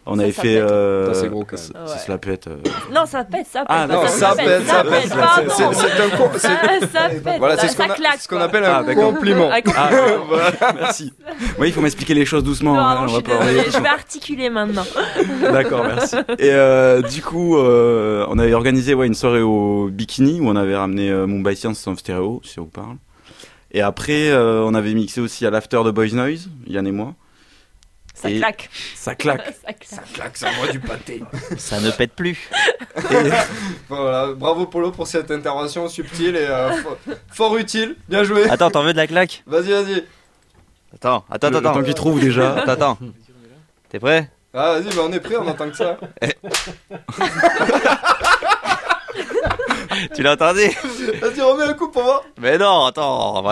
On 0.05 0.17
Ça, 0.17 0.23
avait 0.23 0.33
ça 0.33 0.43
fait. 0.43 0.55
pète. 0.61 0.62
euh, 0.71 1.15
Ça, 1.15 1.21
c'est 1.21 1.29
gros, 1.29 1.45
quand 1.45 1.57
ça- 1.57 1.73
même. 1.79 1.87
ça, 1.87 1.93
Ouais. 1.95 1.99
se 2.01 2.11
la 2.11 2.19
pète. 2.19 2.47
euh. 2.49 2.57
Non, 2.93 3.07
ça 3.07 3.23
pète, 3.23 3.47
ça 3.47 3.61
pète. 3.61 3.69
Ah, 3.69 3.87
non, 3.87 4.07
ça 4.09 4.35
pète, 4.35 4.67
ça 4.67 4.83
pète. 4.83 5.03
C'est- 5.07 5.62
un 5.62 6.17
con- 6.17 6.31
Ça, 6.38 6.49
ça 6.93 7.09
pète. 7.09 7.38
Voilà, 7.38 7.57
c'est 7.57 7.69
ça, 7.69 7.85
ce 8.19 8.27
qu'on 8.29 8.41
appelle 8.41 8.65
Ah, 8.67 8.79
un 8.79 8.83
d'accord. 8.83 9.12
compliment. 9.15 9.49
Ah, 9.53 9.61
Ah, 9.77 10.73
merci. 10.81 11.12
Oui, 11.59 11.69
il 11.69 11.73
faut 11.73 11.81
m'expliquer 11.81 12.15
les 12.15 12.25
choses 12.25 12.43
doucement. 12.43 12.77
hein, 12.79 13.03
on 13.05 13.07
je 13.09 13.79
vais 13.81 13.88
articuler 13.88 14.51
maintenant. 14.51 14.85
D'accord, 15.53 15.85
merci. 15.85 16.17
Et 16.38 16.51
euh, 16.51 17.01
du 17.03 17.23
coup, 17.23 17.57
euh, 17.57 18.27
on 18.29 18.38
avait 18.41 18.55
organisé 18.55 18.95
ouais, 18.95 19.07
une 19.07 19.15
soirée 19.15 19.43
au 19.43 19.88
Bikini 19.88 20.41
où 20.41 20.49
on 20.49 20.57
avait 20.57 20.77
ramené 20.77 21.11
euh, 21.11 21.27
Mumbai 21.29 21.55
Science 21.55 21.87
en 21.87 21.95
stéréo, 21.97 22.41
si 22.45 22.55
ça 22.55 22.61
vous 22.61 22.67
parle. 22.67 22.97
Et 23.71 23.81
après, 23.83 24.31
euh, 24.31 24.65
on 24.67 24.75
avait 24.75 24.95
mixé 24.95 25.21
aussi 25.21 25.47
à 25.47 25.51
l'after 25.51 25.81
de 25.85 25.91
Boys 25.93 26.09
Noise, 26.12 26.49
Yann 26.67 26.87
et 26.87 26.93
moi. 26.93 27.15
Ça 28.23 28.31
Et- 28.31 28.39
claque. 28.39 28.71
Ça 28.95 29.15
claque. 29.17 29.43
Ça 29.65 29.73
claque. 29.73 30.13
Claque, 30.13 30.37
ça 30.37 30.49
envoie 30.51 30.69
du 30.69 30.79
pâté. 30.79 31.23
Ça 31.59 31.81
ne 31.81 31.91
pète 31.91 32.13
plus. 32.15 32.39
Voilà, 33.89 34.29
bravo 34.35 34.67
Polo 34.67 34.91
pour 34.93 35.07
cette 35.09 35.31
intervention 35.31 35.89
subtile 35.89 36.37
et 36.37 36.47
euh, 36.47 36.71
fort, 36.83 36.97
fort 37.33 37.57
utile. 37.57 37.97
Bien 38.09 38.23
joué. 38.25 38.49
Attends, 38.49 38.71
t'en 38.71 38.83
veux 38.85 38.93
de 38.93 38.99
la 38.99 39.07
claque? 39.07 39.43
Vas-y, 39.47 39.71
vas-y. 39.73 40.05
Attends, 40.95 41.25
attends, 41.31 41.51
Le 41.51 41.57
attends. 41.57 41.73
temps 41.75 41.83
qu'il 41.83 41.95
trouve 41.95 42.21
déjà. 42.21 42.55
Attends, 42.59 42.73
attends. 42.73 42.99
T'es 43.91 43.99
prêt? 43.99 44.31
Ah, 44.55 44.79
vas-y, 44.79 44.95
bah, 44.95 45.03
on 45.09 45.13
est 45.13 45.21
prêt, 45.21 45.37
on 45.37 45.49
entend 45.49 45.69
que 45.71 45.77
ça. 45.77 45.97
Tu 50.15 50.23
l'as 50.23 50.33
entendu? 50.33 50.61
Vas-y, 51.21 51.41
remets 51.41 51.65
un 51.65 51.75
coup 51.75 51.89
pour 51.91 52.03
voir. 52.03 52.23
Mais 52.41 52.57
non, 52.59 52.87
attends, 52.87 53.43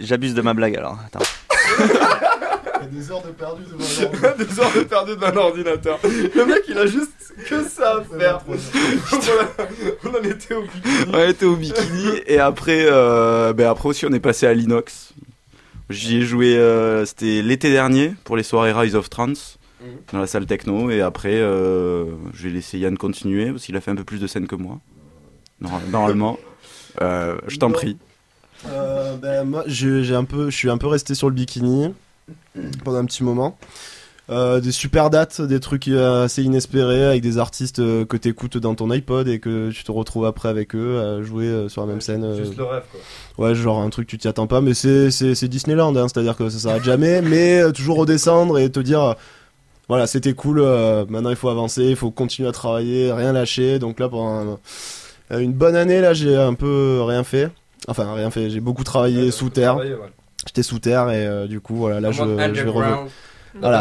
j'abuse 0.00 0.34
de 0.34 0.42
ma 0.42 0.54
blague 0.54 0.76
alors. 0.76 0.98
Attends. 1.06 1.24
Il 2.80 2.84
y 2.84 2.98
a 2.98 3.00
des 3.00 3.10
heures 3.10 3.22
de 3.22 3.30
perdu 3.32 3.62
devant 3.64 3.78
l'ordre. 4.22 4.36
Des 4.44 4.60
heures 4.60 4.72
de 4.74 4.80
perdu 4.84 5.10
devant 5.16 5.30
l'ordinateur. 5.32 5.98
Le 6.04 6.44
mec, 6.46 6.62
il 6.68 6.78
a 6.78 6.86
juste 6.86 7.10
que 7.48 7.62
ça 7.64 7.98
à 7.98 8.18
faire. 8.18 8.40
On 10.04 10.08
en 10.08 10.22
était 10.22 10.54
au 10.54 10.62
bikini. 10.62 11.12
On 11.12 11.28
était 11.28 11.46
au 11.46 11.56
bikini 11.56 12.08
et 12.26 12.38
après, 12.38 12.86
euh, 12.90 13.52
ben 13.52 13.68
après 13.68 13.88
aussi 13.88 14.06
on 14.06 14.12
est 14.12 14.20
passé 14.20 14.46
à 14.46 14.54
l'inox. 14.54 15.12
J'y 15.88 16.18
ai 16.18 16.22
joué, 16.22 16.56
euh, 16.56 17.04
c'était 17.04 17.42
l'été 17.42 17.70
dernier 17.70 18.14
pour 18.24 18.36
les 18.36 18.42
soirées 18.42 18.72
Rise 18.72 18.94
of 18.94 19.10
Trance 19.10 19.56
Mhm. 19.82 19.86
dans 20.12 20.18
la 20.18 20.26
salle 20.26 20.44
techno 20.44 20.90
et 20.90 21.00
après 21.00 21.32
euh, 21.36 22.04
je 22.34 22.42
vais 22.48 22.50
laisser 22.54 22.78
Yann 22.78 22.98
continuer 22.98 23.50
parce 23.50 23.64
qu'il 23.64 23.74
a 23.76 23.80
fait 23.80 23.90
un 23.90 23.94
peu 23.96 24.04
plus 24.04 24.18
de 24.20 24.26
scènes 24.26 24.46
que 24.46 24.54
moi. 24.56 24.78
Nor- 25.62 25.80
Normalement, 25.90 26.38
Euh, 27.00 27.36
je 27.46 27.56
t'en 27.56 27.70
prie. 27.70 27.96
Euh, 28.68 29.16
ben, 29.16 29.44
moi, 29.44 29.62
je, 29.66 30.02
j'ai 30.02 30.14
un 30.14 30.24
peu, 30.24 30.50
je 30.50 30.56
suis 30.56 30.68
un 30.68 30.76
peu 30.76 30.86
resté 30.88 31.14
sur 31.14 31.28
le 31.28 31.34
bikini 31.34 31.94
pendant 32.84 32.98
un 32.98 33.04
petit 33.04 33.24
moment. 33.24 33.56
Euh, 34.30 34.60
des 34.60 34.70
super 34.70 35.10
dates, 35.10 35.40
des 35.40 35.58
trucs 35.58 35.88
euh, 35.88 36.24
assez 36.26 36.44
inespérés 36.44 37.04
avec 37.04 37.20
des 37.20 37.36
artistes 37.38 37.80
euh, 37.80 38.04
que 38.04 38.16
t'écoutes 38.16 38.58
dans 38.58 38.76
ton 38.76 38.88
iPod 38.90 39.26
et 39.26 39.40
que 39.40 39.70
tu 39.70 39.82
te 39.82 39.90
retrouves 39.90 40.24
après 40.24 40.48
avec 40.48 40.76
eux 40.76 41.00
à 41.00 41.20
jouer 41.24 41.46
euh, 41.46 41.68
sur 41.68 41.80
la 41.80 41.88
même 41.88 42.00
scène. 42.00 42.36
Juste 42.36 42.56
le 42.56 42.62
rêve, 42.62 42.84
quoi. 43.36 43.44
Ouais, 43.48 43.54
genre 43.56 43.80
un 43.80 43.90
truc 43.90 44.06
tu 44.06 44.18
t'y 44.18 44.28
attends 44.28 44.46
pas, 44.46 44.60
mais 44.60 44.72
c'est 44.72 45.10
c'est 45.10 45.34
c'est 45.34 45.48
Disneyland, 45.48 45.96
hein, 45.96 46.06
c'est-à-dire 46.06 46.36
que 46.36 46.48
ça 46.48 46.60
s'arrête 46.60 46.84
jamais, 46.84 47.22
mais 47.22 47.72
toujours 47.72 47.96
redescendre 47.96 48.56
et 48.60 48.70
te 48.70 48.78
dire. 48.78 49.16
voilà, 49.88 50.06
c'était 50.06 50.34
cool. 50.34 50.60
maintenant, 51.08 51.30
il 51.30 51.36
faut 51.36 51.48
avancer, 51.48 51.86
il 51.86 51.96
faut 51.96 52.12
continuer 52.12 52.48
à 52.48 52.52
travailler, 52.52 53.12
rien 53.12 53.32
lâcher. 53.32 53.80
Donc 53.80 53.98
là, 53.98 54.08
pendant 54.08 54.58
un- 55.32 55.40
une 55.40 55.52
bonne 55.54 55.74
année, 55.74 56.00
là, 56.00 56.14
j'ai 56.14 56.36
un 56.36 56.54
peu 56.54 57.00
rien 57.02 57.24
fait. 57.24 57.50
Enfin, 57.88 58.14
rien 58.14 58.30
fait. 58.30 58.48
J'ai 58.50 58.60
beaucoup 58.60 58.84
travaillé 58.84 59.24
Ouais, 59.24 59.30
sous 59.32 59.50
terre. 59.50 59.72
travailler, 59.72 59.94
ouais. 59.94 60.10
J'étais 60.46 60.62
sous 60.62 60.78
terre 60.78 61.10
et 61.10 61.26
euh, 61.26 61.46
du 61.46 61.60
coup, 61.60 61.76
voilà, 61.76 62.00
là, 62.00 62.10
je, 62.12 62.22
vais 62.24 62.44
revenir. 62.70 62.94
Voilà. 63.60 63.80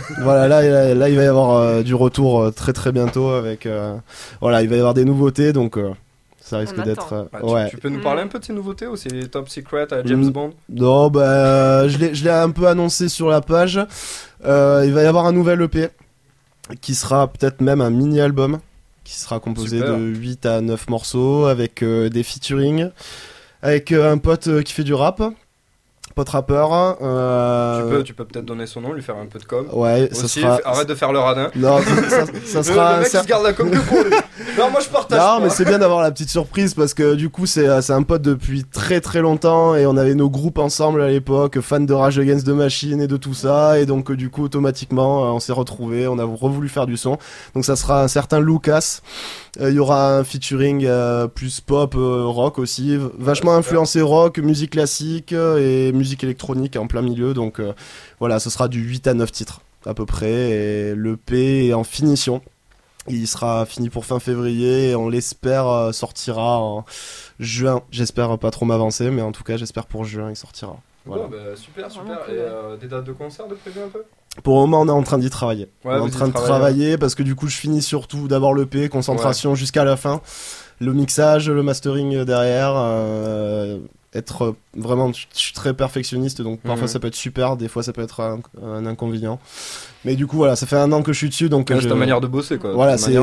Voilà, 0.20 0.46
là, 0.48 0.62
là, 0.62 0.94
là, 0.94 1.08
il 1.08 1.16
va 1.16 1.22
y 1.22 1.26
avoir 1.26 1.56
euh, 1.56 1.82
du 1.82 1.94
retour 1.94 2.40
euh, 2.42 2.50
très 2.50 2.72
très 2.72 2.92
bientôt 2.92 3.30
avec. 3.30 3.66
euh, 3.66 3.96
voilà, 4.40 4.62
il 4.62 4.68
va 4.68 4.76
y 4.76 4.78
avoir 4.78 4.94
des 4.94 5.04
nouveautés, 5.04 5.52
donc 5.52 5.78
euh, 5.78 5.90
ça 6.40 6.58
risque 6.58 6.80
d'être. 6.84 7.12
euh, 7.12 7.24
Ah, 7.32 7.38
tu, 7.40 7.46
ouais. 7.46 7.70
tu 7.70 7.76
peux 7.78 7.88
nous 7.88 7.98
Mm. 7.98 8.02
parler 8.02 8.22
un 8.22 8.26
peu 8.28 8.38
de 8.38 8.44
ces 8.44 8.52
nouveautés 8.52 8.86
ou 8.86 8.94
c'est 8.96 9.10
les 9.10 9.26
top 9.28 9.48
secret 9.48 9.92
à 9.92 10.04
James 10.04 10.26
Mm. 10.26 10.30
Bond 10.30 10.50
Non, 10.68 11.08
bah, 11.10 11.20
euh, 11.22 11.88
je 11.88 11.98
l'ai 11.98 12.14
je 12.14 12.24
l'ai 12.24 12.30
un 12.30 12.50
peu 12.50 12.68
annoncé 12.68 13.08
sur 13.08 13.28
la 13.28 13.40
page. 13.40 13.80
Euh, 14.44 14.82
il 14.86 14.92
va 14.92 15.02
y 15.02 15.06
avoir 15.06 15.26
un 15.26 15.32
nouvel 15.32 15.60
EP 15.62 15.88
qui 16.80 16.94
sera 16.94 17.26
peut-être 17.26 17.60
même 17.62 17.80
un 17.80 17.90
mini-album 17.90 18.58
qui 19.02 19.14
sera 19.14 19.38
composé 19.40 19.78
Super. 19.78 19.96
de 19.96 20.02
8 20.02 20.46
à 20.46 20.60
9 20.60 20.88
morceaux 20.90 21.46
avec 21.46 21.82
euh, 21.82 22.08
des 22.10 22.22
featuring, 22.22 22.90
avec 23.62 23.92
euh, 23.92 24.12
un 24.12 24.18
pote 24.18 24.48
euh, 24.48 24.62
qui 24.62 24.72
fait 24.72 24.82
du 24.84 24.94
rap, 24.94 25.22
pote 26.14 26.28
rappeur. 26.30 26.96
euh, 27.02 27.82
Tu 27.82 27.90
peux, 27.96 28.02
tu 28.04 28.14
peux 28.14 28.24
peut-être 28.24 28.44
donner 28.44 28.66
son 28.66 28.80
nom, 28.80 28.92
lui 28.92 29.02
faire 29.02 29.16
un 29.16 29.26
peu 29.26 29.38
de 29.38 29.44
com. 29.44 29.66
Ouais, 29.72 30.08
ça 30.12 30.28
sera. 30.28 30.60
arrête 30.64 30.88
de 30.88 30.94
faire 30.94 31.12
le 31.12 31.18
radin. 31.18 31.50
Non, 31.56 31.78
ça, 32.46 32.62
sera. 32.62 32.94
le 32.94 32.98
mec 33.00 33.08
ça- 33.08 33.18
qui 33.18 33.24
se 33.24 33.28
garde 33.28 33.44
la 33.44 33.52
com 33.52 33.70
que 33.70 33.78
pour 33.78 33.98
lui. 34.02 34.10
Non, 34.58 34.70
moi 34.70 34.80
je 34.80 34.88
partage. 34.88 35.18
Non, 35.18 35.24
pas. 35.38 35.40
mais 35.40 35.50
c'est 35.50 35.64
bien 35.64 35.78
d'avoir 35.78 36.00
la 36.02 36.10
petite 36.10 36.30
surprise 36.30 36.74
parce 36.74 36.94
que 36.94 37.14
du 37.14 37.28
coup, 37.30 37.46
c'est 37.46 37.68
euh, 37.68 37.80
c'est 37.82 37.92
un 37.92 38.02
pote 38.02 38.22
depuis 38.22 38.64
très 38.64 39.00
très 39.00 39.20
longtemps 39.20 39.74
et 39.74 39.86
on 39.86 39.96
avait 39.96 40.14
nos 40.14 40.30
groupes 40.30 40.58
ensemble 40.58 41.02
à 41.02 41.08
l'époque, 41.08 41.60
fans 41.60 41.80
de 41.80 41.92
Rage 41.92 42.18
Against 42.18 42.46
the 42.46 42.50
Machine 42.50 43.00
et 43.00 43.06
de 43.06 43.16
tout 43.16 43.34
ça. 43.34 43.78
Et 43.78 43.86
donc, 43.86 44.10
euh, 44.10 44.16
du 44.16 44.30
coup, 44.30 44.44
automatiquement, 44.44 45.34
on 45.34 45.40
s'est 45.40 45.52
retrouvés, 45.52 46.06
on 46.08 46.18
a 46.18 46.24
revoulu 46.24 46.68
faire 46.68 46.86
du 46.86 46.96
son. 46.96 47.18
Donc, 47.54 47.64
ça 47.64 47.76
sera 47.76 48.02
un 48.02 48.08
certain 48.08 48.40
Lucas. 48.40 49.00
Euh, 49.60 49.70
Il 49.70 49.76
y 49.76 49.78
aura 49.78 50.16
un 50.16 50.24
featuring 50.24 50.84
euh, 50.86 51.26
plus 51.28 51.60
pop, 51.60 51.94
rock 51.96 52.58
aussi, 52.58 52.98
vachement 53.18 53.54
influencé 53.54 54.00
rock, 54.00 54.38
musique 54.38 54.70
classique 54.72 55.32
et 55.32 55.92
musique 55.96 56.22
électronique 56.24 56.76
en 56.76 56.86
plein 56.86 57.02
milieu. 57.02 57.34
Donc, 57.34 57.60
euh, 57.60 57.72
voilà, 58.20 58.38
ce 58.38 58.50
sera 58.50 58.68
du 58.68 58.80
8 58.80 59.06
à 59.08 59.14
9 59.14 59.32
titres 59.32 59.60
à 59.84 59.94
peu 59.94 60.06
près. 60.06 60.30
Et 60.30 60.94
le 60.94 61.16
P 61.16 61.68
est 61.68 61.74
en 61.74 61.84
finition. 61.84 62.42
Il 63.08 63.28
sera 63.28 63.66
fini 63.66 63.88
pour 63.88 64.04
fin 64.04 64.18
février 64.18 64.90
et 64.90 64.96
on 64.96 65.08
l'espère 65.08 65.68
euh, 65.68 65.92
sortira 65.92 66.58
en 66.60 66.84
juin. 67.38 67.82
J'espère 67.92 68.36
pas 68.38 68.50
trop 68.50 68.66
m'avancer, 68.66 69.10
mais 69.10 69.22
en 69.22 69.30
tout 69.30 69.44
cas 69.44 69.56
j'espère 69.56 69.86
pour 69.86 70.04
juin 70.04 70.30
il 70.30 70.36
sortira. 70.36 70.76
Voilà. 71.04 71.24
Bon, 71.24 71.30
bah, 71.30 71.54
super, 71.54 71.88
super. 71.88 72.18
Et 72.28 72.32
euh, 72.32 72.76
des 72.76 72.88
dates 72.88 73.04
de 73.04 73.12
concert 73.12 73.46
de 73.46 73.54
prévu 73.54 73.78
un 73.80 73.88
peu? 73.88 74.02
Pour 74.42 74.56
le 74.56 74.62
moment, 74.66 74.80
on 74.82 74.88
est 74.88 74.90
en 74.90 75.02
train 75.04 75.18
d'y 75.18 75.30
travailler. 75.30 75.68
Ouais, 75.84 75.94
on 75.94 75.98
est 75.98 76.00
en 76.00 76.08
train 76.10 76.28
de 76.28 76.32
travailler 76.32 76.98
parce 76.98 77.14
que 77.14 77.22
du 77.22 77.34
coup, 77.36 77.46
je 77.46 77.56
finis 77.56 77.80
surtout 77.80 78.26
d'abord 78.28 78.54
l'EP, 78.54 78.88
concentration 78.88 79.54
jusqu'à 79.54 79.84
la 79.84 79.96
fin. 79.96 80.20
Le 80.80 80.92
mixage, 80.92 81.48
le 81.48 81.62
mastering 81.62 82.24
derrière. 82.24 82.72
euh, 82.76 83.78
être 84.14 84.54
vraiment, 84.76 85.12
je 85.12 85.26
suis 85.32 85.52
très 85.52 85.74
perfectionniste 85.74 86.40
donc 86.42 86.60
parfois 86.60 86.82
Mhm. 86.84 86.88
ça 86.88 86.98
peut 87.00 87.08
être 87.08 87.14
super, 87.16 87.56
des 87.56 87.68
fois 87.68 87.82
ça 87.82 87.92
peut 87.92 88.02
être 88.02 88.20
un, 88.20 88.40
un 88.64 88.86
inconvénient. 88.86 89.38
Mais 90.04 90.14
du 90.14 90.26
coup, 90.26 90.36
voilà, 90.36 90.54
ça 90.56 90.66
fait 90.66 90.76
un 90.76 90.90
an 90.92 91.02
que 91.02 91.12
je 91.12 91.18
suis 91.18 91.28
dessus 91.28 91.48
donc. 91.48 91.68
Ouais, 91.70 91.78
C'est 91.80 91.88
ta 91.88 91.94
manière 91.94 92.20
de 92.20 92.26
bosser 92.26 92.58
quoi. 92.58 92.72
Voilà, 92.72 92.96
c'est 92.98 93.14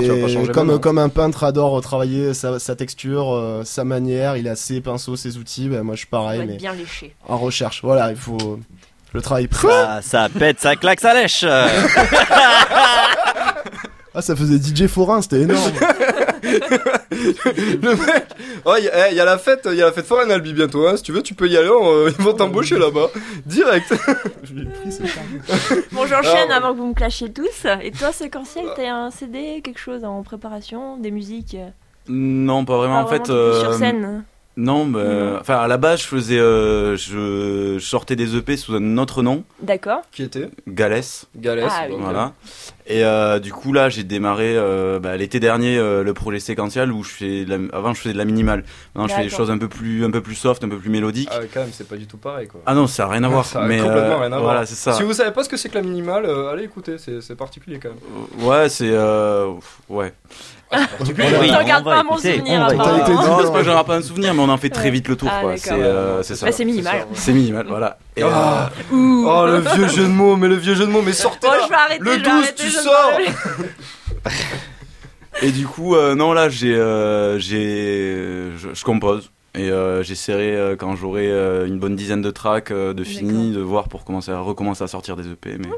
comme, 0.51 0.79
comme 0.79 0.97
un 0.97 1.09
peintre 1.09 1.43
adore 1.45 1.79
travailler 1.81 2.33
sa, 2.33 2.59
sa 2.59 2.75
texture, 2.75 3.33
euh, 3.33 3.63
sa 3.63 3.83
manière, 3.83 4.37
il 4.37 4.47
a 4.47 4.55
ses 4.55 4.81
pinceaux, 4.81 5.15
ses 5.15 5.37
outils, 5.37 5.69
ben 5.69 5.81
moi 5.83 5.95
je 5.95 5.99
suis 5.99 6.07
pareil, 6.07 6.43
mais 6.45 6.57
bien 6.57 6.73
léché. 6.73 7.15
en 7.27 7.37
recherche. 7.37 7.81
Voilà, 7.83 8.11
il 8.11 8.17
faut 8.17 8.59
le 9.13 9.21
travail. 9.21 9.47
Ça, 9.51 10.01
ça 10.01 10.27
pète, 10.29 10.59
ça 10.59 10.75
claque, 10.75 10.99
ça 10.99 11.13
lèche. 11.13 11.43
Euh, 11.47 11.67
Ah, 14.15 14.21
ça 14.21 14.35
faisait 14.35 14.57
DJ 14.59 14.85
Forain, 14.85 15.23
c'était 15.23 15.41
énorme. 15.41 15.71
Le 16.43 17.89
mec, 17.95 18.25
oh, 18.65 18.73
il 18.77 18.85
y, 18.85 18.89
a- 18.89 19.09
eh, 19.11 19.15
y 19.15 19.19
a 19.19 19.25
la 19.25 19.37
fête, 19.37 19.67
il 19.71 19.77
y 19.77 19.81
a 19.81 19.85
la 19.85 19.91
fête 19.91 20.05
foraine 20.05 20.31
Albi 20.31 20.53
bientôt. 20.53 20.87
Hein. 20.87 20.97
Si 20.97 21.03
tu 21.03 21.11
veux, 21.11 21.21
tu 21.21 21.33
peux 21.33 21.47
y 21.47 21.57
aller. 21.57 21.69
on- 21.69 22.07
ils 22.07 22.13
vont 22.23 22.33
t'embaucher 22.33 22.77
là-bas, 22.77 23.07
direct. 23.45 23.93
Je 24.43 24.53
l'ai 24.53 24.65
pris, 24.65 24.91
c'est 24.91 25.03
pas- 25.03 25.75
Bon, 25.91 26.05
j'enchaîne 26.05 26.49
Ah, 26.51 26.57
avant 26.57 26.73
que 26.73 26.77
vous 26.77 26.87
me 26.87 26.93
clashiez 26.93 27.31
tous. 27.31 27.65
Et 27.81 27.91
toi, 27.91 28.11
séquentiel, 28.11 28.65
t'as 28.75 28.91
un 28.93 29.11
CD, 29.11 29.61
quelque 29.63 29.79
chose 29.79 30.03
en 30.03 30.21
préparation, 30.23 30.97
des 30.97 31.11
musiques 31.11 31.55
euh, 31.55 31.69
Non, 32.07 32.65
pas 32.65 32.77
vraiment. 32.77 33.03
pas 33.03 33.03
en 33.03 33.07
fait, 33.07 33.27
vraiment, 33.27 33.49
plus 33.51 33.57
euh, 33.57 33.59
sur 33.61 33.73
scène. 33.75 34.23
Non, 34.55 34.85
mais, 34.85 35.03
Non. 35.03 35.37
enfin 35.41 35.57
à 35.59 35.67
la 35.67 35.77
base, 35.77 36.01
je 36.01 36.07
faisais, 36.07 36.37
euh, 36.39 36.95
je, 36.95 37.77
je 37.79 37.85
sortais 37.85 38.15
des 38.15 38.35
EP 38.35 38.55
sous 38.57 38.75
un 38.75 38.97
autre 38.97 39.23
nom, 39.23 39.43
D'accord. 39.61 40.01
Qui 40.11 40.23
était? 40.23 40.49
Galès. 40.67 41.25
Galès. 41.35 41.71
Ah, 41.71 41.85
oui. 41.89 41.95
Voilà. 41.99 42.33
Et 42.85 43.03
euh, 43.05 43.39
du 43.39 43.51
coup 43.53 43.71
là, 43.73 43.87
j'ai 43.89 44.03
démarré 44.03 44.55
euh, 44.57 44.99
bah, 44.99 45.15
l'été 45.15 45.39
dernier 45.39 45.77
euh, 45.77 46.03
le 46.03 46.13
projet 46.13 46.39
séquentiel 46.41 46.91
où 46.91 47.01
je 47.03 47.09
fais, 47.11 47.45
la- 47.47 47.55
avant 47.75 47.93
je 47.93 48.01
faisais 48.01 48.13
de 48.13 48.17
la 48.17 48.25
minimale. 48.25 48.63
Maintenant 48.93 49.07
je 49.07 49.15
fais 49.15 49.23
des 49.23 49.29
choses 49.29 49.49
un 49.49 49.57
peu 49.57 49.69
plus, 49.69 50.03
un 50.03 50.11
peu 50.11 50.21
plus 50.21 50.35
soft, 50.35 50.63
un 50.65 50.69
peu 50.69 50.77
plus 50.77 50.89
mélodiques. 50.89 51.29
Ah 51.31 51.39
quand 51.53 51.61
même, 51.61 51.69
c'est 51.71 51.87
pas 51.87 51.95
du 51.95 52.05
tout 52.07 52.17
pareil 52.17 52.47
quoi. 52.47 52.61
Ah 52.65 52.75
non, 52.75 52.85
ça 52.87 53.05
a 53.05 53.07
rien 53.07 53.23
à 53.23 53.29
voir. 53.29 53.45
Ça 53.45 53.61
a 53.63 53.67
mais 53.67 53.77
complètement 53.77 54.01
euh, 54.01 54.17
rien 54.17 54.25
à 54.25 54.29
voir. 54.39 54.41
Voilà, 54.41 54.65
c'est 54.65 54.75
ça. 54.75 54.91
Si 54.93 55.03
vous 55.03 55.13
savez 55.13 55.31
pas 55.31 55.43
ce 55.43 55.49
que 55.49 55.55
c'est 55.57 55.69
que 55.69 55.75
la 55.75 55.81
minimale, 55.81 56.25
euh, 56.25 56.51
allez 56.51 56.63
écouter, 56.65 56.97
c'est 56.97 57.21
c'est 57.21 57.35
particulier 57.35 57.79
quand 57.81 57.89
même. 57.89 58.45
Ouais, 58.47 58.67
c'est 58.69 58.91
euh, 58.91 59.53
ouais. 59.89 60.13
Oui, 60.73 61.47
Je 61.49 61.57
regarde 61.57 61.83
on 61.85 61.89
va 61.89 61.95
pas 61.97 62.03
mon 62.03 62.17
souvenir 62.17 62.67
été 62.67 62.75
Non, 62.77 63.39
c'est 63.43 63.51
pas 63.51 63.63
que 63.63 63.83
pas 63.85 63.95
un 63.95 64.01
souvenir, 64.01 64.33
mais 64.33 64.41
on 64.41 64.49
en 64.49 64.57
fait 64.57 64.69
très 64.69 64.91
vite 64.91 65.07
le 65.07 65.15
tour. 65.15 65.29
Ah. 65.31 65.41
C'est 65.55 65.71
euh, 65.71 66.23
ça. 66.23 66.45
Bah, 66.45 66.51
c'est 66.51 66.65
minimal. 66.65 67.07
C'est 67.13 67.33
minimal, 67.33 67.65
voilà. 67.67 67.97
Et, 68.15 68.23
Ah. 68.23 68.69
euh, 68.91 69.23
Oh 69.25 69.45
le 69.45 69.59
vieux 69.59 69.87
jeu 69.87 70.03
de 70.03 70.07
mots, 70.09 70.35
mais 70.35 70.47
le 70.47 70.55
vieux 70.55 70.75
jeu 70.75 70.85
de 70.85 70.91
mots, 70.91 71.01
mais 71.01 71.13
sortez 71.13 71.47
Bon, 71.47 71.53
là 71.53 71.59
je 71.63 71.69
vais 71.69 71.75
arrêter. 71.75 72.03
Le 72.03 72.11
je 72.11 72.17
vais 72.17 72.23
12, 72.23 72.31
arrêter, 72.31 72.63
tu 72.63 72.69
sors 72.69 73.11
et 75.41 75.51
du 75.51 75.65
coup, 75.65 75.95
euh, 75.95 76.15
non, 76.15 76.31
là, 76.31 76.47
j'ai, 76.47 76.75
euh, 76.75 77.39
j'ai, 77.39 78.51
je, 78.57 78.69
je 78.73 78.83
compose. 78.83 79.31
Et 79.55 79.69
euh, 79.69 80.01
j'essaierai 80.01 80.55
euh, 80.55 80.75
quand 80.75 80.95
j'aurai 80.95 81.29
euh, 81.29 81.67
une 81.67 81.77
bonne 81.79 81.95
dizaine 81.95 82.21
de 82.21 82.31
tracks 82.31 82.71
euh, 82.71 82.93
de 82.93 83.03
fini, 83.03 83.51
de 83.51 83.59
voir 83.61 83.87
pour 83.87 84.03
commencer 84.03 84.31
à 84.31 84.39
recommencer 84.39 84.83
à 84.83 84.87
sortir 84.87 85.15
des 85.15 85.27
EP, 85.29 85.57
mais 85.59 85.69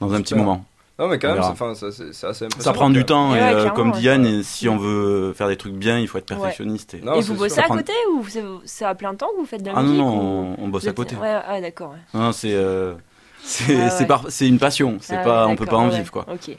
dans 0.00 0.14
un 0.14 0.20
petit 0.20 0.34
moment. 0.34 0.64
Non 0.98 1.08
mais 1.08 1.18
quand 1.18 1.34
même, 1.34 1.42
c'est 1.74 1.86
assez 1.88 2.44
impressionnant. 2.44 2.48
Ça 2.60 2.72
prend 2.72 2.88
du 2.88 3.04
temps 3.04 3.32
Ouais, 3.32 3.38
et 3.38 3.42
euh, 3.42 3.70
comme 3.70 3.90
ouais. 3.90 3.98
dit 3.98 4.04
Yann, 4.04 4.24
et 4.24 4.42
si 4.44 4.68
on 4.68 4.76
veut 4.76 5.32
faire 5.32 5.48
des 5.48 5.56
trucs 5.56 5.72
bien, 5.74 5.98
il 5.98 6.06
faut 6.06 6.18
être 6.18 6.30
Ouais. 6.30 6.36
perfectionniste. 6.36 6.94
Et... 6.94 7.00
Non, 7.00 7.18
vous 7.18 7.34
bossez 7.34 7.54
sûr. 7.56 7.64
à 7.64 7.66
côté 7.76 7.92
ou 8.14 8.24
c'est- 8.28 8.44
c'est 8.64 8.84
à 8.84 8.94
plein 8.94 9.12
temps 9.16 9.26
que 9.34 9.40
vous 9.40 9.46
faites 9.46 9.62
de 9.62 9.66
la 9.70 9.72
Ah 9.76 9.82
non, 9.82 9.88
musique 9.88 9.98
non, 10.00 10.16
ou- 10.52 10.56
on, 10.60 10.64
on 10.64 10.68
bosse 10.68 10.86
à 10.86 10.92
côté. 10.92 11.16
Ouais, 11.16 11.34
ah 11.46 11.60
d'accord. 11.60 11.90
ouais. 11.90 11.98
Non, 12.20 12.30
c'est, 12.30 12.54
euh, 12.54 12.94
c'est, 13.42 13.76
Ah 13.80 13.90
c'est, 13.90 14.00
ouais. 14.02 14.06
par- 14.06 14.24
c'est 14.28 14.46
une 14.46 14.60
passion. 14.60 14.98
C'est 15.00 15.16
Ah 15.16 15.24
pas, 15.24 15.46
ouais, 15.46 15.52
on 15.52 15.56
peut 15.56 15.66
pas 15.66 15.78
en 15.78 15.88
ouais. 15.88 15.96
vivre 15.96 16.12
quoi. 16.12 16.26
Ok. 16.32 16.56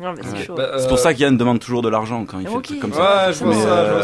Bah, 0.00 0.12
c'est 0.22 0.50
Ouais. 0.50 0.56
Bah, 0.56 0.62
euh, 0.74 0.78
C'est 0.80 0.88
pour 0.88 0.98
ça 0.98 1.14
qu'Yann 1.14 1.36
demande 1.36 1.60
toujours 1.60 1.80
de 1.80 1.88
l'argent 1.88 2.24
quand 2.24 2.40
il 2.40 2.48
fait 2.48 2.54
des 2.56 2.62
trucs 2.62 2.80
comme 2.80 2.90
Ouais, 2.90 2.96
ça. 2.96 3.30
je 3.32 3.44
vois 3.44 3.54
ça, 3.54 3.60
je 3.60 3.64
vois 3.66 3.72
euh, 3.76 4.02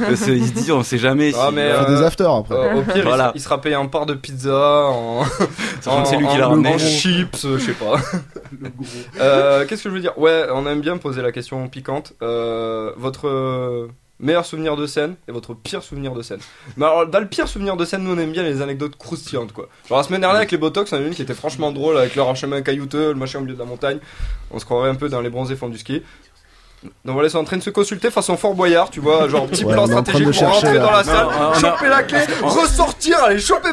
ça. 0.00 0.06
Parce 0.06 0.22
qu'il 0.24 0.46
se 0.46 0.52
dit, 0.52 0.70
on 0.72 0.82
sait 0.84 0.98
jamais. 0.98 1.32
Ah, 1.36 1.46
si- 1.48 1.54
mais, 1.56 1.72
On 1.72 1.84
fait 1.84 1.90
euh, 1.90 1.96
des 1.96 2.02
afters 2.04 2.30
après. 2.32 2.54
Euh, 2.54 2.74
au 2.76 2.82
pire, 2.82 2.92
il 2.98 3.02
Voilà. 3.02 3.24
sera- 3.24 3.32
il, 3.34 3.40
sera 3.40 3.60
payé 3.60 3.74
en 3.74 3.88
part 3.88 4.06
de 4.06 4.14
pizza, 4.14 4.84
en, 4.86 5.24
c'est 6.04 6.16
lui 6.16 6.28
qui 6.28 6.38
l'a 6.38 6.46
en- 6.46 6.50
ramené. 6.50 6.74
en 6.74 6.78
chips, 6.78 7.44
euh, 7.44 7.58
je 7.58 7.64
sais 7.64 7.72
pas. 7.72 7.96
Euh, 9.20 9.66
Qu'est-ce 9.66 9.84
que 9.84 9.88
je 9.90 9.94
veux 9.94 10.00
dire? 10.00 10.16
Ouais, 10.18 10.46
on 10.52 10.66
aime 10.66 10.80
bien 10.80 10.96
poser 10.96 11.22
la 11.22 11.32
question 11.32 11.66
piquante. 11.68 12.12
Euh, 12.22 12.92
votre 12.96 13.26
euh, 13.28 13.88
meilleur 14.22 14.46
souvenir 14.46 14.76
de 14.76 14.86
scène 14.86 15.16
et 15.28 15.32
votre 15.32 15.52
pire 15.52 15.82
souvenir 15.82 16.12
de 16.14 16.22
scène. 16.22 16.38
Mais 16.78 16.86
alors, 16.86 17.06
dans 17.06 17.20
le 17.20 17.26
pire 17.26 17.46
souvenir 17.48 17.76
de 17.76 17.84
scène, 17.84 18.02
nous 18.04 18.14
on 18.14 18.18
aime 18.18 18.32
bien 18.32 18.42
les 18.44 18.62
anecdotes 18.62 18.96
croustillantes 18.96 19.52
quoi. 19.52 19.68
Genre 19.88 19.98
la 19.98 20.04
semaine 20.04 20.20
dernière 20.22 20.38
avec 20.38 20.50
les 20.52 20.58
Botox, 20.58 20.92
on 20.92 20.96
a 20.96 21.00
une 21.00 21.14
qui 21.14 21.22
était 21.22 21.34
franchement 21.34 21.70
drôle 21.72 21.98
avec 21.98 22.14
leur 22.16 22.34
chemin 22.36 22.62
caillouteux, 22.62 23.08
le 23.08 23.14
machin 23.18 23.40
au 23.40 23.42
milieu 23.42 23.54
de 23.54 23.58
la 23.58 23.66
montagne. 23.66 23.98
On 24.50 24.58
se 24.58 24.64
croirait 24.64 24.88
un 24.88 24.94
peu 24.94 25.08
dans 25.10 25.20
les 25.20 25.28
bronzés 25.30 25.56
fonds 25.56 25.68
du 25.68 25.76
ski. 25.78 26.02
Donc 27.04 27.12
voilà, 27.14 27.28
ils 27.28 27.30
sont 27.30 27.38
en 27.38 27.44
train 27.44 27.58
de 27.58 27.62
se 27.62 27.70
consulter 27.70 28.10
façon 28.10 28.36
Fort 28.36 28.54
Boyard, 28.54 28.90
tu 28.90 28.98
vois, 28.98 29.28
genre 29.28 29.46
petit 29.46 29.64
Ouais, 29.64 29.72
plan 29.72 29.86
stratégique 29.86 30.24
pour 30.24 30.32
chercher, 30.34 30.66
rentrer 30.66 30.74
là. 30.74 30.80
dans 30.80 30.90
la 30.90 31.04
Non, 31.04 31.52
salle, 31.52 31.60
choper 31.72 31.88
la 31.88 32.02
clé, 32.02 32.18
ressortir, 32.42 33.22
aller 33.22 33.38
choper 33.38 33.72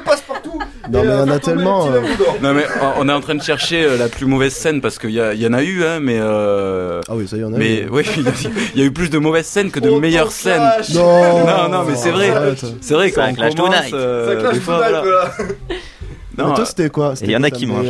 passe-partout. 0.60 0.92
Non, 0.92 1.00
et, 1.04 1.06
mais 1.06 1.10
il 1.10 1.12
euh, 1.12 1.26
faire 1.26 1.34
a 1.36 1.40
tellement. 1.40 1.88
euh. 1.92 2.02
Non 2.42 2.54
mais 2.54 2.64
euh, 2.64 2.92
on 2.98 3.10
est 3.10 3.12
en 3.14 3.22
train 3.22 3.36
de 3.36 3.42
chercher 3.42 3.84
euh, 3.84 3.98
la 3.98 4.08
plus 4.10 4.26
mauvaise 4.26 4.54
scène 4.54 4.82
parce 4.82 4.98
qu'il 5.00 5.12
y, 5.12 5.20
a- 5.22 5.34
il 5.34 5.42
y 5.42 5.48
en 5.48 5.54
a 5.54 5.62
eu 5.64 5.84
hein, 5.84 6.00
mais 6.00 6.18
euh, 6.20 7.02
Ah 7.08 7.16
oui, 7.16 7.28
ça 7.28 7.38
y 7.38 7.44
en 7.44 7.54
a. 7.54 7.58
mais 7.58 7.82
eu. 7.82 7.88
oui 7.92 8.04
il 8.18 8.24
y 8.24 8.28
a- 8.28 8.32
il 8.76 8.82
eu 8.86 8.92
plus 8.92 9.10
de 9.10 9.18
mauvaises 9.20 9.46
scènes 9.46 9.72
que 9.72 9.80
de 9.80 9.88
Trop 9.90 10.00
meilleures 10.00 10.32
scènes. 10.32 10.58
clash. 10.62 10.90
Non, 10.94 11.46
Non, 11.46 11.70
non, 11.70 11.84
mais 11.88 11.96
c'est 11.96 12.12
vrai. 12.12 12.32
C'est 12.82 12.94
vrai 12.94 13.10
Ça 13.12 13.22
quand 13.26 13.32
on 13.32 13.36
clash 13.36 13.56
commence 13.56 13.76
euh, 13.94 14.28
Ça 14.28 14.36
clash 14.50 14.60
fois, 14.60 14.78
voilà. 14.78 15.04
là. 15.04 15.32
Mais 16.38 16.44
Non, 16.46 16.54
toi, 16.54 16.62
euh, 16.62 16.66
c'était 16.66 16.90
quoi? 16.90 17.16
C'était 17.16 17.32
y 17.34 17.38
en 17.38 17.44
a 17.44 17.50
qui 17.52 17.66
mangent. 17.66 17.88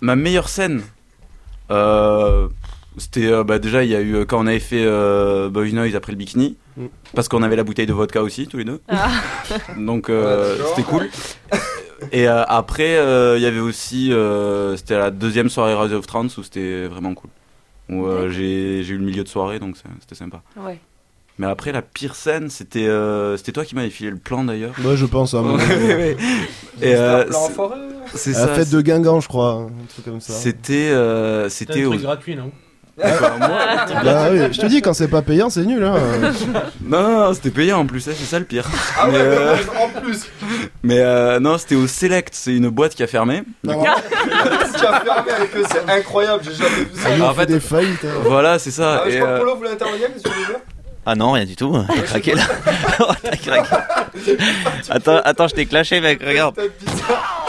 ma 0.00 0.16
meilleure 0.16 0.48
scène 0.48 0.82
euh, 1.70 2.48
c'était 2.98 3.26
euh, 3.26 3.44
bah, 3.44 3.58
déjà 3.58 3.84
il 3.84 3.90
y 3.90 3.96
a 3.96 4.00
eu 4.00 4.16
euh, 4.16 4.24
quand 4.26 4.38
on 4.42 4.46
avait 4.46 4.58
fait 4.58 4.84
euh, 4.84 5.48
Boy 5.48 5.72
Noise 5.72 5.94
après 5.96 6.12
le 6.12 6.18
bikini. 6.18 6.56
Parce 7.14 7.28
qu'on 7.28 7.42
avait 7.42 7.56
la 7.56 7.64
bouteille 7.64 7.86
de 7.86 7.92
vodka 7.92 8.22
aussi 8.22 8.46
tous 8.46 8.56
les 8.58 8.64
deux. 8.64 8.80
Ah. 8.88 9.10
Donc 9.78 10.08
euh, 10.08 10.56
Ouais, 10.58 10.64
c'était 10.70 10.82
cool. 10.88 11.08
Et 12.10 12.28
euh, 12.28 12.42
après 12.48 12.96
euh, 12.96 13.36
il 13.38 13.42
y 13.42 13.46
avait 13.46 13.60
aussi 13.60 14.12
euh, 14.12 14.76
c'était 14.76 14.98
la 14.98 15.10
deuxième 15.10 15.48
soirée 15.48 15.74
Rise 15.74 15.92
of 15.92 16.06
Trance 16.06 16.36
où 16.38 16.42
c'était 16.42 16.86
vraiment 16.86 17.14
cool. 17.14 17.30
Où 17.90 18.06
euh, 18.06 18.28
j'ai 18.30 18.80
eu 18.86 18.96
le 18.98 19.04
milieu 19.04 19.22
de 19.24 19.28
soirée 19.28 19.58
donc 19.58 19.76
c'était 20.00 20.14
sympa. 20.16 20.42
Ouais. 20.56 20.78
Mais 21.38 21.46
après 21.46 21.72
la 21.72 21.80
pire 21.82 22.14
scène 22.14 22.50
c'était 22.50 22.86
euh, 22.88 23.36
c'était 23.36 23.52
toi 23.52 23.64
qui 23.64 23.74
m'avais 23.74 23.90
filé 23.90 24.10
le 24.10 24.16
plan 24.16 24.44
d'ailleurs. 24.44 24.74
Ouais, 24.84 24.96
je 24.96 25.06
pense. 25.06 25.34
hein, 25.34 25.44
Ouais. 25.44 26.16
Et 26.82 26.94
euh, 26.96 27.24
c'est 28.14 28.32
la 28.32 28.36
ça. 28.38 28.48
fête 28.48 28.70
de 28.70 28.80
Guingamp, 28.80 29.20
je 29.20 29.28
crois. 29.28 29.52
Un 29.70 29.86
truc 29.88 30.04
comme 30.04 30.20
ça. 30.20 30.32
C'était 30.32 30.90
euh, 30.90 31.48
C'était 31.48 31.82
gratuit, 31.82 32.34
non? 32.36 32.50
D'accord, 32.98 33.38
moi- 33.38 33.48
Bah 34.04 34.28
oui, 34.30 34.38
je 34.52 34.60
te 34.60 34.66
dis, 34.66 34.82
quand 34.82 34.92
c'est 34.92 35.08
pas 35.08 35.22
payant, 35.22 35.48
c'est 35.50 35.62
nul. 35.64 35.82
Hein. 35.82 35.94
Non, 36.84 37.02
non, 37.02 37.20
non, 37.28 37.34
c'était 37.34 37.50
payant 37.50 37.78
en 37.80 37.86
plus, 37.86 38.06
hein, 38.08 38.12
c'est 38.16 38.24
ça 38.26 38.38
le 38.38 38.44
pire. 38.44 38.66
Ah 38.98 39.06
mais 39.06 39.12
ouais, 39.14 39.18
euh, 39.22 39.56
en 39.80 40.00
plus. 40.00 40.26
mais, 40.82 40.98
euh, 40.98 41.40
non, 41.40 41.56
c'était 41.56 41.74
au 41.74 41.86
Select, 41.86 42.34
c'est 42.34 42.54
une 42.54 42.68
boîte 42.68 42.94
qui 42.94 43.02
a 43.02 43.06
fermé. 43.06 43.44
Non, 43.64 43.82
Tu 43.82 43.88
as 44.86 45.00
fermé 45.00 45.30
avec 45.30 45.56
eux, 45.56 45.64
c'est 45.70 45.90
incroyable, 45.90 46.42
j'ai 46.44 46.54
jamais 46.54 46.84
vu 46.84 46.90
ça. 46.94 47.08
en 47.30 47.32
fait 47.34 47.40
fait- 47.40 47.46
des 47.46 47.60
faillites. 47.60 48.04
hein. 48.04 48.20
Voilà, 48.24 48.58
c'est 48.58 48.70
ça. 48.70 49.02
Ah, 49.04 49.08
je 49.08 49.14
et, 49.16 49.18
crois 49.20 49.28
que 49.28 49.32
euh, 49.34 49.38
Polo 49.38 49.56
voulait 49.56 49.70
intervenir, 49.70 50.08
dire 50.10 50.56
Ah 51.06 51.14
non, 51.14 51.32
rien 51.32 51.44
du 51.46 51.56
tout. 51.56 51.74
T'as 51.88 52.02
craqué 52.02 52.34
là. 52.34 52.42
Oh, 53.00 53.04
T'as 53.22 53.36
craqué. 53.36 53.76
Attends, 54.90 55.20
attends, 55.24 55.48
je 55.48 55.54
t'ai 55.54 55.64
clashé, 55.66 56.00
mec. 56.00 56.20
Regarde. 56.22 56.56
Bizarre. 56.80 57.46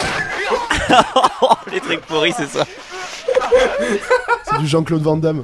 Les 1.71 1.79
trucs 1.81 2.01
pourris, 2.01 2.33
c'est 2.37 2.47
ça. 2.47 2.65
C'est 4.45 4.59
du 4.59 4.67
Jean-Claude 4.67 5.01
Van 5.01 5.17
Damme. 5.17 5.43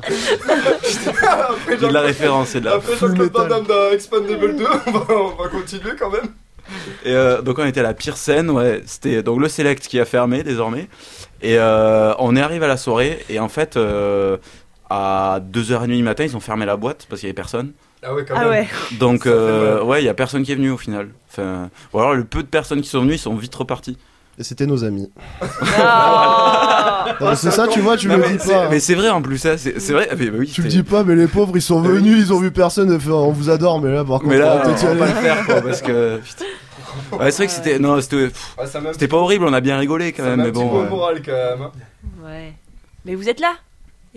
Après, 1.22 1.78
de 1.78 1.88
la 1.88 2.02
référence, 2.02 2.50
c'est 2.50 2.60
de 2.62 2.66
la. 2.66 2.76
Après 2.76 2.96
Jean-Claude 2.98 3.32
Van. 3.32 3.48
Damme 3.48 3.66
dans 3.66 3.92
Expandable 3.92 4.56
2, 4.56 4.66
on 4.88 4.92
va, 4.92 5.06
on 5.16 5.36
va 5.42 5.48
continuer 5.50 5.92
quand 5.98 6.10
même. 6.10 6.28
Et 7.04 7.14
euh, 7.16 7.42
donc 7.42 7.58
on 7.58 7.66
était 7.66 7.80
à 7.80 7.84
la 7.84 7.94
pire 7.96 8.16
scène, 8.18 8.50
ouais. 8.52 8.84
C'était 8.86 9.24
donc 9.24 9.40
le 9.42 9.50
Select 9.50 9.88
qui 9.88 10.00
a 10.00 10.06
fermé 10.06 10.44
désormais. 10.44 10.88
Et 11.42 11.58
euh, 11.58 12.14
on 12.20 12.36
est 12.36 12.42
arrivé 12.42 12.66
à 12.66 12.68
la 12.68 12.78
soirée 12.78 13.26
et 13.30 13.40
en 13.40 13.50
fait 13.50 13.76
euh, 13.76 14.38
à 14.90 15.40
2h30 15.52 15.88
du 15.88 16.04
matin 16.04 16.26
ils 16.26 16.36
ont 16.38 16.40
fermé 16.42 16.66
la 16.68 16.76
boîte 16.78 17.08
parce 17.10 17.22
qu'il 17.22 17.28
y 17.28 17.32
avait 17.32 17.36
personne. 17.36 17.72
Ah 18.04 18.14
ouais, 18.14 18.24
quand 18.24 18.36
Ah 18.38 18.42
même. 18.42 18.50
ouais. 18.50 18.68
Donc 19.00 19.26
euh, 19.26 19.82
ouais, 19.84 20.02
il 20.04 20.06
y 20.06 20.10
a 20.10 20.14
personne 20.14 20.44
qui 20.44 20.52
est 20.52 20.56
venu 20.56 20.70
au 20.70 20.78
final. 20.78 21.10
Enfin, 21.32 21.70
ou 21.92 22.00
alors 22.00 22.14
le 22.14 22.24
peu 22.24 22.44
de 22.44 22.48
personnes 22.48 22.82
qui 22.82 22.90
sont 22.90 23.02
venues 23.02 23.14
ils 23.16 23.20
sont 23.20 23.36
vite 23.36 23.56
repartis. 23.56 23.98
Et 24.40 24.44
c'était 24.44 24.66
nos 24.66 24.84
amis. 24.84 25.12
Ah. 25.78 26.86
Non, 27.22 27.30
mais 27.32 27.36
c'est 27.36 27.52
ça, 27.52 27.68
tu 27.68 27.82
vois, 27.82 27.98
tu 27.98 28.08
Non, 28.08 28.16
le 28.18 28.22
mais 28.22 28.30
dis 28.38 28.40
c'est- 28.40 28.54
pas. 28.54 28.70
Mais 28.70 28.80
c'est 28.80 28.96
vrai 28.96 29.10
en 29.10 29.22
plus, 29.22 29.38
ça, 29.38 29.58
c'est 29.58 29.80
c'est 29.82 29.92
vrai. 29.94 30.08
Ah, 30.12 30.16
mais, 30.18 30.28
bah 30.28 30.38
oui, 30.40 30.48
Tu 30.48 30.62
le 30.62 30.70
c'est- 30.70 30.78
dis 30.78 30.84
pas, 30.84 31.04
mais 31.04 31.16
les 31.16 31.28
pauvres, 31.28 31.52
ils 31.56 31.62
sont 31.62 31.82
venus, 31.82 32.18
ils 32.18 32.32
ont 32.34 32.40
vu 32.40 32.52
personne. 32.52 32.98
On 33.10 33.32
vous 33.32 33.50
adore, 33.50 33.82
mais 33.82 33.92
là, 33.92 34.06
par 34.06 34.20
contre, 34.20 34.28
Mais 34.30 34.38
là, 34.38 34.54
on 34.54 34.58
va 34.60 34.64
peut-être 34.66 34.84
y 34.84 34.86
aller. 34.88 35.00
pas 35.00 35.06
le 35.08 35.14
faire 35.14 35.46
quoi, 35.46 35.62
parce 35.62 35.82
que. 35.82 36.18
putain. 36.24 36.46
Ouais, 37.18 37.32
c'est 37.32 37.38
vrai 37.38 37.48
que 37.48 37.52
c'était. 37.52 37.80
Non, 37.80 38.00
c'était 38.00 38.28
pff, 38.28 38.56
Ah, 38.58 38.66
ça 38.68 38.80
m'a 38.80 38.90
un 38.90 38.94
c'était 38.94 39.08
pas 39.10 39.18
horrible, 39.18 39.46
on 39.46 39.54
a 39.54 39.60
bien 39.60 39.78
rigolé 39.78 40.14
quand 40.14 40.24
ça 40.24 40.30
même, 40.30 40.38
met 40.38 40.44
un 40.44 40.46
mais 40.48 40.52
petit 40.54 40.62
bon. 40.64 40.70
coup 40.70 40.76
au 40.78 40.82
ouais. 40.84 40.90
moral 40.90 41.22
quand 41.26 41.32
même. 41.32 41.62
hein. 41.64 41.72
Ouais. 42.24 42.54
Mais 43.06 43.16
vous 43.16 43.28
êtes 43.28 43.40
là. 43.42 43.54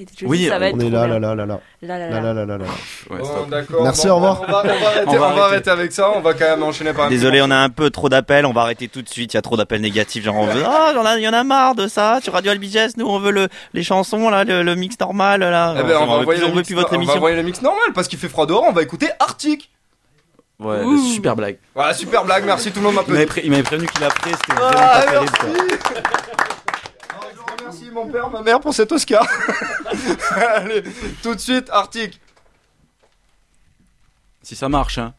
Et 0.03 0.27
Oui, 0.27 0.39
dis, 0.39 0.49
ça 0.49 0.59
va 0.59 0.69
être 0.69 0.75
On 0.77 0.81
est 0.81 0.83
trop 0.83 0.91
là, 0.93 1.07
là, 1.07 1.19
là, 1.19 1.35
là, 1.35 1.47
là, 1.47 1.59
Là, 1.83 1.99
là, 1.99 2.21
là, 2.23 2.45
là. 2.47 2.59
là. 2.59 2.65
Ouais, 3.11 3.19
d'accord. 3.51 3.83
Merci, 3.83 4.07
Bon, 4.07 4.13
au 4.13 4.17
revoir. 4.17 4.41
On 4.43 4.51
va, 4.51 4.63
on 4.63 4.67
va 4.67 4.87
arrêter, 4.89 5.05
On 5.07 5.13
va 5.13 5.17
on 5.17 5.19
va 5.21 5.27
arrêter. 5.27 5.41
arrêter 5.43 5.71
avec 5.71 5.93
ça. 5.93 6.11
On 6.15 6.21
va 6.21 6.35
quand 6.35 6.45
même 6.45 6.63
enchaîner 6.63 6.93
par 6.93 7.07
un 7.07 7.09
Désolé, 7.09 7.41
on 7.43 7.51
a 7.51 7.57
un 7.57 7.69
peu 7.71 7.91
trop 7.91 8.09
d'appels, 8.09 8.47
on 8.47 8.53
va 8.53 8.63
arrêter 8.63 8.89
tout 8.89 9.03
de 9.03 9.09
suite, 9.09 9.33
il 9.35 9.37
y 9.37 9.39
a 9.39 9.43
trop 9.43 9.57
d'appels 9.57 9.81
négatifs, 9.81 10.25
genre 10.25 10.37
on 10.37 10.47
veut, 10.47 10.63
ah, 10.65 10.91
il 10.93 10.97
y 10.97 10.99
en 10.99 11.05
a, 11.07 11.19
il 11.19 11.23
y 11.23 11.29
en 11.29 11.33
a 11.33 11.45
marre 11.45 11.75
de 11.75 11.89
ça, 11.89 12.19
sur 12.23 12.33
Radio 12.33 12.53
Albigès, 12.53 12.97
nous 12.97 13.07
on 13.07 13.19
veut 13.19 13.33
le, 13.33 13.49
les 13.75 13.83
chansons, 13.83 14.31
là, 14.31 14.45
le, 14.45 14.63
le 14.63 14.75
mix 14.77 14.99
normal, 15.01 15.41
là. 15.41 15.75
Eh 15.79 15.83
ben, 15.83 15.97
on 16.01 16.07
va 16.07 16.13
veut 16.15 16.21
envoyer 16.21 16.41
plus, 16.41 16.47
le 16.47 16.53
on 16.53 16.57
mix, 16.57 16.67
plus 16.69 16.75
votre 16.75 16.89
on 16.89 16.91
va 16.91 16.97
émission. 16.97 17.17
envoyer 17.17 17.37
le 17.37 17.43
mix 17.43 17.63
normal 17.63 17.93
parce 17.95 18.09
qu'il 18.09 18.19
fait 18.19 18.29
froid 18.29 18.47
dehors. 18.47 18.65
On 18.69 18.73
va 18.73 18.83
écouter 18.83 19.09
Arctic. 19.19 19.71
Ouais, 20.61 20.81
Ouh. 20.85 20.97
super 21.13 21.35
blague. 21.35 21.59
Voilà, 21.75 21.93
super 21.93 22.25
blague. 22.25 22.45
Merci, 22.45 22.71
tout 22.71 22.79
le 22.79 22.85
monde 22.85 22.93
Il 23.09 23.13
m'avait 23.13 23.25
m'applaudit. 23.25 23.27
pré- 23.27 23.41
il 23.45 23.51
m'avait 23.51 23.63
prévenu 23.65 23.89
qu'il 23.89 24.05
a 24.05 24.09
pris, 24.11 24.31
c'était 24.31 24.53
vraiment 24.61 24.77
Ah, 24.81 25.01
pas 25.05 25.11
terrible. 25.11 25.33
merci. 25.43 25.79
quoi. 25.83 26.03
Alors, 27.11 27.25
je 27.35 27.63
remercie 27.63 27.91
mon 27.93 28.07
père, 28.07 28.31
ma 28.31 28.43
mère 28.43 28.61
pour 28.61 28.73
cet 28.73 28.93
Oscar. 28.93 29.27
Allez, 30.37 30.83
tout 31.23 31.35
de 31.35 31.41
suite, 31.41 31.69
Arctic. 31.71 32.21
Si 34.43 34.57
ça 34.57 34.69
marche, 34.69 34.99
hein. 34.99 35.15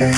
Et 0.00 0.04
oui, 0.04 0.12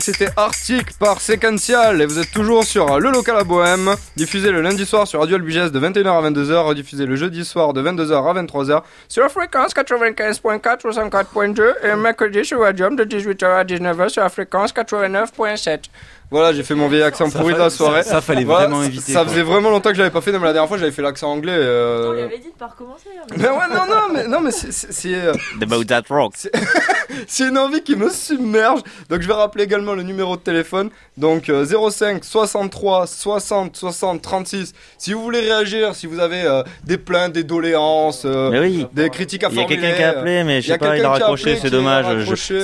c'était 0.00 0.28
Arctic 0.36 0.98
par 0.98 1.20
Sequential, 1.20 2.00
et 2.00 2.06
vous 2.06 2.18
êtes 2.18 2.30
toujours 2.30 2.64
sur 2.64 2.98
le 2.98 3.10
local 3.10 3.36
à 3.38 3.44
Bohème, 3.44 3.94
diffusé 4.16 4.50
le 4.50 4.60
lundi 4.60 4.86
soir 4.86 5.06
sur 5.06 5.20
Radio 5.20 5.36
Albiges 5.36 5.70
de 5.70 5.80
21h 5.80 6.08
à 6.08 6.30
22h, 6.30 6.64
rediffusé 6.64 7.06
le 7.06 7.16
jeudi 7.16 7.44
soir 7.44 7.72
de 7.72 7.82
22h 7.82 8.12
à 8.12 8.42
23h 8.42 8.82
sur 9.08 9.30
fréquence 9.30 9.74
95.4 9.74 10.86
ou 10.86 10.90
104.2, 10.90 11.74
et 11.84 11.96
mercredi 11.96 12.44
sur 12.44 12.60
Radium 12.60 12.96
de 12.96 13.04
18h 13.04 13.44
à 13.44 13.64
19h 13.64 14.08
sur 14.08 14.28
fréquence 14.30 14.72
89.7. 14.72 15.84
Voilà, 16.30 16.52
j'ai 16.52 16.62
fait 16.62 16.74
mon 16.74 16.88
vieil 16.88 17.02
accent 17.02 17.28
pourri 17.30 17.54
de 17.54 17.58
la 17.58 17.70
soirée. 17.70 18.02
Ça, 18.04 18.20
fallait 18.20 18.44
Voilà, 18.44 18.66
vraiment 18.66 18.82
ça- 18.82 18.86
éviter. 18.88 19.12
Ça 19.12 19.22
quoi. 19.22 19.32
faisait 19.32 19.42
vraiment 19.42 19.70
longtemps 19.70 19.90
que 19.90 19.96
je 19.96 20.00
l'avais 20.00 20.12
pas 20.12 20.20
fait, 20.20 20.30
non, 20.32 20.38
mais 20.38 20.46
la 20.46 20.52
dernière 20.52 20.68
fois 20.68 20.78
j'avais 20.78 20.92
fait 20.92 21.02
l'accent 21.02 21.30
anglais. 21.32 21.54
On 21.56 21.60
Euh... 21.60 22.24
avait 22.24 22.38
dit 22.38 22.44
de 22.52 22.58
pas 22.58 22.68
recommencer. 22.68 23.08
hein, 23.18 23.24
mais- 23.30 23.36
Mais 23.42 23.48
ouais, 23.48 23.68
non, 23.74 23.86
non, 23.86 24.14
mais, 24.14 24.26
non, 24.28 24.40
mais 24.40 24.50
c'est- 24.52 24.70
c'est. 24.72 24.92
c'est, 24.92 25.14
euh, 25.14 25.32
About 25.60 25.84
that 25.84 26.02
rock. 26.08 26.34
c'est 27.26 27.48
une 27.48 27.58
envie 27.58 27.82
qui 27.82 27.96
me 27.96 28.08
submerge. 28.10 28.80
Donc 29.08 29.20
je 29.22 29.26
vais 29.26 29.34
rappeler 29.34 29.64
également 29.64 29.94
le 29.94 30.02
numéro 30.04 30.36
de 30.36 30.40
téléphone. 30.42 30.90
Donc 31.16 31.48
euh, 31.48 31.64
05 31.66 32.24
63 32.24 33.06
60 33.06 33.76
60 33.76 34.22
36. 34.22 34.72
Si 34.98 35.12
vous 35.12 35.22
voulez 35.22 35.40
réagir, 35.40 35.94
si 35.94 36.06
vous 36.06 36.20
avez 36.20 36.42
euh, 36.42 36.62
des 36.84 36.96
plaintes, 36.98 37.32
des 37.32 37.42
doléances, 37.44 38.22
euh, 38.24 38.60
oui. 38.60 38.86
des 38.92 39.10
critiques 39.10 39.42
à 39.44 39.48
Il 39.48 39.54
y 39.56 39.58
a 39.58 39.62
formuler. 39.62 39.80
quelqu'un 39.82 39.96
qui 39.96 40.02
a 40.04 40.10
appelé, 40.10 40.44
mais 40.44 40.60
je 40.60 40.66
il 40.66 40.70
y 40.70 40.72
a 40.72 40.74
sais 40.74 40.78
pas, 40.78 40.96
il 40.96 41.04
a 41.04 41.10
raccroché, 41.10 41.58
c'est 41.60 41.70
dommage. 41.70 42.06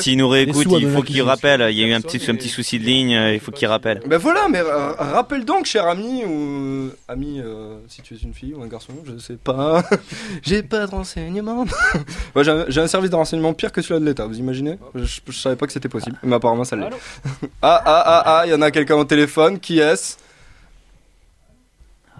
S'il 0.00 0.18
nous 0.18 0.28
réécoute, 0.28 0.66
il 0.78 0.88
faut 0.90 1.02
qu'il 1.02 1.22
rappelle. 1.22 1.66
Il 1.70 1.78
y 1.78 1.82
a 1.82 1.86
eu 1.88 1.92
un 1.92 2.00
petit, 2.00 2.22
un 2.30 2.34
petit 2.36 2.48
souci 2.48 2.78
de 2.78 2.84
ligne, 2.84 3.10
il 3.34 3.40
faut 3.40 3.50
qu'il 3.56 3.66
rappelle. 3.68 4.00
Ben 4.06 4.18
voilà, 4.18 4.46
mais 4.48 4.60
euh, 4.60 4.92
rappelle 4.92 5.44
donc, 5.44 5.66
cher 5.66 5.86
ami, 5.86 6.24
ou 6.24 6.90
ami, 7.08 7.40
euh, 7.40 7.78
si 7.88 8.02
tu 8.02 8.14
es 8.14 8.18
une 8.18 8.32
fille 8.34 8.54
ou 8.54 8.62
un 8.62 8.66
garçon, 8.68 8.92
je 9.04 9.18
sais 9.18 9.36
pas. 9.36 9.82
J'ai 10.42 10.62
pas 10.62 10.86
de 10.86 10.90
renseignements. 10.92 11.64
Ouais, 12.34 12.44
j'ai 12.44 12.50
un- 12.50 12.64
j'ai 12.68 12.80
un 12.82 12.86
service 12.86 13.10
de 13.10 13.16
renseignement 13.16 13.54
pire 13.54 13.72
que 13.72 13.80
celui 13.80 14.00
de 14.00 14.04
l'État, 14.06 14.26
vous 14.26 14.38
imaginez? 14.38 14.78
Je, 14.94 15.20
je 15.26 15.32
savais 15.38 15.56
pas 15.56 15.66
que 15.66 15.72
c'était 15.72 15.88
possible, 15.88 16.16
mais 16.22 16.36
apparemment 16.36 16.64
ça 16.64 16.76
l'est. 16.76 16.84
Ah, 17.62 17.82
ah, 17.84 18.02
ah, 18.06 18.22
ah, 18.26 18.42
il 18.46 18.50
y 18.50 18.54
en 18.54 18.60
a 18.62 18.70
quelqu'un 18.70 18.96
au 18.96 19.04
téléphone, 19.04 19.58
qui 19.58 19.78
est-ce? 19.80 20.16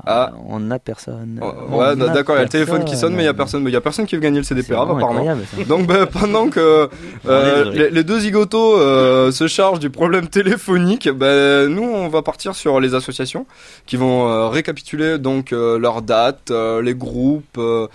Ah. 0.09 0.32
On 0.48 0.61
n'a 0.61 0.78
personne. 0.78 1.40
Oh, 1.42 1.52
On 1.70 1.78
Ouais, 1.78 1.96
d'accord, 1.96 2.36
il 2.36 2.38
y 2.38 2.40
a 2.40 2.44
le 2.44 2.48
téléphone 2.48 2.84
qui 2.84 2.96
sonne, 2.96 3.14
mais 3.14 3.22
il 3.24 3.26
y 3.26 3.28
a 3.28 3.34
personne. 3.34 3.62
mais 3.62 3.70
il 3.70 3.74
y 3.74 3.76
a 3.76 3.80
personne 3.80 4.07
qui 4.07 4.14
veut 4.14 4.20
gagner 4.22 4.38
le 4.38 4.44
CDPA, 4.44 4.82
apparemment. 4.82 5.36
Donc 5.68 5.86
ben, 5.86 6.07
pendant 6.07 6.48
que 6.48 6.88
euh, 7.26 7.64
désolé. 7.64 7.78
les, 7.78 7.90
les 7.90 8.04
deux 8.04 8.20
zigotos 8.20 8.78
euh, 8.78 9.32
se 9.32 9.48
chargent 9.48 9.80
du 9.80 9.90
problème 9.90 10.28
téléphonique, 10.28 11.09
ben, 11.11 11.66
nous 11.68 11.82
on 11.82 12.09
va 12.09 12.22
partir 12.22 12.54
sur 12.54 12.78
les 12.80 12.94
associations 12.94 13.46
qui 13.86 13.96
vont 13.96 14.28
euh, 14.28 14.48
récapituler 14.48 15.18
donc 15.18 15.52
euh, 15.52 15.78
leurs 15.78 16.02
dates, 16.02 16.50
euh, 16.52 16.80
les 16.82 16.94
groupes, 16.94 17.59
euh, 17.59 17.88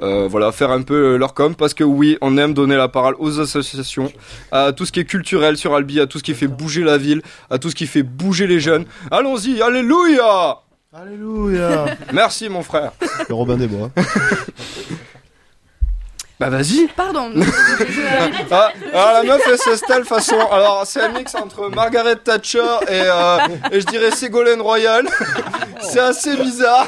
euh, 0.00 0.26
voilà, 0.30 0.52
faire 0.52 0.70
un 0.70 0.82
peu 0.82 1.16
leur 1.16 1.34
com 1.34 1.54
parce 1.54 1.74
que 1.74 1.84
oui, 1.84 2.16
on 2.22 2.38
aime 2.38 2.54
donner 2.54 2.76
la 2.76 2.88
parole 2.88 3.16
aux 3.18 3.40
associations, 3.40 4.10
à 4.52 4.72
tout 4.72 4.86
ce 4.86 4.92
qui 4.92 5.00
est 5.00 5.04
culturel 5.04 5.56
sur 5.56 5.74
Albi, 5.74 6.00
à 6.00 6.06
tout 6.06 6.18
ce 6.18 6.22
qui 6.24 6.34
fait 6.34 6.46
bouger 6.46 6.82
la 6.82 6.96
ville, 6.98 7.20
à 7.50 7.58
tout 7.58 7.68
ce 7.68 7.74
qui 7.74 7.86
fait 7.86 8.02
bouger 8.04 8.46
les 8.46 8.60
jeunes. 8.60 8.86
Allons-y, 9.10 9.60
alléluia 9.60 10.58
Alléluia 11.00 11.86
Merci 12.12 12.48
mon 12.48 12.62
frère. 12.62 12.92
Le 13.28 13.34
Robin 13.34 13.56
des 13.56 13.68
Bois. 13.68 13.90
Bah 16.40 16.50
vas-y. 16.50 16.88
Pardon. 16.96 17.32
Ah, 18.50 18.72
alors 18.92 19.12
la 19.12 19.22
meuf 19.22 19.42
elle 19.46 19.58
s'installe 19.58 20.04
façon. 20.04 20.38
Alors 20.50 20.84
c'est 20.86 21.00
un 21.00 21.10
mix 21.10 21.34
entre 21.34 21.68
Margaret 21.68 22.16
Thatcher 22.16 22.64
et, 22.88 23.02
euh, 23.04 23.38
et 23.70 23.80
je 23.80 23.86
dirais 23.86 24.10
Ségolène 24.10 24.60
Royal. 24.60 25.06
c'est 25.80 26.00
assez 26.00 26.36
bizarre. 26.36 26.86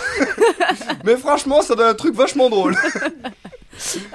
Mais 1.04 1.16
franchement 1.16 1.62
ça 1.62 1.74
donne 1.74 1.88
un 1.88 1.94
truc 1.94 2.14
vachement 2.14 2.48
drôle. 2.48 2.76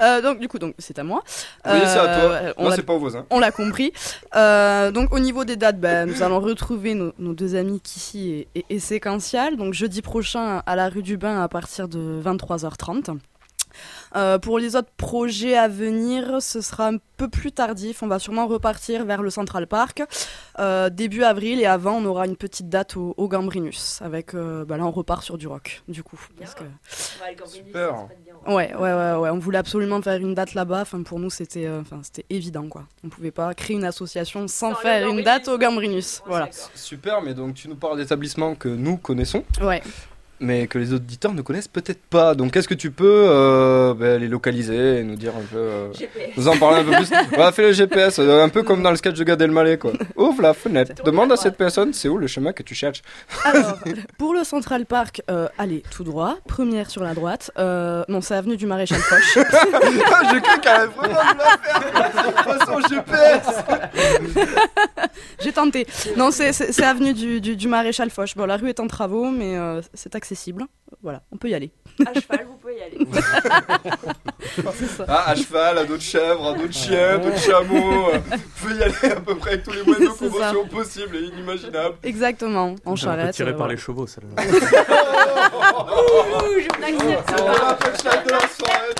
Euh, 0.00 0.20
donc 0.22 0.38
du 0.40 0.48
coup, 0.48 0.58
donc 0.58 0.74
c'est 0.78 0.98
à 0.98 1.04
moi. 1.04 1.22
Oui 1.66 1.72
c'est 1.84 1.98
à 1.98 2.04
toi. 2.04 2.30
Euh, 2.32 2.52
on 2.56 2.62
Moi 2.62 2.70
l'a- 2.70 2.76
c'est 2.76 2.82
pas 2.82 2.92
aux 2.94 2.98
voisins. 2.98 3.26
On 3.30 3.38
l'a 3.40 3.50
compris. 3.52 3.92
Euh, 4.34 4.90
donc 4.90 5.12
au 5.14 5.18
niveau 5.18 5.44
des 5.44 5.56
dates, 5.56 5.80
bah, 5.80 6.06
nous 6.06 6.22
allons 6.22 6.40
retrouver 6.40 6.94
nos, 6.94 7.12
nos 7.18 7.34
deux 7.34 7.54
amis 7.54 7.80
Kissy 7.80 8.30
et, 8.30 8.48
et, 8.54 8.64
et 8.70 8.78
Séquential. 8.78 9.56
Donc 9.56 9.74
jeudi 9.74 10.02
prochain 10.02 10.62
à 10.66 10.76
la 10.76 10.88
rue 10.88 11.02
du 11.02 11.16
Bain 11.16 11.42
à 11.42 11.48
partir 11.48 11.88
de 11.88 12.20
23h30. 12.24 13.18
Euh, 14.14 14.38
pour 14.38 14.58
les 14.58 14.74
autres 14.76 14.88
projets 14.96 15.54
à 15.56 15.68
venir, 15.68 16.40
ce 16.40 16.62
sera 16.62 16.88
un 16.88 16.96
peu 17.18 17.28
plus 17.28 17.52
tardif. 17.52 18.02
On 18.02 18.06
va 18.06 18.18
sûrement 18.18 18.46
repartir 18.46 19.04
vers 19.04 19.20
le 19.20 19.28
Central 19.28 19.66
Park 19.66 20.02
euh, 20.58 20.88
début 20.88 21.24
avril 21.24 21.60
et 21.60 21.66
avant 21.66 21.96
on 21.98 22.04
aura 22.06 22.26
une 22.26 22.36
petite 22.36 22.70
date 22.70 22.96
au, 22.96 23.12
au 23.18 23.28
Gambrinus. 23.28 24.00
Avec, 24.02 24.34
euh, 24.34 24.64
bah, 24.64 24.78
là 24.78 24.86
on 24.86 24.90
repart 24.92 25.22
sur 25.22 25.36
du 25.36 25.46
rock 25.46 25.82
du 25.88 26.02
coup. 26.02 26.18
Parce 26.38 26.54
que... 26.54 26.64
Super. 27.66 28.06
Ouais, 28.46 28.74
ouais, 28.74 28.92
ouais, 28.92 29.12
ouais. 29.14 29.30
On 29.30 29.38
voulait 29.38 29.58
absolument 29.58 30.00
faire 30.02 30.20
une 30.20 30.34
date 30.34 30.54
là-bas. 30.54 30.82
Enfin, 30.82 31.02
pour 31.02 31.18
nous, 31.18 31.30
c'était, 31.30 31.66
euh, 31.66 31.80
enfin, 31.80 32.00
c'était 32.02 32.24
évident, 32.30 32.66
quoi. 32.68 32.84
On 33.04 33.08
pouvait 33.08 33.30
pas 33.30 33.52
créer 33.54 33.76
une 33.76 33.84
association 33.84 34.46
sans 34.48 34.74
faire 34.74 35.08
une 35.08 35.22
date 35.22 35.48
au 35.48 35.58
Gambrinus. 35.58 36.22
Voilà. 36.26 36.48
Super 36.74 37.22
mais 37.22 37.34
donc 37.34 37.54
tu 37.54 37.68
nous 37.68 37.76
parles 37.76 37.96
d'établissements 37.96 38.54
que 38.54 38.68
nous 38.68 38.96
connaissons. 38.96 39.44
Ouais. 39.60 39.82
Mais 40.40 40.66
que 40.66 40.78
les 40.78 40.92
auditeurs 40.92 41.32
ne 41.32 41.42
connaissent 41.42 41.68
peut-être 41.68 42.02
pas. 42.10 42.34
Donc, 42.34 42.56
est-ce 42.56 42.68
que 42.68 42.74
tu 42.74 42.90
peux 42.90 43.26
euh, 43.28 43.94
ben, 43.94 44.20
les 44.20 44.28
localiser 44.28 44.98
et 44.98 45.02
nous 45.02 45.16
dire 45.16 45.32
un 45.36 45.42
peu. 45.50 45.56
euh, 45.56 45.92
GPS. 45.92 46.30
nous 46.36 46.48
en 46.48 46.56
parler 46.58 46.80
un 46.80 46.84
peu 46.84 46.90
plus 46.92 47.10
Ouais, 47.38 47.52
fais 47.52 47.62
le 47.62 47.72
GPS, 47.72 48.18
euh, 48.18 48.44
un 48.44 48.48
peu 48.48 48.62
comme 48.62 48.82
dans 48.82 48.90
le 48.90 48.96
sketch 48.96 49.16
de 49.16 49.24
Gad 49.24 49.40
Elmaleh, 49.40 49.78
quoi. 49.78 49.92
Ouvre 50.16 50.42
la 50.42 50.52
fenêtre, 50.54 51.02
demande 51.04 51.32
à 51.32 51.36
cette 51.36 51.56
personne 51.56 51.92
c'est 51.92 52.08
où 52.08 52.18
le 52.18 52.26
chemin 52.26 52.52
que 52.52 52.62
tu 52.62 52.74
cherches. 52.74 53.02
Alors, 53.44 53.78
pour 54.18 54.34
le 54.34 54.44
Central 54.44 54.84
Park, 54.86 55.22
euh, 55.30 55.48
allez 55.58 55.82
tout 55.90 56.04
droit, 56.04 56.36
première 56.46 56.90
sur 56.90 57.02
la 57.02 57.14
droite. 57.14 57.50
Non, 57.56 58.20
c'est 58.20 58.34
avenue 58.34 58.56
du 58.56 58.66
Maréchal 58.66 58.98
Foch. 58.98 59.38
Ah, 59.52 60.22
j'ai 60.32 60.40
cru 60.40 60.60
qu'elle 60.60 60.72
allait 60.72 60.86
vraiment 60.86 61.20
nous 61.32 61.38
la 61.94 62.10
faire 62.10 62.58
Façon 62.58 62.80
GPS 62.88 63.46
J'ai 65.42 65.52
tenté. 65.52 65.86
Non, 66.16 66.30
c'est- 66.30 66.82
avenue 66.82 67.14
du, 67.14 67.40
du, 67.40 67.56
du 67.56 67.68
Maréchal 67.68 68.10
Foch. 68.10 68.34
Bon, 68.36 68.46
la 68.46 68.56
rue 68.56 68.68
est 68.68 68.80
en 68.80 68.86
travaux, 68.86 69.30
mais 69.30 69.56
c'est 69.94 70.14
accessible. 70.14 70.25
Voilà, 71.02 71.22
on 71.32 71.36
peut 71.36 71.48
y 71.48 71.54
aller. 71.54 71.70
À 72.06 72.12
cheval, 72.14 72.46
vous 72.46 72.56
pouvez 72.56 72.76
y 72.78 72.82
aller. 72.82 72.98
Ça. 74.96 75.04
Ah, 75.08 75.30
à 75.30 75.34
cheval, 75.34 75.78
à 75.78 75.84
d'autres 75.84 76.02
chèvres, 76.02 76.46
à 76.46 76.54
d'autres 76.54 76.72
chiens, 76.72 77.18
d'autres 77.18 77.38
chameaux. 77.38 78.08
euh, 78.10 78.18
Vous 78.30 78.38
pouvez 78.68 78.74
y 78.76 78.82
aller 78.82 79.12
à 79.12 79.20
peu 79.20 79.34
près 79.36 79.50
avec 79.52 79.64
tous 79.64 79.72
les 79.72 79.82
moyens 79.82 80.12
de 80.12 80.16
C'est 80.18 80.30
ça. 80.38 80.52
locomotion 80.52 80.68
possibles 80.68 81.16
et 81.16 81.20
inimaginables. 81.26 81.96
Exactement, 82.02 82.74
en 82.84 82.96
charrette. 82.96 83.34
tiré 83.34 83.48
euh, 83.50 83.52
par 83.52 83.58
voilà. 83.66 83.74
les 83.74 83.80
chevaux, 83.80 84.06
celle-là. 84.06 84.42
Ouh, 85.76 86.60
je 86.60 86.80
n'accepte 86.80 87.26
pas. 87.36 87.68
la 87.68 87.74
punchline 87.74 88.24
de 88.24 88.30
la 88.30 88.40
soirée, 88.48 88.94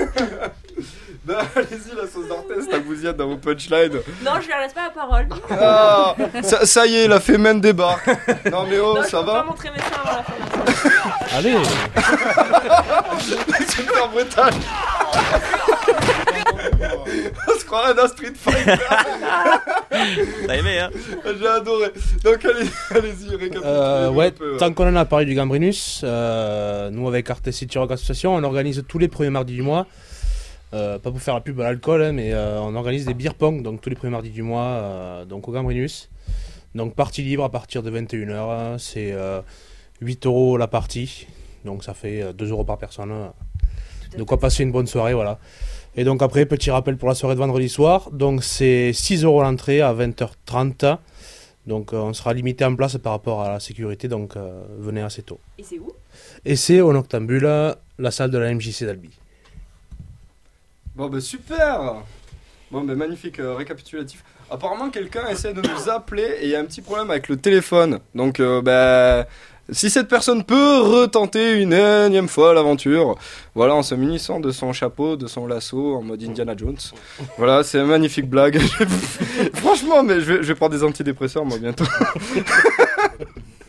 Ben, 1.24 1.36
Allez-y, 1.56 1.94
la 1.96 2.06
sauce 2.06 2.28
d'Arthès, 2.28 2.68
ta 2.68 2.78
bousillade 2.78 3.16
dans 3.16 3.26
vos 3.28 3.36
punchlines. 3.36 4.00
Non, 4.24 4.32
je 4.40 4.46
lui 4.46 4.54
laisse 4.60 4.72
pas 4.72 4.84
la 4.84 4.90
parole. 4.90 5.26
Ah, 5.50 6.14
ça, 6.42 6.64
ça 6.64 6.86
y 6.86 6.96
est, 6.96 7.08
la 7.08 7.20
fémène 7.20 7.60
débarque. 7.60 8.06
Non 8.50 8.64
mais 8.68 8.78
oh, 8.78 8.94
non, 8.94 9.02
je 9.02 9.08
ça 9.08 9.20
peux 9.20 9.26
pas 9.26 9.32
va 9.34 9.42
montrer 9.44 9.70
mes 9.70 9.78
seins 9.78 10.00
avant 10.02 10.16
la 10.16 10.22
fin. 10.22 10.32
Allez 11.36 11.54
Super 13.68 14.08
brutal 14.08 14.52
On 17.48 17.58
se 17.58 17.64
croirait 17.64 17.94
dans 17.94 18.08
Street 18.08 18.32
Fighter 18.34 18.76
T'as 20.46 20.56
aimé, 20.56 20.78
hein 20.80 20.90
J'ai 21.38 21.46
adoré 21.46 21.92
Donc 22.24 22.44
allez, 22.44 22.66
allez-y, 22.90 23.28
récapitulez 23.30 23.60
Euh, 23.64 24.10
ouais, 24.10 24.30
peu. 24.30 24.56
tant 24.56 24.72
qu'on 24.72 24.88
en 24.88 24.96
a 24.96 25.04
parlé 25.04 25.26
du 25.26 25.34
Gambrinus, 25.34 26.00
euh, 26.04 26.90
nous 26.90 27.06
avec 27.08 27.28
Artes 27.30 27.48
Rock 27.76 27.90
Association, 27.92 28.34
on 28.34 28.42
organise 28.42 28.82
tous 28.88 28.98
les 28.98 29.08
premiers 29.08 29.30
mardis 29.30 29.54
du 29.54 29.62
mois. 29.62 29.86
Euh, 30.72 30.98
pas 31.00 31.10
pour 31.10 31.20
faire 31.20 31.34
la 31.34 31.40
pub 31.40 31.60
à 31.60 31.64
l'alcool, 31.64 32.02
hein, 32.02 32.12
mais 32.12 32.32
euh, 32.32 32.60
on 32.60 32.76
organise 32.76 33.04
des 33.04 33.14
beer 33.14 33.34
pong 33.34 33.62
donc 33.62 33.80
tous 33.80 33.90
les 33.90 33.96
premiers 33.96 34.12
mardis 34.12 34.30
du 34.30 34.42
mois, 34.42 34.62
euh, 34.62 35.24
donc 35.24 35.48
au 35.48 35.52
Gambrinus. 35.52 36.08
Donc 36.76 36.94
partie 36.94 37.22
libre 37.22 37.42
à 37.42 37.48
partir 37.50 37.82
de 37.82 37.90
21h, 37.90 38.78
c'est 38.78 39.10
euh, 39.10 39.40
8 40.00 40.26
euros 40.26 40.56
la 40.56 40.68
partie, 40.68 41.26
donc 41.64 41.82
ça 41.82 41.94
fait 41.94 42.22
euh, 42.22 42.32
2 42.32 42.50
euros 42.50 42.64
par 42.64 42.78
personne. 42.78 43.12
De 44.16 44.22
quoi 44.22 44.38
passer 44.38 44.62
une 44.62 44.72
bonne 44.72 44.86
soirée, 44.86 45.14
voilà. 45.14 45.38
Et 45.96 46.04
donc 46.04 46.22
après, 46.22 46.46
petit 46.46 46.70
rappel 46.70 46.96
pour 46.96 47.08
la 47.08 47.14
soirée 47.16 47.34
de 47.34 47.40
vendredi 47.40 47.68
soir, 47.68 48.10
donc 48.12 48.44
c'est 48.44 48.92
6 48.92 49.24
euros 49.24 49.42
l'entrée 49.42 49.80
à 49.80 49.92
20h30. 49.92 50.98
Donc 51.66 51.92
on 51.92 52.12
sera 52.12 52.32
limité 52.32 52.64
en 52.64 52.74
place 52.74 52.96
par 52.98 53.12
rapport 53.12 53.42
à 53.42 53.48
la 53.50 53.60
sécurité, 53.60 54.08
donc 54.08 54.34
venez 54.78 55.02
assez 55.02 55.22
tôt. 55.22 55.38
Et 55.58 55.62
c'est 55.62 55.78
où? 55.78 55.92
Et 56.44 56.56
c'est 56.56 56.80
au 56.80 56.92
Noctambule, 56.92 57.76
la 57.98 58.10
salle 58.10 58.30
de 58.30 58.38
la 58.38 58.52
MJC 58.52 58.84
d'Albi. 58.84 59.10
Bon 60.94 61.08
bah 61.08 61.20
super 61.20 62.02
Bon 62.70 62.82
bah 62.82 62.94
magnifique 62.94 63.40
euh, 63.40 63.54
récapitulatif. 63.54 64.22
Apparemment 64.50 64.90
quelqu'un 64.90 65.28
essaie 65.28 65.52
de 65.52 65.60
nous 65.60 65.88
appeler 65.88 66.36
et 66.40 66.44
il 66.44 66.50
y 66.50 66.56
a 66.56 66.60
un 66.60 66.64
petit 66.64 66.82
problème 66.82 67.10
avec 67.10 67.28
le 67.28 67.36
téléphone. 67.36 68.00
Donc 68.14 68.40
euh, 68.40 68.60
bah 68.62 69.26
si 69.72 69.88
cette 69.88 70.08
personne 70.08 70.42
peut 70.42 70.80
retenter 70.80 71.60
une 71.60 71.72
énième 71.72 72.28
fois 72.28 72.54
l'aventure, 72.54 73.16
voilà 73.54 73.74
en 73.74 73.82
se 73.84 73.94
munissant 73.94 74.40
de 74.40 74.50
son 74.50 74.72
chapeau, 74.72 75.16
de 75.16 75.28
son 75.28 75.46
lasso 75.46 75.94
en 75.96 76.02
mode 76.02 76.22
Indiana 76.22 76.54
Jones. 76.56 76.76
Voilà, 77.38 77.62
c'est 77.62 77.78
une 77.78 77.86
magnifique 77.86 78.28
blague. 78.28 78.58
Franchement, 79.54 80.02
mais 80.02 80.20
je 80.20 80.32
vais, 80.32 80.42
je 80.42 80.48
vais 80.48 80.54
prendre 80.56 80.74
des 80.74 80.82
antidépresseurs 80.82 81.44
moi 81.44 81.58
bientôt. 81.58 81.84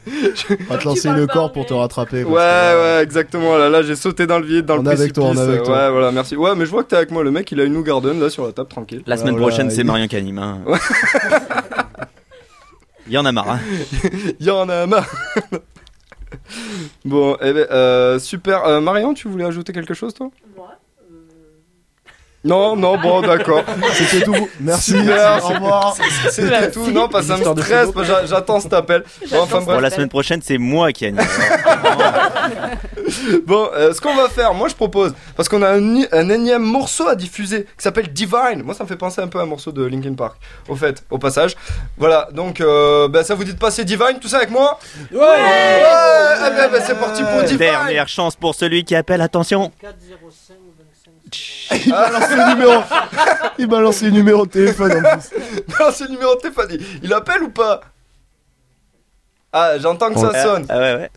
On 0.69 0.73
va 0.73 0.77
te 0.79 0.85
lancer 0.85 1.09
pas 1.09 1.27
corde 1.27 1.53
pour 1.53 1.65
te 1.65 1.73
rattraper. 1.73 2.23
Ouais, 2.23 2.33
que, 2.33 2.37
euh, 2.39 2.97
ouais, 2.97 3.03
exactement. 3.03 3.57
Là, 3.57 3.69
là 3.69 3.83
j'ai 3.83 3.95
sauté 3.95 4.25
dans 4.25 4.39
le 4.39 4.45
vide, 4.45 4.65
dans 4.65 4.79
On 4.79 4.81
le 4.83 4.89
est 4.89 4.93
avec 4.93 5.13
toi, 5.13 5.25
on 5.25 5.31
est 5.31 5.35
précipice. 5.35 5.53
avec 5.53 5.63
toi. 5.63 5.75
Ouais, 5.85 5.91
voilà, 5.91 6.11
merci. 6.11 6.35
Ouais, 6.35 6.55
mais 6.55 6.65
je 6.65 6.71
vois 6.71 6.83
que 6.83 6.89
t'es 6.89 6.95
avec 6.95 7.11
moi. 7.11 7.23
Le 7.23 7.29
mec, 7.31 7.51
il 7.51 7.59
a 7.59 7.63
une 7.65 7.73
New 7.73 7.83
Garden 7.83 8.19
là 8.19 8.29
sur 8.29 8.45
la 8.45 8.51
table, 8.51 8.67
tranquille. 8.69 9.03
La 9.05 9.15
semaine 9.17 9.33
Voilà, 9.37 9.47
prochaine, 9.47 9.69
c'est 9.69 9.81
il- 9.81 9.87
Marion 9.87 10.07
qui 10.07 10.15
anime. 10.15 10.39
hein. 10.39 10.59
Il 13.07 13.13
y 13.13 13.17
en 13.17 13.25
a 13.25 13.31
marre. 13.31 13.49
hein. 13.51 13.59
Il 14.39 14.45
y 14.45 14.49
en 14.51 14.69
a 14.69 14.85
marre. 14.87 15.07
bon, 17.03 17.35
eh 17.41 17.51
ben, 17.53 17.67
euh, 17.71 18.19
super. 18.19 18.63
Euh, 18.65 18.79
Marion, 18.79 19.13
tu 19.13 19.27
voulais 19.27 19.45
ajouter 19.45 19.73
quelque 19.73 19.93
chose, 19.93 20.13
toi? 20.13 20.29
Non, 22.43 22.75
non, 22.75 22.97
bon, 22.97 23.21
d'accord. 23.21 23.63
C'était 23.93 24.25
tout. 24.25 24.49
Merci. 24.59 24.91
Super. 24.91 25.43
Au 25.43 25.47
revoir. 25.49 25.95
C'était 26.29 26.71
tout. 26.71 26.89
Non, 26.91 27.07
parce 27.07 27.27
que 27.27 27.33
ça 27.33 27.53
me 27.53 27.61
stresse. 27.61 27.89
J'attends 28.25 28.59
cet 28.59 28.73
appel. 28.73 29.03
Bon, 29.29 29.41
enfin 29.41 29.59
Bon, 29.59 29.65
bref. 29.65 29.81
la 29.81 29.89
semaine 29.91 30.09
prochaine, 30.09 30.41
c'est 30.43 30.57
moi 30.57 30.91
qui 30.91 31.05
anime. 31.05 31.21
Bon, 33.45 33.69
euh, 33.75 33.93
ce 33.93 34.01
qu'on 34.01 34.15
va 34.15 34.29
faire, 34.29 34.53
moi 34.53 34.67
je 34.69 34.75
propose, 34.75 35.13
parce 35.35 35.49
qu'on 35.49 35.61
a 35.61 35.71
un, 35.71 36.29
énième 36.29 36.63
morceau 36.63 37.07
à 37.07 37.15
diffuser 37.15 37.63
qui 37.63 37.83
s'appelle 37.83 38.11
Divine. 38.11 38.63
Moi 38.63 38.73
ça 38.73 38.83
me 38.83 38.89
fait 38.89 38.95
penser 38.95 39.21
un 39.21 39.27
peu 39.27 39.39
à 39.39 39.43
un 39.43 39.45
morceau 39.45 39.71
de 39.71 39.83
Linkin 39.83 40.13
Park, 40.13 40.37
au 40.67 40.75
fait, 40.75 41.03
au 41.09 41.17
passage. 41.17 41.55
Voilà, 41.97 42.29
donc 42.33 42.61
euh, 42.61 43.07
ben, 43.07 43.23
ça 43.23 43.35
vous 43.35 43.43
dit 43.43 43.53
de 43.53 43.59
passer 43.59 43.83
Divine, 43.83 44.19
tout 44.21 44.27
ça 44.27 44.37
avec 44.37 44.49
moi? 44.49 44.79
Ouais 45.11 45.19
Ouais 45.19 45.27
Eh 46.47 46.49
ben, 46.55 46.69
ben, 46.71 46.81
c'est 46.85 46.97
parti 46.99 47.21
pour 47.23 47.43
Divine 47.43 47.57
Dernière 47.57 48.07
chance 48.07 48.35
pour 48.35 48.55
celui 48.55 48.83
qui 48.83 48.95
appelle. 48.95 49.21
Attention. 49.21 49.71
Il 51.85 51.91
balance 51.91 52.29
le 52.29 52.49
numéro. 52.55 52.81
Il 53.57 53.67
balance 53.67 54.01
les 54.01 54.11
numéros 54.11 54.45
de 54.45 54.51
téléphone 54.51 54.91
en 55.05 55.17
plus. 55.17 55.29
C'est 55.93 56.05
le 56.05 56.11
numéro 56.11 56.35
de 56.35 56.39
téléphone. 56.41 56.67
Il- 56.71 56.85
Il 57.03 57.13
appelle 57.13 57.43
ou 57.43 57.49
pas? 57.49 57.81
Ah, 59.53 59.77
j'entends 59.79 60.13
que 60.13 60.19
ça 60.19 60.41
sonne. 60.43 60.65
ah 60.69 60.77
ouais, 60.79 60.95
ouais. 60.95 61.11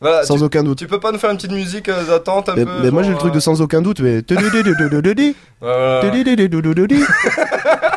Voilà, 0.00 0.22
Sans 0.24 0.36
tu, 0.36 0.42
aucun 0.42 0.62
doute. 0.62 0.78
tu 0.78 0.86
peux 0.86 1.00
pas 1.00 1.12
nous 1.12 1.18
faire 1.18 1.30
une 1.30 1.36
petite 1.36 1.52
musique 1.52 1.88
euh, 1.88 2.04
d'attente 2.04 2.48
un 2.50 2.54
Mais, 2.56 2.64
peu 2.66 2.70
mais 2.82 2.90
moi 2.90 3.02
j'ai 3.02 3.08
genre, 3.10 3.18
le 3.18 3.20
truc 3.20 3.32
de 3.34 3.40
sans 3.40 3.62
aucun 3.62 3.80
doute, 3.80 4.00
mais. 4.00 4.22
voilà. 5.60 6.00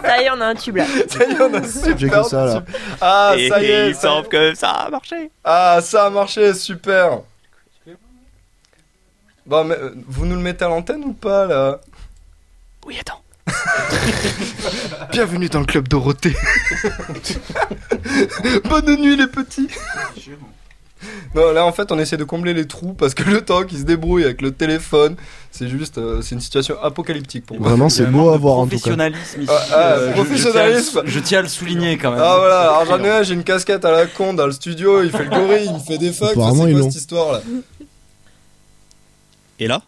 Ça 0.04 0.22
y 0.22 0.26
est, 0.26 0.30
on 0.30 0.39
a 0.39 0.45
un 0.45 0.56
tube 0.56 0.78
là. 0.78 0.86
Ça 1.10 1.26
y 1.26 1.32
est, 1.32 1.41
on 1.41 1.54
a 1.54 1.64
super 1.64 1.98
J'ai 1.98 2.08
que 2.10 2.24
ça, 2.24 2.45
là. 2.45 2.52
super- 2.54 2.76
Ah, 3.02 3.34
ça 3.36 3.38
y 3.38 3.41
est. 3.43 3.48
il 3.48 3.50
ça 3.50 3.62
y 3.62 3.66
est. 3.72 3.93
semble 3.93 4.28
que 4.30 4.56
ça 4.56 4.70
a 4.70 4.89
marché. 4.89 5.32
Ah, 5.43 5.80
ça 5.82 6.06
a 6.06 6.10
marché, 6.10 6.54
super. 6.54 7.20
Bon, 9.48 9.64
mais 9.64 9.76
euh, 9.76 9.91
vous 10.08 10.26
nous 10.26 10.36
le 10.36 10.41
mettez 10.41 10.66
à 10.66 10.68
l'antenne 10.68 11.04
ou 11.06 11.14
pas 11.14 11.45
là? 11.45 11.80
Oui, 12.86 12.98
attends. 13.00 13.22
Bienvenue 15.12 15.48
dans 15.48 15.62
le 15.62 15.66
club 15.66 15.88
Dorothée. 15.88 16.36
Bonne 18.70 18.95
nuit 18.98 19.16
les 19.16 19.28
petits. 19.28 19.70
Non, 21.36 21.52
là 21.54 21.64
en 21.64 21.72
fait 21.72 21.91
on 21.91 22.00
essaie 22.00 22.18
de 22.18 22.24
combler 22.24 22.54
les 22.56 22.66
trous 22.68 22.93
parce 22.93 23.14
que 23.14 23.22
le 23.30 23.41
temps 23.41 23.64
qui 23.64 23.78
se 23.78 23.84
débrouille 23.84 24.24
avec 24.26 24.41
le 24.41 24.52
téléphone, 24.52 25.16
c'est 25.52 25.68
juste, 25.70 25.98
euh, 26.00 26.22
c'est 26.22 26.34
une 26.36 26.41
situation 26.41 26.76
apocalyptique 26.82 27.45
pour 27.45 27.60
moi. 27.60 27.70
Vraiment, 27.70 27.88
c'est 27.89 28.06
beau 28.08 28.30
à 28.32 28.38
voir 28.38 28.58
en 28.58 28.64
tout 28.66 28.72
cas. 28.80 28.95
Professionnalisme 28.95 29.41
ici. 29.41 29.50
Ah, 29.52 29.66
ah, 29.72 29.76
Euh, 29.93 30.08
je- 30.10 30.14
professionnalisme. 30.14 30.82
Je, 30.82 31.00
tiens 31.00 31.00
à 31.00 31.04
le- 31.04 31.10
je 31.10 31.20
tiens 31.20 31.39
à 31.39 31.41
le 31.43 31.48
souligner 31.48 31.98
quand 31.98 32.12
même. 32.12 32.20
Ah 32.22 32.36
voilà, 32.39 32.62
alors 32.62 32.86
j'en 32.86 33.04
ai 33.04 33.10
un, 33.10 33.24
j'ai 33.24 33.36
une 33.36 33.43
casquette 33.43 33.86
à 33.86 33.91
la 33.91 34.08
con 34.08 34.34
dans 34.34 34.48
le 34.48 34.52
studio, 34.52 35.04
il 35.04 35.12
fait 35.12 35.24
le 35.26 35.30
gorille, 35.30 35.66
il 35.68 35.74
me 35.74 35.80
fait 35.80 35.98
des 36.00 36.12
fucks, 36.12 36.32
Apparemment, 36.32 36.64
c'est 36.64 36.70
ils 36.70 36.74
quoi 36.74 36.80
l'ont. 36.82 36.91
cette 36.91 37.02
histoire 37.02 37.32
là? 37.34 37.41
Et 39.60 39.68
là 39.68 39.82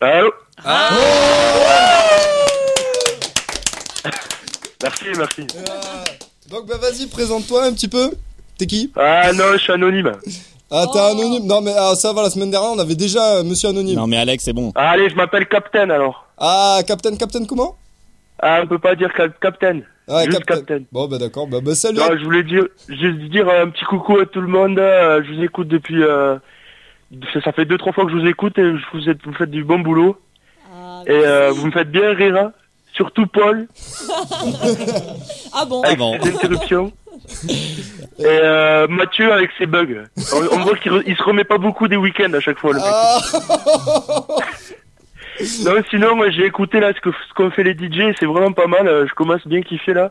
Allô 0.00 0.30
Ah 0.64 0.90
Merci, 4.82 5.04
merci. 5.16 5.46
Ah, 5.68 6.04
Donc 6.50 6.66
bah 6.66 6.76
vas-y, 6.80 7.06
présente-toi 7.08 7.64
un 7.64 7.72
petit 7.72 7.88
peu. 7.88 8.10
T'es 8.56 8.66
qui 8.66 8.92
Ah 8.96 9.32
non, 9.32 9.52
je 9.54 9.58
suis 9.58 9.72
anonyme. 9.72 10.12
Ah 10.70 10.86
t'es 10.92 10.98
anonyme 11.00 11.46
Non 11.46 11.60
mais 11.60 11.72
ah, 11.76 11.94
ça 11.96 12.12
va, 12.12 12.22
la 12.22 12.30
semaine 12.30 12.50
dernière 12.50 12.70
on 12.72 12.78
avait 12.78 12.94
déjà 12.94 13.36
euh, 13.38 13.42
Monsieur 13.42 13.70
Anonyme. 13.70 13.96
Non, 13.96 14.06
mais 14.06 14.18
Alex, 14.18 14.44
c'est 14.44 14.52
bon. 14.52 14.70
Ah, 14.76 14.90
allez, 14.90 15.08
je 15.10 15.16
m'appelle 15.16 15.46
Captain 15.48 15.90
alors. 15.90 16.26
Ah 16.38 16.80
Captain, 16.86 17.16
Captain 17.16 17.44
comment? 17.44 17.76
Ah, 18.40 18.60
on 18.62 18.66
peut 18.68 18.78
pas 18.78 18.94
dire 18.94 19.12
Cap- 19.12 19.38
Captain. 19.40 19.80
Ah 20.06 20.24
Juste 20.24 20.38
Captain. 20.44 20.56
Captain. 20.56 20.84
Bon 20.92 21.08
bah 21.08 21.18
d'accord, 21.18 21.48
bah, 21.48 21.58
bah 21.62 21.74
salut. 21.74 21.98
Non, 21.98 22.16
je 22.16 22.24
voulais 22.24 22.44
dire, 22.44 22.64
juste 22.88 23.18
dire 23.30 23.48
un 23.48 23.68
petit 23.70 23.84
coucou 23.84 24.18
à 24.20 24.26
tout 24.26 24.40
le 24.40 24.46
monde. 24.46 24.78
euh, 24.78 25.22
je 25.26 25.34
vous 25.34 25.42
écoute 25.42 25.66
depuis. 25.68 26.02
Ça, 27.32 27.40
ça 27.40 27.52
fait 27.52 27.64
deux 27.64 27.78
trois 27.78 27.92
fois 27.92 28.04
que 28.04 28.10
je 28.10 28.16
vous 28.16 28.26
écoute 28.26 28.58
et 28.58 28.62
je 28.76 28.84
vous, 28.92 29.08
êtes, 29.08 29.22
vous 29.24 29.32
faites 29.32 29.50
du 29.50 29.64
bon 29.64 29.78
boulot. 29.80 30.16
et 31.06 31.10
euh, 31.10 31.50
vous 31.52 31.66
me 31.66 31.70
faites 31.72 31.90
bien 31.90 32.12
rire. 32.14 32.36
hein. 32.36 32.52
Surtout 32.94 33.26
Paul, 33.26 33.68
Ah 35.54 35.64
bon 35.66 35.82
Ah 35.84 35.94
bon. 35.94 36.18
ses 36.22 36.34
interruptions. 36.34 36.92
et 38.18 38.24
euh, 38.26 38.88
Mathieu 38.88 39.32
avec 39.32 39.50
ses 39.58 39.66
bugs. 39.66 40.04
On, 40.34 40.56
on 40.56 40.60
voit 40.64 40.76
qu'il 40.76 40.90
re- 40.92 41.16
se 41.16 41.22
remet 41.22 41.44
pas 41.44 41.58
beaucoup 41.58 41.86
des 41.86 41.96
week-ends 41.96 42.32
à 42.32 42.40
chaque 42.40 42.58
fois. 42.58 42.72
Le 42.72 42.78
mec. 42.78 42.86
Ah 42.88 43.18
Non, 45.64 45.80
sinon, 45.90 46.16
moi 46.16 46.30
j'ai 46.30 46.44
écouté 46.46 46.80
là 46.80 46.92
ce 46.94 47.00
que 47.00 47.10
ce 47.12 47.34
qu'ont 47.34 47.50
fait 47.50 47.62
les 47.62 47.74
DJ, 47.74 48.14
c'est 48.18 48.26
vraiment 48.26 48.52
pas 48.52 48.66
mal. 48.66 48.88
euh, 48.88 49.06
Je 49.06 49.14
commence 49.14 49.46
bien 49.46 49.62
kiffer 49.62 49.94
là. 49.94 50.10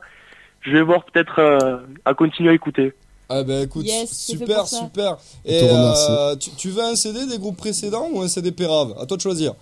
Je 0.61 0.71
vais 0.71 0.81
voir 0.81 1.03
peut-être 1.03 1.39
euh, 1.39 1.77
à 2.05 2.13
continuer 2.13 2.51
à 2.51 2.53
écouter. 2.53 2.93
Ah 3.29 3.43
bah 3.43 3.61
écoute, 3.61 3.85
Yes, 3.85 4.09
super, 4.11 4.65
super. 4.67 5.17
Et 5.43 5.59
te 5.59 5.65
remercie. 5.65 6.05
euh, 6.09 6.35
tu, 6.37 6.49
tu 6.51 6.69
veux 6.69 6.83
un 6.83 6.95
CD 6.95 7.25
des 7.25 7.37
groupes 7.37 7.57
précédents 7.57 8.07
ou 8.11 8.21
un 8.21 8.27
CD 8.27 8.51
Pérave? 8.51 8.95
À 8.99 9.05
toi 9.05 9.17
de 9.17 9.21
choisir. 9.21 9.53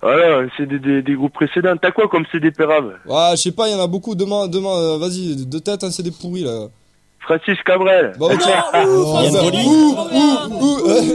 Voilà, 0.00 0.48
c'est 0.56 0.66
des, 0.66 0.78
des, 0.80 1.02
des 1.02 1.14
groupes 1.14 1.32
précédents. 1.34 1.76
T'as 1.80 1.92
quoi 1.92 2.08
comme 2.08 2.24
CD 2.32 2.50
Pérave? 2.50 2.94
Ouais, 3.06 3.30
je 3.32 3.36
sais 3.36 3.52
pas, 3.52 3.68
il 3.68 3.72
y 3.72 3.74
en 3.74 3.80
a 3.80 3.86
beaucoup. 3.86 4.14
Demain, 4.14 4.48
demain, 4.48 4.74
euh, 4.76 4.98
vas-y, 4.98 5.46
de 5.46 5.58
tête, 5.58 5.84
un 5.84 5.90
CD 5.90 6.10
pourri 6.10 6.42
là. 6.42 6.68
Francis 7.22 7.58
Cabrel. 7.64 8.12
Bon, 8.18 8.26
ok. 8.26 8.40
Ah, 8.46 8.70
bah, 8.72 8.84
euh, 8.84 8.88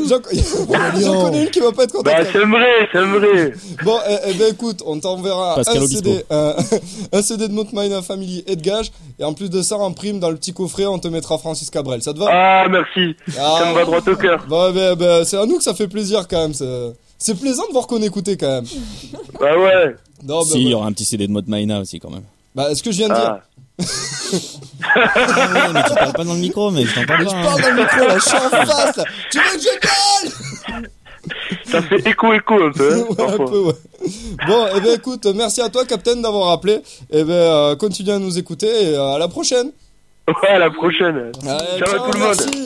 J'en 0.08 0.18
j'en 1.00 1.22
connais 1.22 1.44
une 1.44 1.50
qui 1.50 1.60
va 1.60 1.72
pas 1.72 1.84
être 1.84 1.92
contente. 1.92 2.06
Bah, 2.06 2.24
c'est 2.32 2.40
vrai, 2.40 2.88
c'est 2.92 3.00
vrai. 3.00 3.54
Bon, 3.84 3.98
eh, 4.10 4.16
eh 4.30 4.34
ben 4.34 4.54
écoute, 4.54 4.82
on 4.86 5.00
t'enverra 5.00 5.60
un. 5.60 5.64
CD, 5.64 6.24
un, 6.30 6.56
un 7.12 7.22
CD 7.22 7.48
de 7.48 7.54
Mount 7.54 7.68
Minor 7.74 8.04
Family 8.04 8.44
et 8.48 8.56
de 8.56 8.62
gage, 8.62 8.92
et 9.20 9.24
en 9.24 9.34
plus 9.34 9.50
de 9.50 9.62
ça, 9.62 9.78
en 9.78 9.92
prime, 9.92 10.20
dans 10.20 10.30
le 10.30 10.38
petit 10.38 10.54
coffret, 10.54 10.86
on 10.86 11.00
te 11.00 11.08
mettra 11.08 11.38
Francis 11.38 11.70
Cabrel. 11.70 12.02
Ça 12.02 12.14
te 12.14 12.20
va? 12.20 12.28
Ah, 12.30 12.68
merci. 12.70 13.16
Ah. 13.38 13.60
Ça 13.60 13.70
me 13.70 13.76
va 13.76 13.86
droit 13.86 14.00
au 14.00 14.16
cœur. 14.16 14.46
Bah, 14.50 14.72
ben, 14.74 14.96
ben, 14.96 15.26
c'est 15.26 15.38
à 15.38 15.46
nous 15.46 15.58
que 15.58 15.64
ça 15.64 15.74
fait 15.74 15.88
plaisir 15.88 16.28
quand 16.28 16.42
même. 16.42 16.54
C'est 16.54 16.94
c'est 17.20 17.40
plaisant 17.40 17.68
de 17.68 17.74
voir 17.74 17.88
qu'on 17.88 18.02
écoutait 18.02 18.38
quand 18.38 18.48
même. 18.48 18.66
Bah 19.40 19.58
ouais. 19.58 19.96
Non, 20.24 20.40
bah, 20.40 20.46
si, 20.46 20.62
il 20.62 20.68
y 20.68 20.72
bah, 20.72 20.78
aura 20.78 20.88
un 20.88 20.92
petit 20.92 21.06
CD 21.06 21.28
de 21.28 21.32
mode 21.32 21.48
Maina 21.48 21.80
aussi 21.80 22.00
quand 22.00 22.12
même. 22.12 22.24
bah, 22.54 22.74
ce 22.76 22.84
que 22.84 22.92
je 22.92 22.98
viens 22.98 23.10
de 23.10 23.14
dire. 23.16 23.40
Ah. 23.80 23.84
Ouais, 24.96 25.74
mais 25.74 25.84
tu 25.84 25.94
parles 25.96 26.14
pas 26.14 26.24
dans 26.24 26.34
le 26.34 26.40
micro, 26.40 26.72
mais 26.72 26.86
je 26.86 26.96
t'entends 26.96 27.14
Mais 27.20 27.26
pas. 27.26 27.30
je 27.32 27.44
parle 27.46 27.62
dans 27.62 27.70
le 27.70 27.76
micro 27.76 28.08
là, 28.08 28.16
je 28.16 28.24
suis 28.24 28.38
en 28.38 28.50
face 28.50 28.98
là. 28.98 29.04
Tu 29.32 29.38
veux 29.40 29.58
que 29.58 29.62
je 29.62 30.74
gueule? 30.74 30.90
Ça 31.66 31.82
fait 31.82 32.08
écho 32.10 32.34
écho 32.34 32.54
un 32.64 32.72
peu. 32.72 32.94
Hein, 32.94 33.06
Ouais, 33.18 33.34
un 33.34 33.38
peu, 33.38 33.60
ouais. 33.66 33.74
Bon, 34.48 34.68
et 34.76 34.80
ben 34.82 34.94
écoute, 34.96 35.26
merci 35.36 35.62
à 35.62 35.70
toi, 35.70 35.86
Captain, 35.86 36.16
d'avoir 36.16 36.52
appelé. 36.52 36.82
Et 37.12 37.24
ben, 37.24 37.32
euh, 37.34 37.76
continue 37.76 38.12
à 38.12 38.20
nous 38.20 38.38
écouter 38.38 38.68
et 38.92 38.96
euh, 38.96 39.16
à 39.16 39.20
la 39.20 39.28
prochaine. 39.28 39.72
Ouais, 40.28 40.50
à 40.50 40.60
la 40.60 40.70
prochaine. 40.72 41.32
Allez, 41.46 41.80
Ciao 41.80 41.96
à 41.96 42.12
tout 42.12 42.18
le 42.18 42.20
monde. 42.20 42.36
merci. 42.38 42.64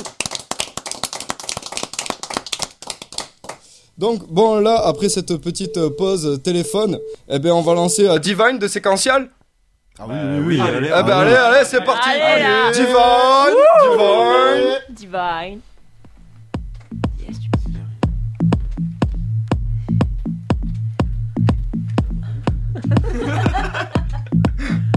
Donc 3.98 4.28
bon 4.30 4.60
là 4.60 4.82
après 4.86 5.10
cette 5.10 5.36
petite 5.38 5.78
euh, 5.78 5.90
pause 5.96 6.42
téléphone, 6.44 6.98
eh 7.30 7.38
ben 7.40 7.52
on 7.52 7.62
va 7.62 7.74
lancer 7.76 8.08
euh, 8.08 8.18
Divine 8.18 8.58
de 8.60 8.68
séquential. 8.68 9.30
Ah 10.04 10.06
oui, 10.10 10.16
oui, 10.16 10.40
oui. 10.48 10.60
Ah, 10.60 10.66
allez, 10.66 10.88
eh 10.90 10.94
allez, 10.94 11.36
allez, 11.36 11.64
c'est 11.64 11.84
parti. 11.84 12.10
Allez. 12.10 12.74
Divine, 12.74 13.54
Divine, 14.90 15.60
Divine. 15.60 15.62
Yes, 17.20 17.40
tu 17.40 17.50
peux 17.52 17.60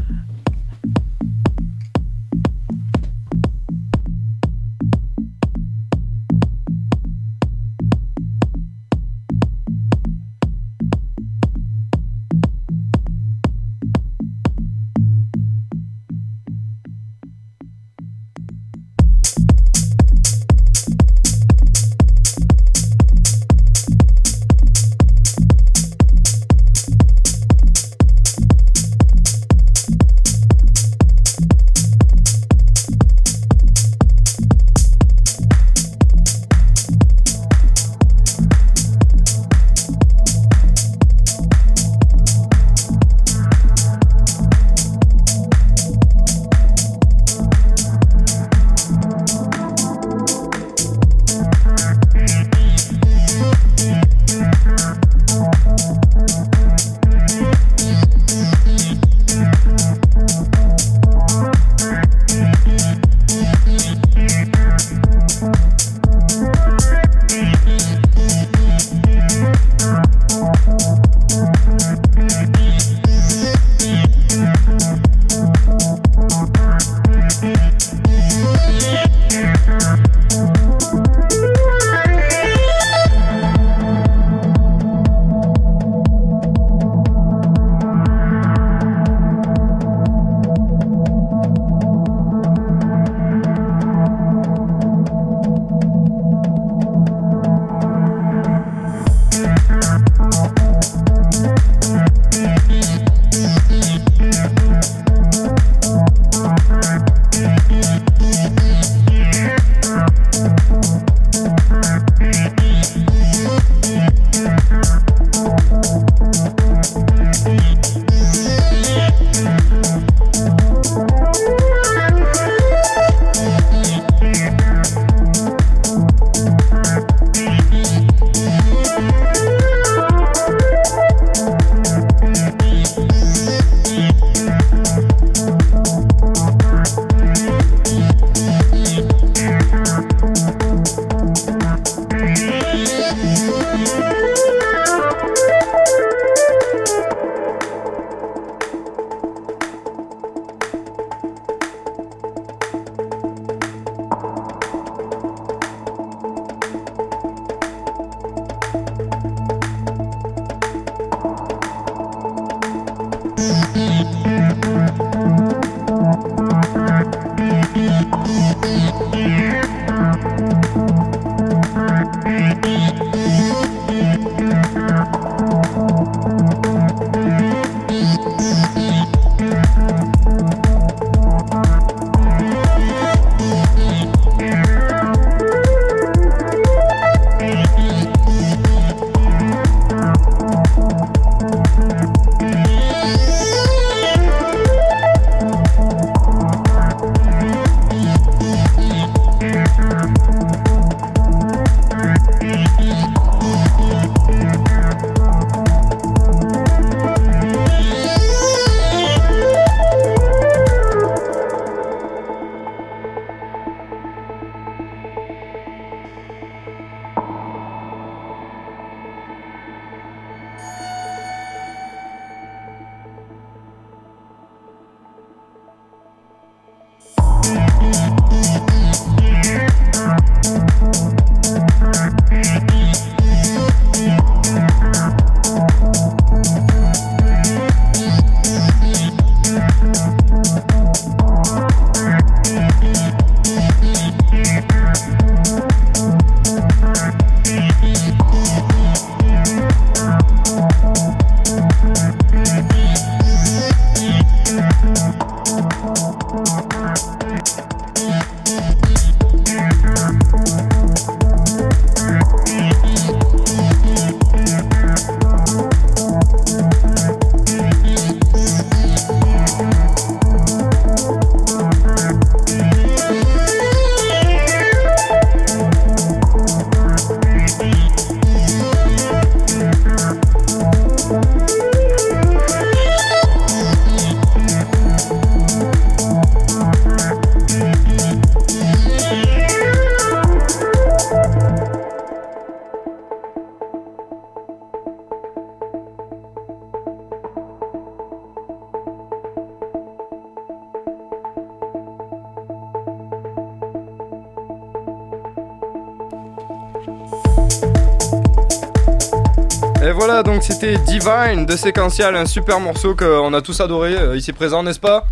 C'était 310.52 310.76
Divine 310.78 311.46
de 311.46 311.56
Séquential, 311.56 312.14
un 312.16 312.26
super 312.26 312.60
morceau 312.60 312.94
qu'on 312.94 313.32
a 313.34 313.40
tous 313.40 313.60
adoré 313.60 313.94
euh, 313.96 314.16
ici 314.16 314.32
présent, 314.32 314.62
n'est-ce 314.62 314.80
pas 314.80 315.04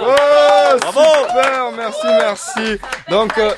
Ouais, 0.00 0.78
super, 0.80 1.70
merci, 1.76 2.06
merci. 2.06 2.80
Donc, 3.10 3.38
euh, 3.38 3.50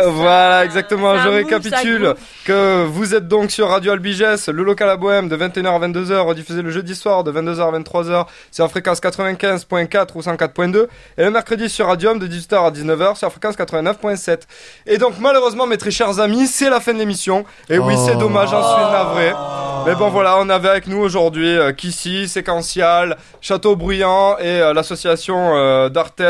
je- 0.00 0.04
voilà, 0.04 0.64
exactement. 0.64 1.16
je 1.18 1.28
récapitule. 1.28 2.14
Que 2.46 2.84
vous 2.84 3.12
êtes 3.16 3.26
donc 3.26 3.50
sur 3.50 3.68
Radio 3.68 3.90
Albiges, 3.90 4.46
le 4.46 4.62
local 4.62 4.88
à 4.88 4.96
Bohème, 4.96 5.28
de 5.28 5.36
21h 5.36 5.66
à 5.66 5.88
22h, 5.88 6.20
rediffusé 6.20 6.62
le 6.62 6.70
jeudi 6.70 6.94
soir 6.94 7.24
de 7.24 7.32
22h 7.32 7.60
à 7.60 7.76
23h 7.76 8.26
sur 8.52 8.70
fréquence 8.70 9.00
95.4 9.00 10.10
ou 10.14 10.20
104.2, 10.20 10.86
et 11.18 11.24
le 11.24 11.32
mercredi 11.32 11.68
sur 11.68 11.88
Radium 11.88 12.20
de 12.20 12.28
18h 12.28 12.66
à 12.66 12.70
19h 12.70 13.16
sur 13.16 13.32
fréquence 13.32 13.56
89.7. 13.56 14.42
Et 14.86 14.96
donc, 14.96 15.14
malheureusement, 15.18 15.66
mes 15.66 15.76
très 15.76 15.90
chers 15.90 16.20
amis, 16.20 16.46
c'est 16.46 16.70
la 16.70 16.78
fin 16.78 16.94
de 16.94 17.00
l'émission. 17.00 17.44
Et 17.68 17.78
oui, 17.78 17.94
c'est 18.06 18.16
dommage, 18.16 18.50
j'en 18.50 18.62
suis 18.62 18.92
navré. 18.92 19.32
Mais 19.84 19.96
bon, 19.96 20.08
voilà, 20.10 20.36
on 20.38 20.48
avait 20.48 20.68
avec 20.68 20.86
nous 20.86 20.98
aujourd'hui 20.98 21.48
euh, 21.48 21.72
Kissy, 21.72 22.28
Séquential, 22.28 23.16
Château 23.40 23.74
Bruyant 23.74 24.38
et 24.38 24.60
euh, 24.60 24.72
l'association 24.72 25.56
euh, 25.56 25.88
d'Artes 25.88 26.22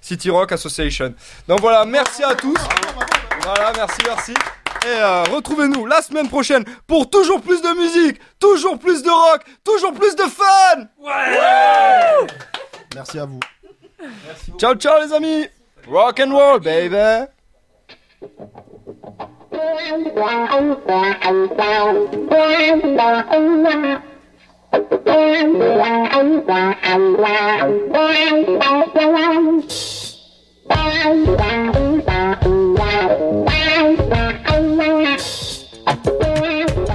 City 0.00 0.30
Rock 0.30 0.50
Association. 0.50 1.14
Donc 1.46 1.60
voilà, 1.60 1.84
merci 1.84 2.24
à 2.24 2.34
tous. 2.34 2.58
Voilà, 3.44 3.72
merci, 3.76 3.98
merci. 4.04 4.34
Et 4.84 4.88
euh, 4.88 5.24
retrouvez-nous 5.24 5.86
la 5.86 6.00
semaine 6.00 6.28
prochaine 6.28 6.64
pour 6.86 7.10
toujours 7.10 7.40
plus 7.40 7.60
de 7.60 7.78
musique, 7.78 8.20
toujours 8.38 8.78
plus 8.78 9.02
de 9.02 9.10
rock, 9.10 9.42
toujours 9.62 9.92
plus 9.92 10.16
de 10.16 10.22
fun. 10.22 10.86
Merci 12.94 13.18
à 13.18 13.26
vous. 13.26 13.40
Ciao, 14.58 14.74
ciao 14.74 15.02
les 15.04 15.12
amis. 15.12 15.46
Rock 15.86 16.20
and 16.20 16.32
roll, 16.32 16.60
baby. 16.60 17.26
Thank 30.70 31.28
you. 36.78 36.89